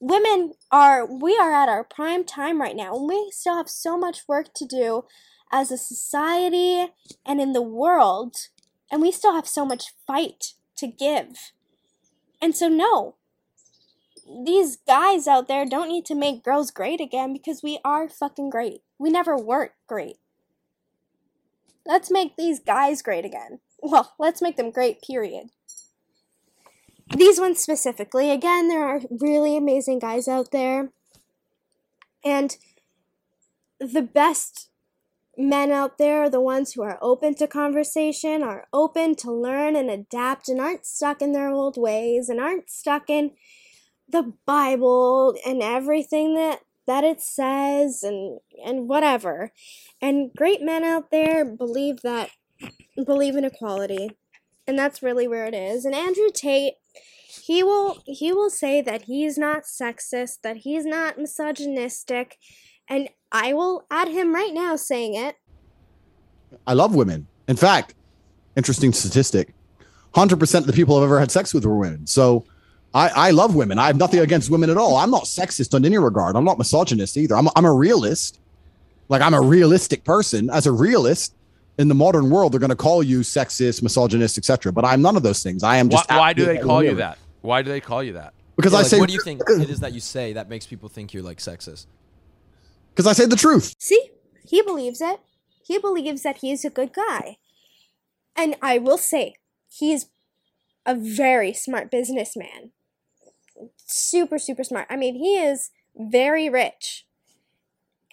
Women 0.00 0.54
are 0.70 1.06
we 1.06 1.36
are 1.36 1.52
at 1.52 1.68
our 1.68 1.84
prime 1.84 2.24
time 2.24 2.60
right 2.60 2.74
now 2.74 2.96
and 2.96 3.08
we 3.08 3.30
still 3.30 3.56
have 3.56 3.68
so 3.68 3.96
much 3.96 4.26
work 4.26 4.52
to 4.54 4.66
do 4.66 5.04
as 5.52 5.70
a 5.70 5.78
society 5.78 6.88
and 7.24 7.40
in 7.40 7.52
the 7.52 7.62
world 7.62 8.34
and 8.90 9.00
we 9.00 9.10
still 9.10 9.34
have 9.34 9.48
so 9.48 9.64
much 9.64 9.94
fight 10.06 10.54
to 10.76 10.86
give. 10.86 11.52
And 12.42 12.56
so, 12.56 12.68
no, 12.68 13.14
these 14.44 14.76
guys 14.76 15.26
out 15.26 15.48
there 15.48 15.64
don't 15.64 15.88
need 15.88 16.04
to 16.06 16.14
make 16.14 16.44
girls 16.44 16.70
great 16.70 17.00
again 17.00 17.32
because 17.32 17.62
we 17.62 17.78
are 17.84 18.08
fucking 18.08 18.50
great. 18.50 18.82
We 18.98 19.10
never 19.10 19.36
weren't 19.36 19.72
great. 19.86 20.16
Let's 21.84 22.10
make 22.10 22.36
these 22.36 22.60
guys 22.60 23.02
great 23.02 23.24
again. 23.24 23.60
Well, 23.80 24.14
let's 24.18 24.40
make 24.40 24.56
them 24.56 24.70
great, 24.70 25.02
period. 25.02 25.48
These 27.16 27.40
ones 27.40 27.58
specifically, 27.60 28.30
again, 28.30 28.68
there 28.68 28.84
are 28.84 29.00
really 29.10 29.56
amazing 29.56 29.98
guys 29.98 30.28
out 30.28 30.50
there. 30.52 30.90
And 32.24 32.56
the 33.80 34.02
best 34.02 34.68
men 35.36 35.72
out 35.72 35.98
there 35.98 36.22
are 36.22 36.30
the 36.30 36.40
ones 36.40 36.72
who 36.72 36.82
are 36.82 36.98
open 37.02 37.34
to 37.34 37.46
conversation, 37.46 38.42
are 38.42 38.66
open 38.72 39.16
to 39.16 39.32
learn 39.32 39.76
and 39.76 39.90
adapt, 39.90 40.48
and 40.48 40.60
aren't 40.60 40.86
stuck 40.86 41.20
in 41.20 41.32
their 41.32 41.50
old 41.50 41.76
ways, 41.76 42.28
and 42.28 42.38
aren't 42.38 42.70
stuck 42.70 43.10
in 43.10 43.32
the 44.08 44.32
Bible 44.46 45.34
and 45.44 45.62
everything 45.62 46.34
that 46.34 46.60
that 46.92 47.04
it 47.04 47.22
says 47.22 48.02
and 48.02 48.38
and 48.66 48.86
whatever. 48.86 49.50
And 50.02 50.30
great 50.36 50.60
men 50.60 50.84
out 50.84 51.10
there 51.10 51.42
believe 51.42 52.02
that 52.02 52.28
believe 53.06 53.34
in 53.34 53.44
equality. 53.44 54.10
And 54.66 54.78
that's 54.78 55.02
really 55.02 55.26
where 55.26 55.46
it 55.46 55.54
is. 55.54 55.86
And 55.86 55.94
Andrew 55.94 56.28
Tate 56.32 56.74
he 57.42 57.62
will 57.62 58.02
he 58.04 58.30
will 58.30 58.50
say 58.50 58.82
that 58.82 59.02
he's 59.02 59.38
not 59.38 59.62
sexist, 59.62 60.42
that 60.42 60.58
he's 60.58 60.84
not 60.84 61.16
misogynistic, 61.16 62.36
and 62.90 63.08
I 63.32 63.54
will 63.54 63.86
add 63.90 64.08
him 64.08 64.34
right 64.34 64.52
now 64.52 64.76
saying 64.76 65.14
it. 65.14 65.36
I 66.66 66.74
love 66.74 66.94
women. 66.94 67.26
In 67.48 67.56
fact, 67.56 67.94
interesting 68.54 68.92
statistic 68.92 69.54
100% 70.14 70.58
of 70.58 70.66
the 70.66 70.74
people 70.74 70.98
I've 70.98 71.04
ever 71.04 71.18
had 71.18 71.30
sex 71.30 71.54
with 71.54 71.64
were 71.64 71.78
women. 71.78 72.06
So 72.06 72.44
I, 72.94 73.08
I 73.08 73.30
love 73.30 73.54
women. 73.54 73.78
I 73.78 73.86
have 73.86 73.96
nothing 73.96 74.20
against 74.20 74.50
women 74.50 74.68
at 74.68 74.76
all. 74.76 74.96
I'm 74.96 75.10
not 75.10 75.24
sexist 75.24 75.74
in 75.74 75.84
any 75.84 75.98
regard. 75.98 76.36
I'm 76.36 76.44
not 76.44 76.58
misogynist 76.58 77.16
either. 77.16 77.36
I'm, 77.36 77.48
I'm 77.56 77.64
a 77.64 77.72
realist. 77.72 78.38
Like, 79.08 79.22
I'm 79.22 79.34
a 79.34 79.40
realistic 79.40 80.04
person. 80.04 80.50
As 80.50 80.66
a 80.66 80.72
realist, 80.72 81.34
in 81.78 81.88
the 81.88 81.94
modern 81.94 82.30
world, 82.30 82.52
they're 82.52 82.60
going 82.60 82.70
to 82.70 82.76
call 82.76 83.02
you 83.02 83.20
sexist, 83.20 83.82
misogynist, 83.82 84.36
etc. 84.36 84.72
But 84.72 84.84
I'm 84.84 85.00
none 85.00 85.16
of 85.16 85.22
those 85.22 85.42
things. 85.42 85.62
I 85.62 85.76
am 85.78 85.88
just. 85.88 86.08
Why, 86.08 86.18
why 86.18 86.32
do 86.32 86.44
they 86.44 86.58
call 86.58 86.82
you 86.82 86.96
that? 86.96 87.18
Why 87.40 87.62
do 87.62 87.70
they 87.70 87.80
call 87.80 88.02
you 88.02 88.12
that? 88.14 88.34
Because 88.56 88.72
yeah, 88.72 88.78
I 88.78 88.82
like, 88.82 88.90
say. 88.90 89.00
What 89.00 89.08
do 89.08 89.14
you 89.14 89.22
think 89.22 89.40
it 89.48 89.70
is 89.70 89.80
that 89.80 89.92
you 89.92 90.00
say 90.00 90.34
that 90.34 90.48
makes 90.48 90.66
people 90.66 90.88
think 90.88 91.14
you're 91.14 91.22
like 91.22 91.38
sexist? 91.38 91.86
Because 92.90 93.06
I 93.06 93.14
say 93.14 93.26
the 93.26 93.36
truth. 93.36 93.74
See, 93.78 94.10
he 94.46 94.60
believes 94.62 95.00
it. 95.00 95.20
He 95.64 95.78
believes 95.78 96.22
that 96.22 96.38
he's 96.38 96.64
a 96.64 96.70
good 96.70 96.92
guy. 96.92 97.38
And 98.36 98.56
I 98.60 98.78
will 98.78 98.98
say, 98.98 99.34
he 99.68 99.92
is 99.92 100.06
a 100.84 100.94
very 100.94 101.52
smart 101.52 101.90
businessman. 101.90 102.72
Super, 103.86 104.38
super 104.38 104.64
smart. 104.64 104.86
I 104.90 104.96
mean, 104.96 105.16
he 105.16 105.38
is 105.38 105.70
very 105.96 106.48
rich. 106.48 107.06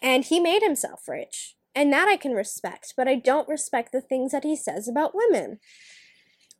And 0.01 0.25
he 0.25 0.39
made 0.39 0.61
himself 0.61 1.07
rich. 1.07 1.55
And 1.75 1.91
that 1.93 2.07
I 2.07 2.17
can 2.17 2.33
respect. 2.33 2.93
But 2.95 3.07
I 3.07 3.15
don't 3.15 3.47
respect 3.47 3.91
the 3.91 4.01
things 4.01 4.31
that 4.31 4.43
he 4.43 4.55
says 4.55 4.87
about 4.87 5.15
women. 5.15 5.59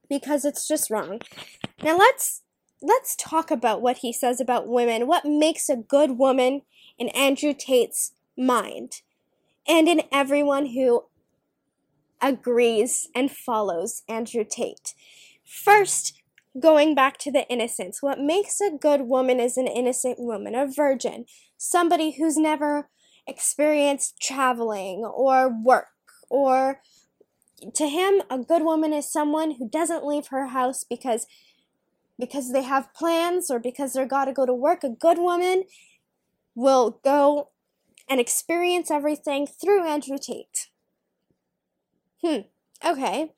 Because 0.10 0.45
it's 0.45 0.68
just 0.68 0.89
wrong. 0.89 1.22
Now 1.82 1.97
let's 1.97 2.41
let's 2.82 3.16
talk 3.16 3.51
about 3.51 3.82
what 3.82 3.97
he 3.97 4.14
says 4.14 4.39
about 4.39 4.68
women. 4.68 5.07
What 5.07 5.26
makes 5.26 5.70
a 5.70 5.76
good 5.76 6.18
woman 6.18 6.62
in 6.97 7.10
Andrew 7.10 7.53
Tate's 7.53 8.14
mind 8.38 9.01
and 9.68 9.88
in 9.88 10.01
everyone 10.12 10.68
who 10.68 11.05
agrees 12.22 13.10
and 13.16 13.32
follows 13.32 14.03
Andrew 14.10 14.43
Tate. 14.49 14.93
First, 15.45 16.18
going 16.60 16.95
back 16.95 17.18
to 17.20 17.32
the 17.32 17.47
innocence, 17.50 18.02
what 18.02 18.20
makes 18.20 18.62
a 18.62 18.72
good 18.72 19.02
woman 19.02 19.39
is 19.39 19.58
an 19.58 19.68
innocent 19.68 20.20
woman, 20.20 20.56
a 20.56 20.66
virgin, 20.66 21.26
somebody 21.58 22.12
who's 22.12 22.38
never 22.38 22.89
experienced 23.28 24.20
traveling 24.22 25.04
or 25.06 25.50
work 25.50 25.88
or 26.30 26.82
to 27.74 27.88
him 27.88 28.22
a 28.30 28.39
good 28.39 28.64
woman 28.64 28.93
is 28.93 29.12
someone 29.12 29.52
who 29.52 29.68
doesn't 29.68 30.06
leave 30.06 30.28
her 30.28 30.47
house 30.47 30.84
because 30.84 31.28
because 32.18 32.52
they 32.52 32.64
have 32.64 32.93
plans 32.93 33.50
or 33.50 33.60
because 33.60 33.93
they're 33.93 34.06
got 34.06 34.26
to 34.26 34.34
go 34.34 34.45
to 34.45 34.54
work. 34.54 34.84
A 34.84 34.89
good 34.89 35.18
woman 35.18 35.64
will 36.54 37.00
go 37.02 37.50
and 38.10 38.20
experience 38.20 38.91
everything 38.91 39.47
through 39.47 39.88
Andrew 39.88 40.18
Tate. 40.18 40.68
Hmm, 42.22 42.39
okay. 42.86 43.32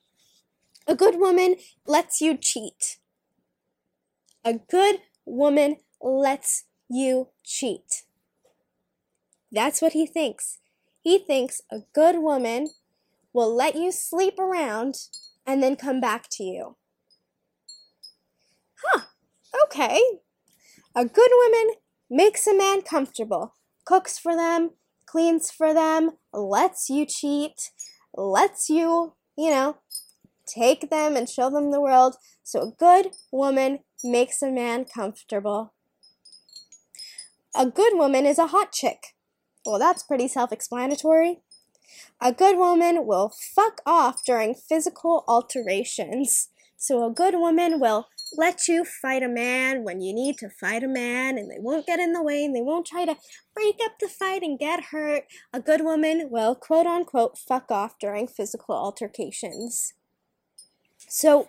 A 0.87 0.95
good 0.95 1.19
woman 1.19 1.57
lets 1.85 2.21
you 2.21 2.35
cheat. 2.35 2.97
A 4.43 4.53
good 4.53 5.01
woman 5.25 5.77
lets 6.01 6.63
you 6.89 7.29
cheat. 7.43 8.03
That's 9.51 9.81
what 9.81 9.93
he 9.93 10.07
thinks. 10.07 10.57
He 11.01 11.19
thinks 11.19 11.61
a 11.71 11.81
good 11.93 12.19
woman 12.19 12.69
will 13.33 13.53
let 13.55 13.75
you 13.75 13.91
sleep 13.91 14.39
around 14.39 14.95
and 15.45 15.61
then 15.61 15.75
come 15.75 16.01
back 16.01 16.27
to 16.31 16.43
you. 16.43 16.75
Huh, 18.83 19.01
okay. 19.65 20.01
A 20.95 21.05
good 21.05 21.31
woman 21.31 21.75
makes 22.09 22.47
a 22.47 22.57
man 22.57 22.81
comfortable, 22.81 23.55
cooks 23.85 24.17
for 24.17 24.35
them, 24.35 24.71
cleans 25.05 25.51
for 25.51 25.73
them, 25.73 26.11
lets 26.33 26.89
you 26.89 27.05
cheat, 27.05 27.71
lets 28.15 28.69
you, 28.69 29.13
you 29.37 29.49
know, 29.49 29.77
take 30.47 30.89
them 30.89 31.15
and 31.15 31.29
show 31.29 31.49
them 31.49 31.71
the 31.71 31.81
world. 31.81 32.15
So 32.43 32.61
a 32.61 32.71
good 32.71 33.11
woman 33.31 33.79
makes 34.03 34.41
a 34.41 34.51
man 34.51 34.85
comfortable. 34.85 35.73
A 37.55 37.65
good 37.65 37.93
woman 37.95 38.25
is 38.25 38.39
a 38.39 38.47
hot 38.47 38.71
chick. 38.71 39.15
Well, 39.65 39.79
that's 39.79 40.03
pretty 40.03 40.27
self 40.27 40.51
explanatory. 40.51 41.39
A 42.21 42.31
good 42.31 42.57
woman 42.57 43.05
will 43.05 43.29
fuck 43.29 43.81
off 43.85 44.23
during 44.25 44.55
physical 44.55 45.23
alterations. 45.27 46.49
So 46.77 47.05
a 47.05 47.13
good 47.13 47.35
woman 47.35 47.79
will 47.79 48.07
let 48.35 48.67
you 48.67 48.85
fight 48.85 49.21
a 49.21 49.27
man 49.27 49.83
when 49.83 50.01
you 50.01 50.13
need 50.13 50.37
to 50.39 50.49
fight 50.49 50.83
a 50.83 50.87
man 50.87 51.37
and 51.37 51.51
they 51.51 51.59
won't 51.59 51.85
get 51.85 51.99
in 51.99 52.13
the 52.13 52.23
way 52.23 52.43
and 52.43 52.55
they 52.55 52.61
won't 52.61 52.87
try 52.87 53.05
to 53.05 53.17
break 53.53 53.75
up 53.83 53.99
the 53.99 54.07
fight 54.07 54.41
and 54.41 54.57
get 54.57 54.85
hurt. 54.85 55.25
A 55.53 55.59
good 55.59 55.81
woman 55.81 56.29
will 56.31 56.55
quote 56.55 56.87
unquote 56.87 57.37
fuck 57.37 57.69
off 57.69 57.99
during 57.99 58.27
physical 58.27 58.73
altercations. 58.73 59.93
So, 61.07 61.47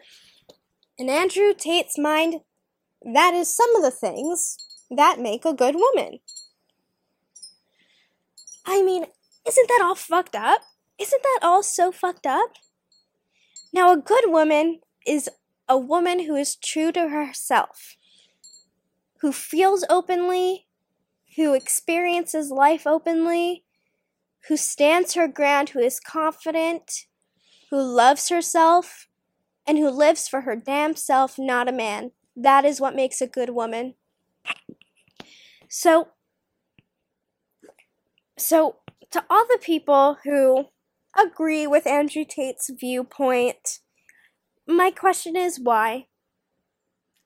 in 1.03 1.11
Andrew 1.11 1.53
Tate's 1.53 1.98
mind, 1.98 2.42
that 3.03 3.34
is 3.34 3.53
some 3.53 3.74
of 3.74 3.82
the 3.82 3.90
things 3.90 4.57
that 4.88 5.18
make 5.18 5.44
a 5.44 5.53
good 5.53 5.74
woman. 5.74 6.20
I 8.64 8.82
mean, 8.82 9.07
isn't 9.44 9.68
that 9.68 9.80
all 9.82 9.96
fucked 9.96 10.36
up? 10.36 10.61
Isn't 11.00 11.22
that 11.24 11.40
all 11.42 11.64
so 11.64 11.90
fucked 11.90 12.24
up? 12.24 12.53
Now, 13.72 13.92
a 13.92 13.96
good 13.96 14.26
woman 14.26 14.78
is 15.05 15.28
a 15.68 15.76
woman 15.76 16.20
who 16.20 16.36
is 16.36 16.55
true 16.55 16.92
to 16.92 17.09
herself, 17.09 17.96
who 19.22 19.32
feels 19.32 19.84
openly, 19.90 20.68
who 21.34 21.53
experiences 21.53 22.53
life 22.53 22.86
openly, 22.86 23.64
who 24.46 24.57
stands 24.57 25.14
her 25.14 25.26
ground, 25.26 25.70
who 25.70 25.80
is 25.80 25.98
confident, 25.98 27.07
who 27.70 27.82
loves 27.82 28.28
herself, 28.28 29.09
and 29.67 29.79
who 29.79 29.91
lives 29.91 30.29
for 30.29 30.43
her 30.43 30.57
damn 30.57 30.97
self, 30.97 31.39
not 31.39 31.69
a 31.69 31.73
man. 31.73 32.13
That 32.37 32.65
is 32.65 32.81
what 32.81 32.97
makes 32.97 33.21
a 33.21 33.27
good 33.27 33.51
woman. 33.51 33.95
So, 35.69 36.09
so 38.39 38.77
to 39.11 39.25
all 39.31 39.47
the 39.47 39.61
people 39.61 40.19
who 40.25 40.67
agree 41.19 41.67
with 41.67 41.87
Andrew 41.87 42.25
Tate's 42.29 42.71
viewpoint, 42.71 43.81
my 44.67 44.91
question 44.91 45.37
is 45.37 45.61
why? 45.61 46.07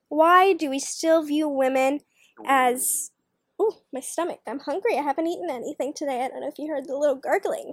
Why 0.08 0.52
do 0.52 0.70
we 0.70 0.78
still 0.78 1.22
view 1.24 1.48
women 1.48 2.00
as. 2.44 3.10
Oh, 3.58 3.78
my 3.92 4.00
stomach. 4.00 4.40
I'm 4.46 4.58
hungry. 4.58 4.98
I 4.98 5.02
haven't 5.02 5.26
eaten 5.26 5.48
anything 5.48 5.94
today. 5.96 6.22
I 6.22 6.28
don't 6.28 6.40
know 6.40 6.48
if 6.48 6.58
you 6.58 6.68
heard 6.68 6.86
the 6.86 6.96
little 6.96 7.16
gurgling. 7.16 7.72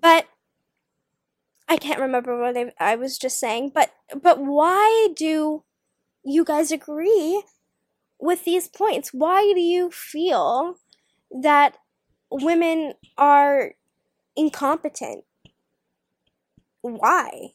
But 0.00 0.26
I 1.70 1.76
can't 1.76 2.00
remember 2.00 2.36
what 2.36 2.74
I, 2.80 2.96
was 2.96 3.16
just 3.16 3.38
saying. 3.38 3.70
But 3.72 3.92
but 4.20 4.40
why 4.40 5.10
do 5.14 5.62
you 6.24 6.44
guys 6.44 6.72
agree 6.72 7.44
with 8.18 8.44
these 8.44 8.66
points? 8.66 9.14
Why 9.14 9.52
do 9.54 9.60
you 9.60 9.92
feel 9.92 10.74
that 11.30 11.76
women 12.28 12.94
are 13.16 13.74
incompetent? 14.34 15.22
Why? 16.80 17.50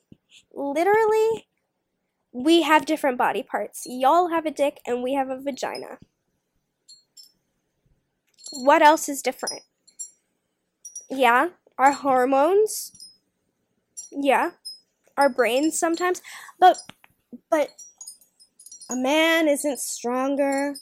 Literally, 0.54 1.48
we 2.32 2.62
have 2.62 2.86
different 2.86 3.18
body 3.18 3.44
parts. 3.44 3.84
Y'all 3.86 4.30
have 4.30 4.46
a 4.46 4.52
dick 4.52 4.80
and 4.88 5.04
we 5.04 5.14
have 5.16 5.30
a 5.30 5.42
vagina. 5.42 5.98
What 8.54 8.82
else 8.82 9.10
is 9.10 9.22
different? 9.22 9.64
Yeah, 11.10 11.50
our 11.78 11.92
hormones. 11.92 13.05
Yeah, 14.16 14.52
our 15.18 15.30
brains 15.30 15.78
sometimes. 15.78 16.22
But 16.60 16.78
but 17.50 17.70
a 18.90 18.96
man 18.96 19.48
isn't 19.48 19.80
stronger. 19.80 20.76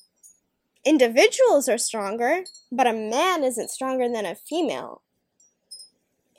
Individuals 0.86 1.70
are 1.70 1.78
stronger, 1.78 2.44
but 2.72 2.88
a 2.88 2.94
man 2.94 3.44
isn't 3.44 3.70
stronger 3.70 4.10
than 4.10 4.26
a 4.26 4.36
female 4.36 5.02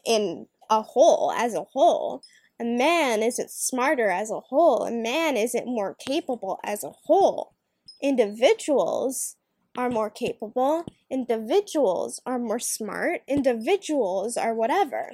in 0.05 0.47
a 0.71 0.83
whole, 0.83 1.33
as 1.33 1.55
a 1.55 1.65
whole. 1.65 2.23
A 2.61 2.65
man 2.65 3.23
isn't 3.23 3.51
smarter 3.51 4.11
as 4.11 4.31
a 4.31 4.41
whole. 4.41 4.85
A 4.85 4.91
man 4.91 5.37
isn't 5.37 5.67
more 5.67 5.95
capable 5.95 6.61
as 6.65 6.85
a 6.85 6.93
whole. 7.07 7.55
Individuals 8.03 9.37
are 9.77 9.91
more 9.91 10.11
capable. 10.11 10.85
Individuals 11.11 12.21
are 12.27 12.39
more 12.39 12.61
smart. 12.61 13.23
Individuals 13.27 14.37
are 14.37 14.55
whatever. 14.55 15.11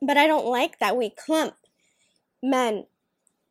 But 0.00 0.16
I 0.16 0.26
don't 0.26 0.46
like 0.46 0.78
that 0.78 0.96
we 0.96 1.10
clump 1.10 1.54
men 2.42 2.86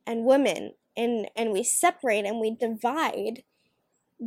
and 0.05 0.25
women 0.25 0.73
and, 0.95 1.29
and 1.35 1.51
we 1.51 1.63
separate 1.63 2.25
and 2.25 2.39
we 2.39 2.51
divide 2.51 3.43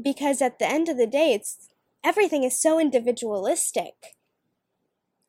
because 0.03 0.43
at 0.43 0.59
the 0.59 0.69
end 0.69 0.89
of 0.89 0.97
the 0.97 1.07
day 1.07 1.33
it's 1.33 1.69
everything 2.05 2.45
is 2.45 2.61
so 2.61 2.79
individualistic. 2.79 4.17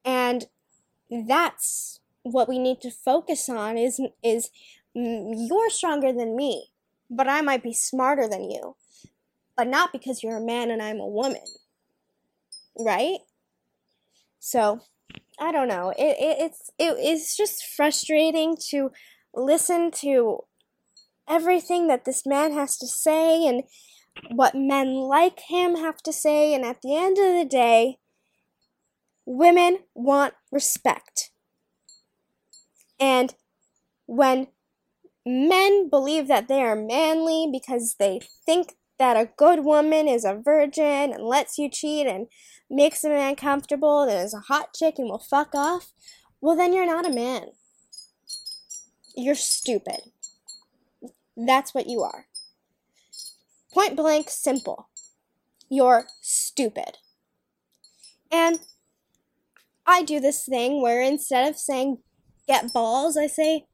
And 0.04 0.46
that's 1.10 2.00
what 2.24 2.50
we 2.50 2.60
need 2.60 2.82
to 2.82 2.92
focus 2.92 3.50
on 3.50 3.78
is 3.78 4.00
is 4.24 4.50
you're 4.94 5.70
stronger 5.70 6.12
than 6.12 6.36
me, 6.36 6.68
but 7.10 7.28
I 7.28 7.42
might 7.42 7.64
be 7.64 7.74
smarter 7.74 8.28
than 8.28 8.50
you. 8.50 8.76
But 9.56 9.68
not 9.68 9.92
because 9.92 10.24
you're 10.24 10.38
a 10.38 10.46
man 10.46 10.72
and 10.72 10.82
I'm 10.82 11.00
a 11.00 11.08
woman. 11.08 11.46
Right? 12.78 13.20
So, 14.40 14.82
I 15.40 15.52
don't 15.52 15.68
know. 15.68 15.92
It, 15.98 16.18
it 16.20 16.38
it's 16.40 16.70
it, 16.78 16.96
it's 17.00 17.38
just 17.38 17.66
frustrating 17.66 18.58
to 18.70 18.92
listen 19.34 19.92
to 19.92 20.40
everything 21.28 21.88
that 21.88 22.06
this 22.06 22.26
man 22.26 22.54
has 22.54 22.78
to 22.78 22.88
say 22.88 23.46
and 23.48 23.64
what 24.32 24.56
men 24.56 24.96
like 24.96 25.42
him 25.48 25.76
have 25.76 25.98
to 25.98 26.12
say 26.12 26.54
and 26.54 26.66
at 26.66 26.82
the 26.82 26.96
end 26.96 27.18
of 27.18 27.34
the 27.38 27.46
day 27.46 28.00
women 29.26 29.80
want 29.94 30.34
respect 30.52 31.32
and 33.00 33.36
when 34.08 34.48
men 35.26 35.90
believe 35.90 36.28
that 36.28 36.48
they 36.48 36.62
are 36.62 36.76
manly 36.76 37.48
because 37.52 37.96
they 38.00 38.20
think 38.46 38.74
that 39.00 39.18
a 39.18 39.30
good 39.38 39.64
woman 39.64 40.08
is 40.08 40.26
a 40.26 40.36
virgin 40.36 41.14
and 41.14 41.24
lets 41.24 41.58
you 41.58 41.70
cheat 41.70 42.06
and 42.06 42.28
makes 42.70 43.04
a 43.04 43.10
man 43.10 43.36
comfortable 43.36 44.04
and 44.04 44.12
is 44.12 44.34
a 44.34 44.42
hot 44.42 44.74
chick 44.76 44.96
and 44.98 45.10
will 45.10 45.18
fuck 45.18 45.56
off, 45.56 45.94
well, 46.42 46.56
then 46.56 46.74
you're 46.74 46.86
not 46.86 47.08
a 47.08 47.14
man. 47.14 47.48
You're 49.16 49.36
stupid. 49.36 50.12
That's 51.36 51.74
what 51.74 51.88
you 51.88 52.02
are. 52.02 52.28
Point 53.74 53.96
blank, 53.96 54.30
simple. 54.30 54.90
You're 55.70 56.06
stupid. 56.22 56.98
And 58.32 58.60
I 59.86 60.04
do 60.04 60.20
this 60.20 60.46
thing 60.46 60.82
where 60.82 61.02
instead 61.02 61.50
of 61.50 61.58
saying 61.58 62.00
get 62.48 62.74
balls, 62.74 63.16
I 63.16 63.28
say, 63.28 63.66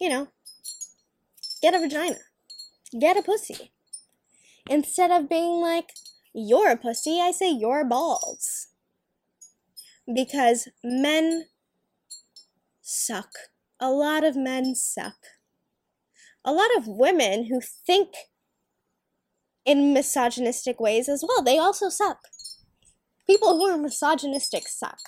you 0.00 0.08
know, 0.08 0.28
get 1.62 1.74
a 1.74 1.78
vagina, 1.78 2.18
get 2.98 3.16
a 3.16 3.22
pussy. 3.22 3.72
Instead 4.70 5.10
of 5.10 5.28
being 5.28 5.60
like, 5.60 5.90
you're 6.32 6.70
a 6.70 6.76
pussy, 6.76 7.20
I 7.20 7.32
say, 7.32 7.50
you're 7.50 7.84
balls. 7.84 8.68
Because 10.12 10.68
men 10.82 11.44
suck. 12.80 13.30
A 13.78 13.90
lot 13.90 14.24
of 14.24 14.36
men 14.36 14.74
suck. 14.74 15.16
A 16.44 16.52
lot 16.52 16.74
of 16.76 16.88
women 16.88 17.46
who 17.46 17.60
think 17.60 18.14
in 19.66 19.92
misogynistic 19.92 20.80
ways 20.80 21.06
as 21.06 21.22
well, 21.26 21.42
they 21.42 21.58
also 21.58 21.90
suck. 21.90 22.20
People 23.26 23.58
who 23.58 23.66
are 23.66 23.76
misogynistic 23.76 24.66
suck. 24.66 24.98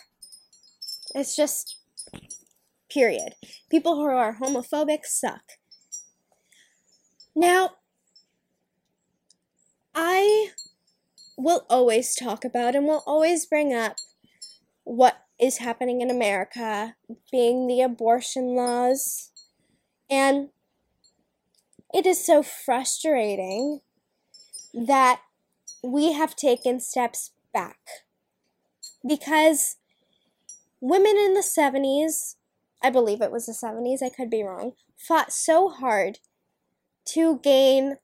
It's 1.15 1.35
just 1.35 1.79
Period. 2.93 3.37
People 3.71 3.95
who 3.95 4.03
are 4.03 4.37
homophobic 4.37 5.07
suck. 5.07 5.43
Now, 7.35 7.71
I 9.95 10.51
will 11.37 11.67
always 11.69 12.15
talk 12.15 12.45
about 12.45 12.75
and 12.75 12.87
will 12.87 13.03
always 13.07 13.47
bring 13.47 13.73
up 13.73 13.97
what 14.85 15.25
is 15.39 15.59
happening 15.59 16.01
in 16.01 16.11
America, 16.11 16.97
being 17.31 17.67
the 17.67 17.81
abortion 17.81 18.55
laws. 18.55 19.31
And 20.11 20.51
it 21.93 22.07
is 22.07 22.25
so 22.25 22.43
frustrating 22.43 23.81
that 24.73 25.21
we 25.83 26.13
have 26.13 26.37
taken 26.37 26.81
steps 26.81 27.33
back. 27.53 27.79
Because 29.07 29.77
women 30.81 31.17
in 31.17 31.35
the 31.35 31.41
70s 31.41 32.37
I 32.83 32.91
believe 32.91 33.23
it 33.23 33.31
was 33.31 33.47
the 33.47 33.53
70s, 33.53 34.03
I 34.03 34.09
could 34.09 34.29
be 34.29 34.43
wrong, 34.43 34.73
fought 34.97 35.33
so 35.33 35.69
hard 35.69 36.19
to 37.07 37.39
gain 37.39 37.99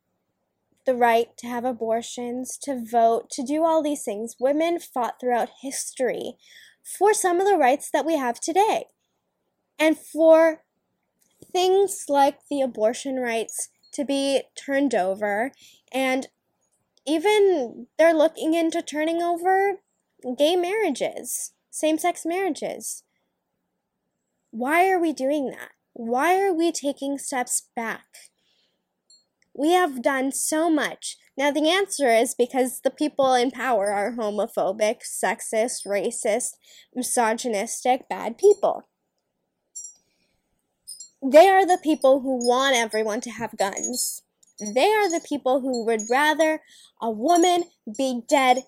the 0.89 0.97
right 0.97 1.37
to 1.37 1.47
have 1.47 1.67
abortions, 1.67 2.57
to 2.63 2.83
vote, 2.83 3.29
to 3.31 3.43
do 3.43 3.63
all 3.63 3.83
these 3.83 4.05
things. 4.05 4.37
Women 4.41 4.81
fought 4.81 5.21
throughout 5.21 5.51
history 5.61 6.37
for 6.83 7.13
some 7.13 7.41
of 7.41 7.47
the 7.47 7.59
rights 7.59 7.91
that 7.93 8.07
we 8.07 8.17
have 8.17 8.41
today. 8.41 8.87
And 9.79 9.99
for 9.99 10.63
things 11.53 12.07
like 12.09 12.39
the 12.49 12.63
abortion 12.63 13.17
rights 13.17 13.69
to 13.93 14.05
be 14.07 14.45
turned 14.57 14.95
over, 14.95 15.53
and 15.93 16.29
even 17.07 17.89
they're 17.99 18.15
looking 18.15 18.55
into 18.55 18.81
turning 18.81 19.21
over 19.21 19.81
gay 20.39 20.57
marriages, 20.57 21.53
same 21.69 21.99
sex 21.99 22.25
marriages. 22.25 23.03
Why 24.53 24.89
are 24.89 24.99
we 24.99 25.13
doing 25.13 25.51
that? 25.51 25.73
Why 25.93 26.41
are 26.41 26.55
we 26.55 26.73
taking 26.73 27.19
steps 27.19 27.69
back? 27.77 28.28
We 29.59 29.73
have 29.73 30.03
done 30.03 30.31
so 30.31 30.71
much. 30.71 31.17
Now, 31.37 31.51
the 31.51 31.69
answer 31.69 32.09
is 32.13 32.33
because 32.33 32.83
the 32.83 32.93
people 32.93 33.35
in 33.35 33.51
power 33.51 33.91
are 33.91 34.13
homophobic, 34.13 35.01
sexist, 35.03 35.85
racist, 35.85 36.51
misogynistic, 36.95 38.09
bad 38.09 38.39
people. 38.39 38.89
They 41.21 41.49
are 41.49 41.67
the 41.67 41.81
people 41.83 42.21
who 42.21 42.47
want 42.47 42.77
everyone 42.77 43.21
to 43.23 43.31
have 43.31 43.57
guns. 43.57 44.23
They 44.61 44.93
are 44.93 45.11
the 45.11 45.27
people 45.29 45.61
who 45.61 45.85
would 45.87 46.03
rather 46.09 46.63
a 47.03 47.11
woman 47.11 47.65
be 47.97 48.23
dead 48.29 48.63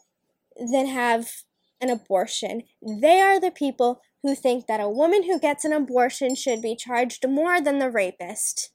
than 0.57 0.87
have 0.87 1.31
an 1.81 1.91
abortion. 1.91 2.63
They 2.83 3.21
are 3.21 3.39
the 3.39 3.53
people 3.53 4.01
who 4.25 4.35
think 4.35 4.67
that 4.67 4.81
a 4.81 4.91
woman 4.91 5.23
who 5.23 5.39
gets 5.39 5.65
an 5.65 5.73
abortion 5.73 6.35
should 6.35 6.61
be 6.61 6.75
charged 6.75 7.29
more 7.29 7.61
than 7.61 7.79
the 7.79 7.91
rapist. 7.91 8.73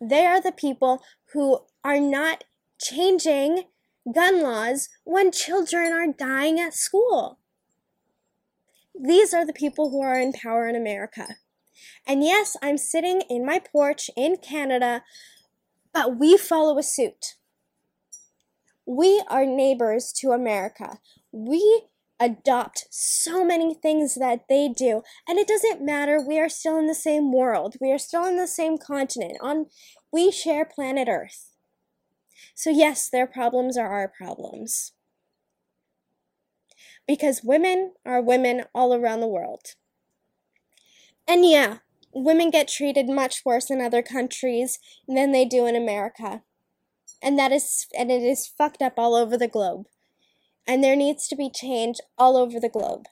They 0.00 0.26
are 0.26 0.40
the 0.40 0.52
people 0.52 1.02
who 1.32 1.60
are 1.84 2.00
not 2.00 2.44
changing 2.80 3.64
gun 4.12 4.42
laws 4.42 4.88
when 5.04 5.32
children 5.32 5.92
are 5.92 6.12
dying 6.12 6.60
at 6.60 6.74
school. 6.74 7.38
These 8.94 9.34
are 9.34 9.46
the 9.46 9.52
people 9.52 9.90
who 9.90 10.00
are 10.00 10.18
in 10.18 10.32
power 10.32 10.68
in 10.68 10.76
America. 10.76 11.36
And 12.06 12.24
yes, 12.24 12.56
I'm 12.62 12.78
sitting 12.78 13.22
in 13.28 13.44
my 13.44 13.60
porch 13.60 14.10
in 14.16 14.36
Canada, 14.36 15.02
but 15.92 16.18
we 16.18 16.36
follow 16.36 16.78
a 16.78 16.82
suit. 16.82 17.36
We 18.86 19.22
are 19.28 19.44
neighbors 19.44 20.12
to 20.18 20.30
America. 20.30 20.98
We 21.30 21.82
adopt 22.20 22.86
so 22.90 23.44
many 23.44 23.74
things 23.74 24.14
that 24.16 24.48
they 24.48 24.68
do, 24.68 25.02
and 25.26 25.38
it 25.38 25.46
doesn't 25.46 25.84
matter. 25.84 26.20
We 26.20 26.38
are 26.38 26.48
still 26.48 26.78
in 26.78 26.86
the 26.86 26.94
same 26.94 27.32
world. 27.32 27.76
We 27.80 27.92
are 27.92 27.98
still 27.98 28.24
in 28.26 28.36
the 28.36 28.46
same 28.46 28.78
continent. 28.78 29.38
On 29.40 29.66
we 30.12 30.30
share 30.30 30.64
planet 30.64 31.08
Earth. 31.08 31.52
So 32.54 32.70
yes, 32.70 33.08
their 33.08 33.26
problems 33.26 33.76
are 33.76 33.88
our 33.88 34.08
problems. 34.08 34.92
Because 37.06 37.42
women 37.44 37.92
are 38.04 38.20
women 38.20 38.64
all 38.74 38.94
around 38.94 39.20
the 39.20 39.28
world. 39.28 39.74
And 41.26 41.44
yeah, 41.44 41.78
women 42.12 42.50
get 42.50 42.68
treated 42.68 43.08
much 43.08 43.42
worse 43.44 43.70
in 43.70 43.80
other 43.80 44.02
countries 44.02 44.78
than 45.06 45.32
they 45.32 45.44
do 45.44 45.66
in 45.66 45.76
America. 45.76 46.42
And 47.22 47.38
that 47.38 47.52
is 47.52 47.86
and 47.96 48.10
it 48.10 48.22
is 48.22 48.46
fucked 48.46 48.82
up 48.82 48.94
all 48.96 49.14
over 49.14 49.36
the 49.36 49.48
globe. 49.48 49.86
And 50.66 50.84
there 50.84 50.96
needs 50.96 51.28
to 51.28 51.36
be 51.36 51.50
change 51.50 51.96
all 52.18 52.36
over 52.36 52.60
the 52.60 52.68
globe. 52.68 53.06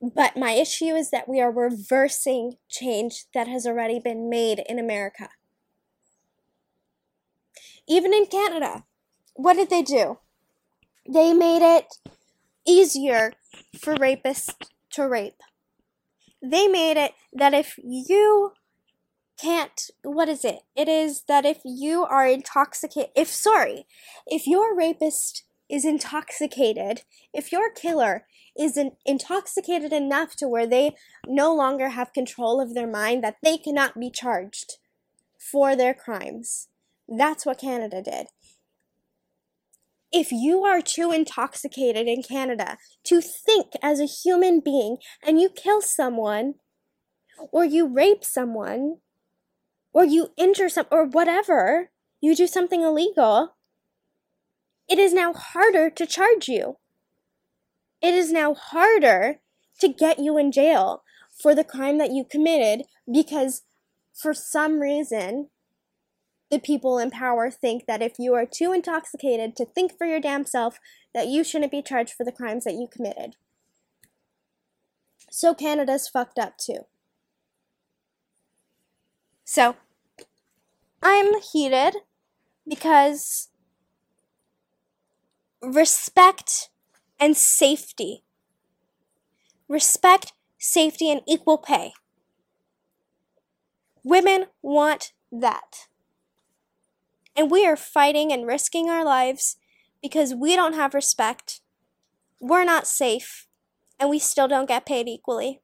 But 0.00 0.36
my 0.36 0.52
issue 0.52 0.94
is 0.94 1.10
that 1.10 1.28
we 1.28 1.40
are 1.40 1.50
reversing 1.50 2.56
change 2.68 3.26
that 3.34 3.48
has 3.48 3.66
already 3.66 4.00
been 4.00 4.30
made 4.30 4.62
in 4.66 4.78
America. 4.78 5.28
Even 7.86 8.14
in 8.14 8.26
Canada, 8.26 8.84
what 9.34 9.54
did 9.54 9.68
they 9.68 9.82
do? 9.82 10.18
They 11.06 11.34
made 11.34 11.62
it 11.62 11.86
easier 12.66 13.32
for 13.78 13.94
rapists 13.94 14.54
to 14.92 15.06
rape. 15.06 15.42
They 16.42 16.66
made 16.66 16.96
it 16.96 17.12
that 17.32 17.52
if 17.52 17.74
you 17.82 18.52
can't, 19.40 19.90
what 20.02 20.28
is 20.28 20.44
it? 20.44 20.60
It 20.74 20.88
is 20.88 21.24
that 21.28 21.44
if 21.44 21.58
you 21.64 22.04
are 22.04 22.26
intoxicated, 22.26 23.10
if, 23.14 23.28
sorry, 23.28 23.86
if 24.26 24.46
your 24.46 24.74
rapist 24.76 25.44
is 25.70 25.84
intoxicated, 25.84 27.02
if 27.32 27.52
your 27.52 27.70
killer 27.70 28.26
is 28.58 28.76
in, 28.76 28.92
intoxicated 29.06 29.92
enough 29.92 30.34
to 30.36 30.48
where 30.48 30.66
they 30.66 30.92
no 31.26 31.54
longer 31.54 31.90
have 31.90 32.12
control 32.12 32.60
of 32.60 32.74
their 32.74 32.86
mind, 32.86 33.22
that 33.22 33.36
they 33.42 33.56
cannot 33.56 33.98
be 33.98 34.10
charged 34.10 34.78
for 35.38 35.76
their 35.76 35.94
crimes. 35.94 36.68
That's 37.08 37.46
what 37.46 37.60
Canada 37.60 38.02
did. 38.02 38.26
If 40.12 40.32
you 40.32 40.64
are 40.64 40.82
too 40.82 41.12
intoxicated 41.12 42.08
in 42.08 42.22
Canada 42.22 42.76
to 43.04 43.20
think 43.20 43.72
as 43.80 44.00
a 44.00 44.06
human 44.06 44.60
being 44.60 44.96
and 45.24 45.40
you 45.40 45.48
kill 45.48 45.80
someone, 45.80 46.54
or 47.52 47.64
you 47.64 47.86
rape 47.86 48.24
someone, 48.24 48.96
or 49.92 50.04
you 50.04 50.28
injure 50.36 50.68
some, 50.68 50.86
or 50.90 51.04
whatever, 51.06 51.90
you 52.20 52.34
do 52.36 52.46
something 52.46 52.82
illegal, 52.82 53.56
it 54.90 54.98
is 54.98 55.14
now 55.14 55.32
harder 55.32 55.88
to 55.88 56.04
charge 56.04 56.48
you. 56.48 56.76
It 58.02 58.12
is 58.12 58.32
now 58.32 58.54
harder 58.54 59.36
to 59.78 59.88
get 59.88 60.18
you 60.18 60.36
in 60.36 60.50
jail 60.50 61.04
for 61.40 61.54
the 61.54 61.64
crime 61.64 61.98
that 61.98 62.10
you 62.10 62.24
committed 62.24 62.86
because 63.10 63.62
for 64.12 64.34
some 64.34 64.80
reason 64.80 65.48
the 66.50 66.58
people 66.58 66.98
in 66.98 67.10
power 67.10 67.50
think 67.50 67.86
that 67.86 68.02
if 68.02 68.14
you 68.18 68.34
are 68.34 68.44
too 68.44 68.72
intoxicated 68.72 69.54
to 69.56 69.64
think 69.64 69.96
for 69.96 70.06
your 70.06 70.20
damn 70.20 70.44
self 70.44 70.80
that 71.14 71.28
you 71.28 71.44
shouldn't 71.44 71.70
be 71.70 71.82
charged 71.82 72.12
for 72.12 72.24
the 72.24 72.32
crimes 72.32 72.64
that 72.64 72.74
you 72.74 72.88
committed. 72.90 73.36
So 75.30 75.54
Canada's 75.54 76.08
fucked 76.08 76.38
up 76.38 76.58
too. 76.58 76.86
So 79.44 79.76
I'm 81.00 81.40
heated 81.40 81.98
because 82.68 83.49
respect 85.62 86.70
and 87.18 87.36
safety. 87.36 88.24
Respect, 89.68 90.32
safety, 90.58 91.10
and 91.10 91.20
equal 91.26 91.58
pay. 91.58 91.92
Women 94.02 94.46
want 94.62 95.12
that. 95.30 95.86
And 97.36 97.50
we 97.50 97.66
are 97.66 97.76
fighting 97.76 98.32
and 98.32 98.46
risking 98.46 98.88
our 98.88 99.04
lives 99.04 99.56
because 100.02 100.34
we 100.34 100.56
don't 100.56 100.74
have 100.74 100.94
respect, 100.94 101.60
we're 102.40 102.64
not 102.64 102.86
safe, 102.86 103.46
and 103.98 104.08
we 104.08 104.18
still 104.18 104.48
don't 104.48 104.68
get 104.68 104.86
paid 104.86 105.06
equally. 105.08 105.60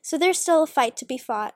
So 0.00 0.16
there's 0.16 0.38
still 0.38 0.62
a 0.62 0.66
fight 0.66 0.96
to 0.98 1.04
be 1.04 1.18
fought. 1.18 1.54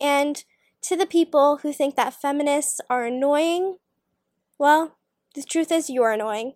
And 0.00 0.44
to 0.82 0.96
the 0.96 1.06
people 1.06 1.58
who 1.58 1.72
think 1.72 1.96
that 1.96 2.14
feminists 2.14 2.80
are 2.88 3.04
annoying, 3.04 3.76
well, 4.58 4.96
the 5.34 5.42
truth 5.42 5.70
is, 5.70 5.90
you're 5.90 6.12
annoying. 6.12 6.54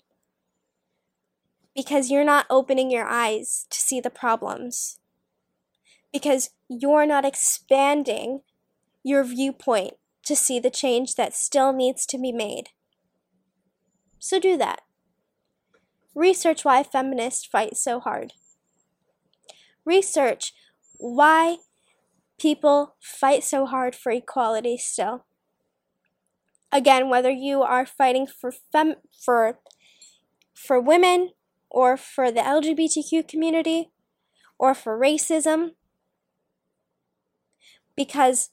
Because 1.74 2.10
you're 2.10 2.24
not 2.24 2.46
opening 2.50 2.90
your 2.90 3.06
eyes 3.06 3.66
to 3.70 3.80
see 3.80 4.00
the 4.00 4.10
problems. 4.10 4.98
Because 6.12 6.50
you're 6.68 7.06
not 7.06 7.24
expanding 7.24 8.40
your 9.02 9.24
viewpoint 9.24 9.94
to 10.24 10.34
see 10.34 10.58
the 10.58 10.70
change 10.70 11.14
that 11.16 11.34
still 11.34 11.72
needs 11.72 12.06
to 12.06 12.18
be 12.18 12.32
made. 12.32 12.70
So 14.18 14.38
do 14.40 14.56
that. 14.56 14.80
Research 16.14 16.64
why 16.64 16.82
feminists 16.82 17.44
fight 17.44 17.76
so 17.76 18.00
hard. 18.00 18.32
Research 19.84 20.54
why 20.98 21.58
people 22.38 22.94
fight 23.00 23.44
so 23.44 23.66
hard 23.66 23.94
for 23.94 24.12
equality 24.12 24.76
still. 24.78 25.26
Again, 26.74 27.08
whether 27.08 27.30
you 27.30 27.62
are 27.62 27.86
fighting 27.86 28.26
for 28.26 28.50
fem- 28.50 28.96
for 29.24 29.60
for 30.52 30.80
women 30.80 31.30
or 31.70 31.96
for 31.96 32.32
the 32.32 32.40
LGBTQ 32.40 33.28
community 33.28 33.90
or 34.58 34.74
for 34.74 34.98
racism 34.98 35.74
because 37.96 38.50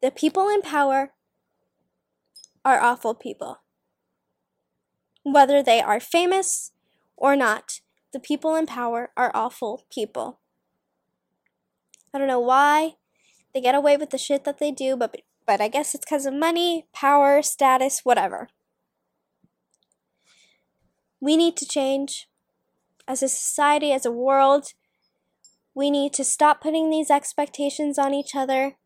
the 0.00 0.12
people 0.12 0.48
in 0.48 0.62
power 0.62 1.14
are 2.64 2.80
awful 2.80 3.12
people. 3.12 3.58
Whether 5.24 5.64
they 5.64 5.80
are 5.80 5.98
famous 5.98 6.70
or 7.16 7.34
not, 7.34 7.80
the 8.12 8.20
people 8.20 8.54
in 8.54 8.66
power 8.66 9.10
are 9.16 9.32
awful 9.34 9.84
people. 9.90 10.38
I 12.14 12.18
don't 12.18 12.28
know 12.28 12.38
why 12.38 12.92
they 13.52 13.60
get 13.60 13.74
away 13.74 13.96
with 13.96 14.10
the 14.10 14.18
shit 14.18 14.44
that 14.44 14.58
they 14.58 14.70
do, 14.70 14.96
but 14.96 15.16
but 15.52 15.60
I 15.60 15.68
guess 15.68 15.94
it's 15.94 16.06
because 16.06 16.24
of 16.24 16.32
money, 16.32 16.86
power, 16.94 17.42
status, 17.42 18.06
whatever. 18.06 18.48
We 21.20 21.36
need 21.36 21.58
to 21.58 21.66
change. 21.66 22.26
As 23.06 23.22
a 23.22 23.28
society, 23.28 23.92
as 23.92 24.06
a 24.06 24.10
world, 24.10 24.68
we 25.74 25.90
need 25.90 26.14
to 26.14 26.24
stop 26.24 26.62
putting 26.62 26.88
these 26.88 27.10
expectations 27.10 27.98
on 27.98 28.14
each 28.14 28.34
other. 28.34 28.76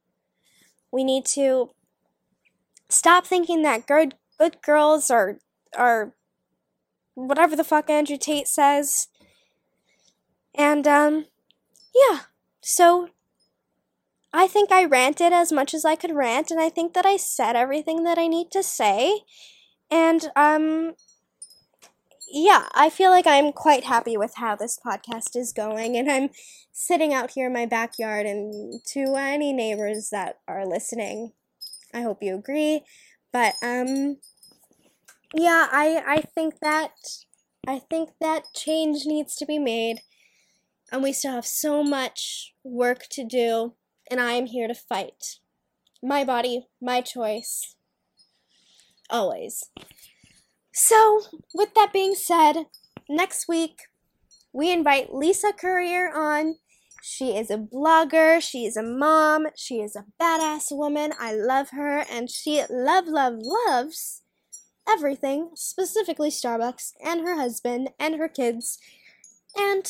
We 0.91 1.05
need 1.05 1.25
to 1.37 1.71
stop 2.89 3.29
thinking 3.29 3.63
that 3.63 3.87
good 3.87 4.17
good 4.37 4.61
girls 4.61 5.09
are 5.09 5.39
are 5.77 6.15
whatever 7.15 7.55
the 7.55 7.63
fuck 7.63 7.89
Andrew 7.89 8.19
Tate 8.19 8.49
says. 8.49 9.07
And 10.53 10.89
um 10.89 11.27
yeah. 11.95 12.23
So 12.61 13.11
I 14.39 14.47
think 14.47 14.71
I 14.71 14.85
ranted 14.85 15.33
as 15.33 15.51
much 15.51 15.73
as 15.73 15.87
I 15.87 15.97
could 15.97 16.15
rant, 16.15 16.51
and 16.51 16.61
I 16.61 16.69
think 16.69 16.93
that 16.93 17.07
I 17.07 17.17
said 17.17 17.57
everything 17.57 18.05
that 18.05 18.19
I 18.19 18.27
need 18.27 18.51
to 18.51 18.63
say. 18.63 19.23
And, 19.91 20.31
um, 20.37 20.95
yeah, 22.31 22.69
I 22.75 22.91
feel 22.91 23.11
like 23.11 23.27
I'm 23.27 23.51
quite 23.51 23.85
happy 23.85 24.15
with 24.19 24.35
how 24.35 24.55
this 24.55 24.79
podcast 24.79 25.37
is 25.37 25.55
going, 25.55 25.97
and 25.97 26.11
I'm 26.11 26.29
sitting 26.71 27.15
out 27.15 27.31
here 27.31 27.47
in 27.47 27.55
my 27.55 27.65
backyard. 27.65 28.27
And 28.27 28.85
to 28.89 29.15
any 29.17 29.55
neighbors 29.55 30.11
that 30.11 30.41
are 30.47 30.67
listening, 30.67 31.33
I 31.95 32.03
hope 32.03 32.23
you 32.23 32.35
agree. 32.35 32.83
But, 33.33 33.55
um, 33.63 34.19
yeah, 35.33 35.69
I, 35.73 36.03
I 36.07 36.21
think 36.21 36.61
that 36.61 36.93
I 37.67 37.79
think 37.79 38.11
that 38.21 38.53
change 38.55 39.07
needs 39.07 39.35
to 39.37 39.47
be 39.47 39.59
made, 39.59 40.03
and 40.93 41.03
we 41.03 41.15
still 41.15 41.33
have 41.33 41.47
so 41.47 41.83
much 41.83 42.53
work 42.63 43.07
to 43.13 43.25
do 43.25 43.73
and 44.11 44.21
I 44.21 44.33
am 44.33 44.47
here 44.47 44.69
to 44.69 44.75
fight. 44.75 45.39
My 46.03 46.25
body, 46.25 46.67
my 46.81 47.01
choice. 47.01 47.77
Always. 49.11 49.71
So, 50.73 51.23
with 51.55 51.75
that 51.75 51.93
being 51.93 52.15
said, 52.15 52.67
next 53.09 53.49
week 53.49 53.83
we 54.53 54.71
invite 54.71 55.15
Lisa 55.15 55.53
Courier 55.53 56.11
on. 56.15 56.57
She 57.03 57.37
is 57.37 57.51
a 57.51 57.57
blogger, 57.57 58.41
she 58.41 58.67
is 58.67 58.77
a 58.77 58.83
mom, 58.83 59.47
she 59.57 59.77
is 59.77 59.95
a 59.95 60.05
badass 60.21 60.67
woman. 60.71 61.13
I 61.21 61.35
love 61.35 61.71
her, 61.71 62.05
and 62.11 62.29
she 62.29 62.63
love, 62.69 63.07
love, 63.07 63.35
loves 63.39 64.23
everything, 64.89 65.51
specifically 65.55 66.31
Starbucks, 66.31 66.93
and 67.05 67.21
her 67.21 67.37
husband, 67.37 67.91
and 67.99 68.17
her 68.17 68.29
kids. 68.29 68.79
And 69.57 69.87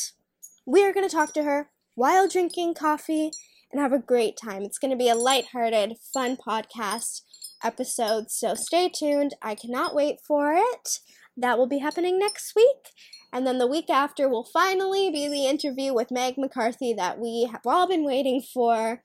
we 0.67 0.85
are 0.85 0.93
going 0.93 1.09
to 1.09 1.15
talk 1.15 1.33
to 1.35 1.43
her 1.43 1.71
while 1.95 2.29
drinking 2.29 2.75
coffee 2.75 3.31
and 3.77 3.83
have 3.83 3.93
a 3.93 4.03
great 4.03 4.39
time. 4.43 4.63
It's 4.63 4.79
going 4.79 4.91
to 4.91 4.97
be 4.97 5.11
a 5.11 5.15
lighthearted, 5.15 5.99
fun 6.15 6.37
podcast. 6.37 7.21
episode. 7.63 8.31
So 8.31 8.55
stay 8.55 8.89
tuned. 8.89 9.35
I 9.43 9.55
cannot 9.55 9.95
wait 9.95 10.17
for 10.27 10.55
it. 10.55 11.01
That 11.37 11.59
will 11.59 11.67
be 11.67 11.79
happening 11.79 12.19
next 12.19 12.55
week. 12.55 12.93
And 13.33 13.47
then 13.47 13.59
the 13.59 13.67
week 13.67 13.91
after 13.91 14.29
will 14.29 14.49
finally 14.51 15.11
be 15.11 15.29
the 15.29 15.47
interview 15.47 15.93
with 15.93 16.11
Meg 16.11 16.37
McCarthy 16.39 16.95
that 16.95 17.19
we 17.19 17.49
have 17.51 17.63
all 17.67 17.87
been 17.89 18.05
waiting 18.05 18.41
for. 18.41 19.03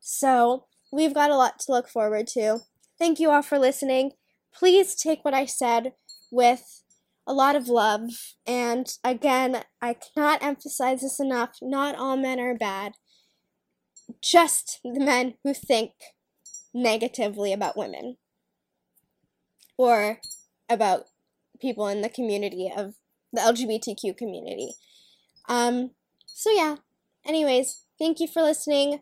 So 0.00 0.66
we've 0.92 1.14
got 1.14 1.30
a 1.30 1.36
lot 1.36 1.58
to 1.60 1.72
look 1.72 1.88
forward 1.88 2.26
to. 2.28 2.60
Thank 2.98 3.20
you 3.20 3.30
all 3.30 3.42
for 3.42 3.58
listening. 3.58 4.12
Please 4.54 4.94
take 4.94 5.24
what 5.24 5.34
I 5.34 5.46
said 5.46 5.92
with 6.30 6.82
a 7.26 7.32
lot 7.32 7.54
of 7.54 7.68
love. 7.68 8.10
And 8.46 8.86
again, 9.04 9.62
I 9.80 9.94
cannot 9.94 10.42
emphasize 10.42 11.02
this 11.02 11.20
enough 11.20 11.50
not 11.62 11.94
all 11.96 12.16
men 12.16 12.40
are 12.40 12.56
bad, 12.56 12.92
just 14.22 14.80
the 14.84 15.00
men 15.00 15.34
who 15.44 15.54
think 15.54 15.92
negatively 16.72 17.52
about 17.52 17.76
women 17.76 18.16
or 19.76 20.20
about 20.68 21.06
people 21.60 21.88
in 21.88 22.02
the 22.02 22.08
community 22.08 22.72
of 22.74 22.94
the 23.32 23.40
LGBTQ 23.40 24.16
community. 24.16 24.74
Um, 25.48 25.90
so 26.26 26.50
yeah. 26.50 26.76
Anyways, 27.26 27.84
thank 27.98 28.20
you 28.20 28.26
for 28.26 28.42
listening. 28.42 29.00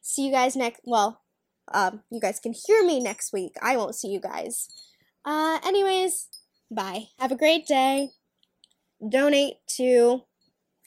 See 0.00 0.26
you 0.26 0.32
guys 0.32 0.56
next. 0.56 0.80
Well, 0.84 1.20
um, 1.72 2.02
you 2.10 2.20
guys 2.20 2.40
can 2.40 2.54
hear 2.54 2.84
me 2.84 3.00
next 3.00 3.32
week. 3.32 3.52
I 3.60 3.76
won't 3.76 3.94
see 3.94 4.08
you 4.08 4.20
guys. 4.20 4.68
Uh, 5.24 5.58
anyways, 5.64 6.28
bye. 6.70 7.08
Have 7.18 7.32
a 7.32 7.36
great 7.36 7.66
day. 7.66 8.10
Donate 9.06 9.56
to 9.76 10.22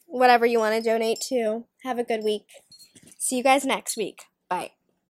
whatever 0.07 0.45
you 0.45 0.59
want 0.59 0.75
to 0.75 0.81
donate 0.81 1.21
to. 1.29 1.65
Have 1.83 1.99
a 1.99 2.03
good 2.03 2.23
week. 2.23 2.45
See 3.23 3.37
you 3.37 3.43
guys 3.43 3.63
next 3.65 3.97
week. 3.97 4.23
Bye. 4.49 4.71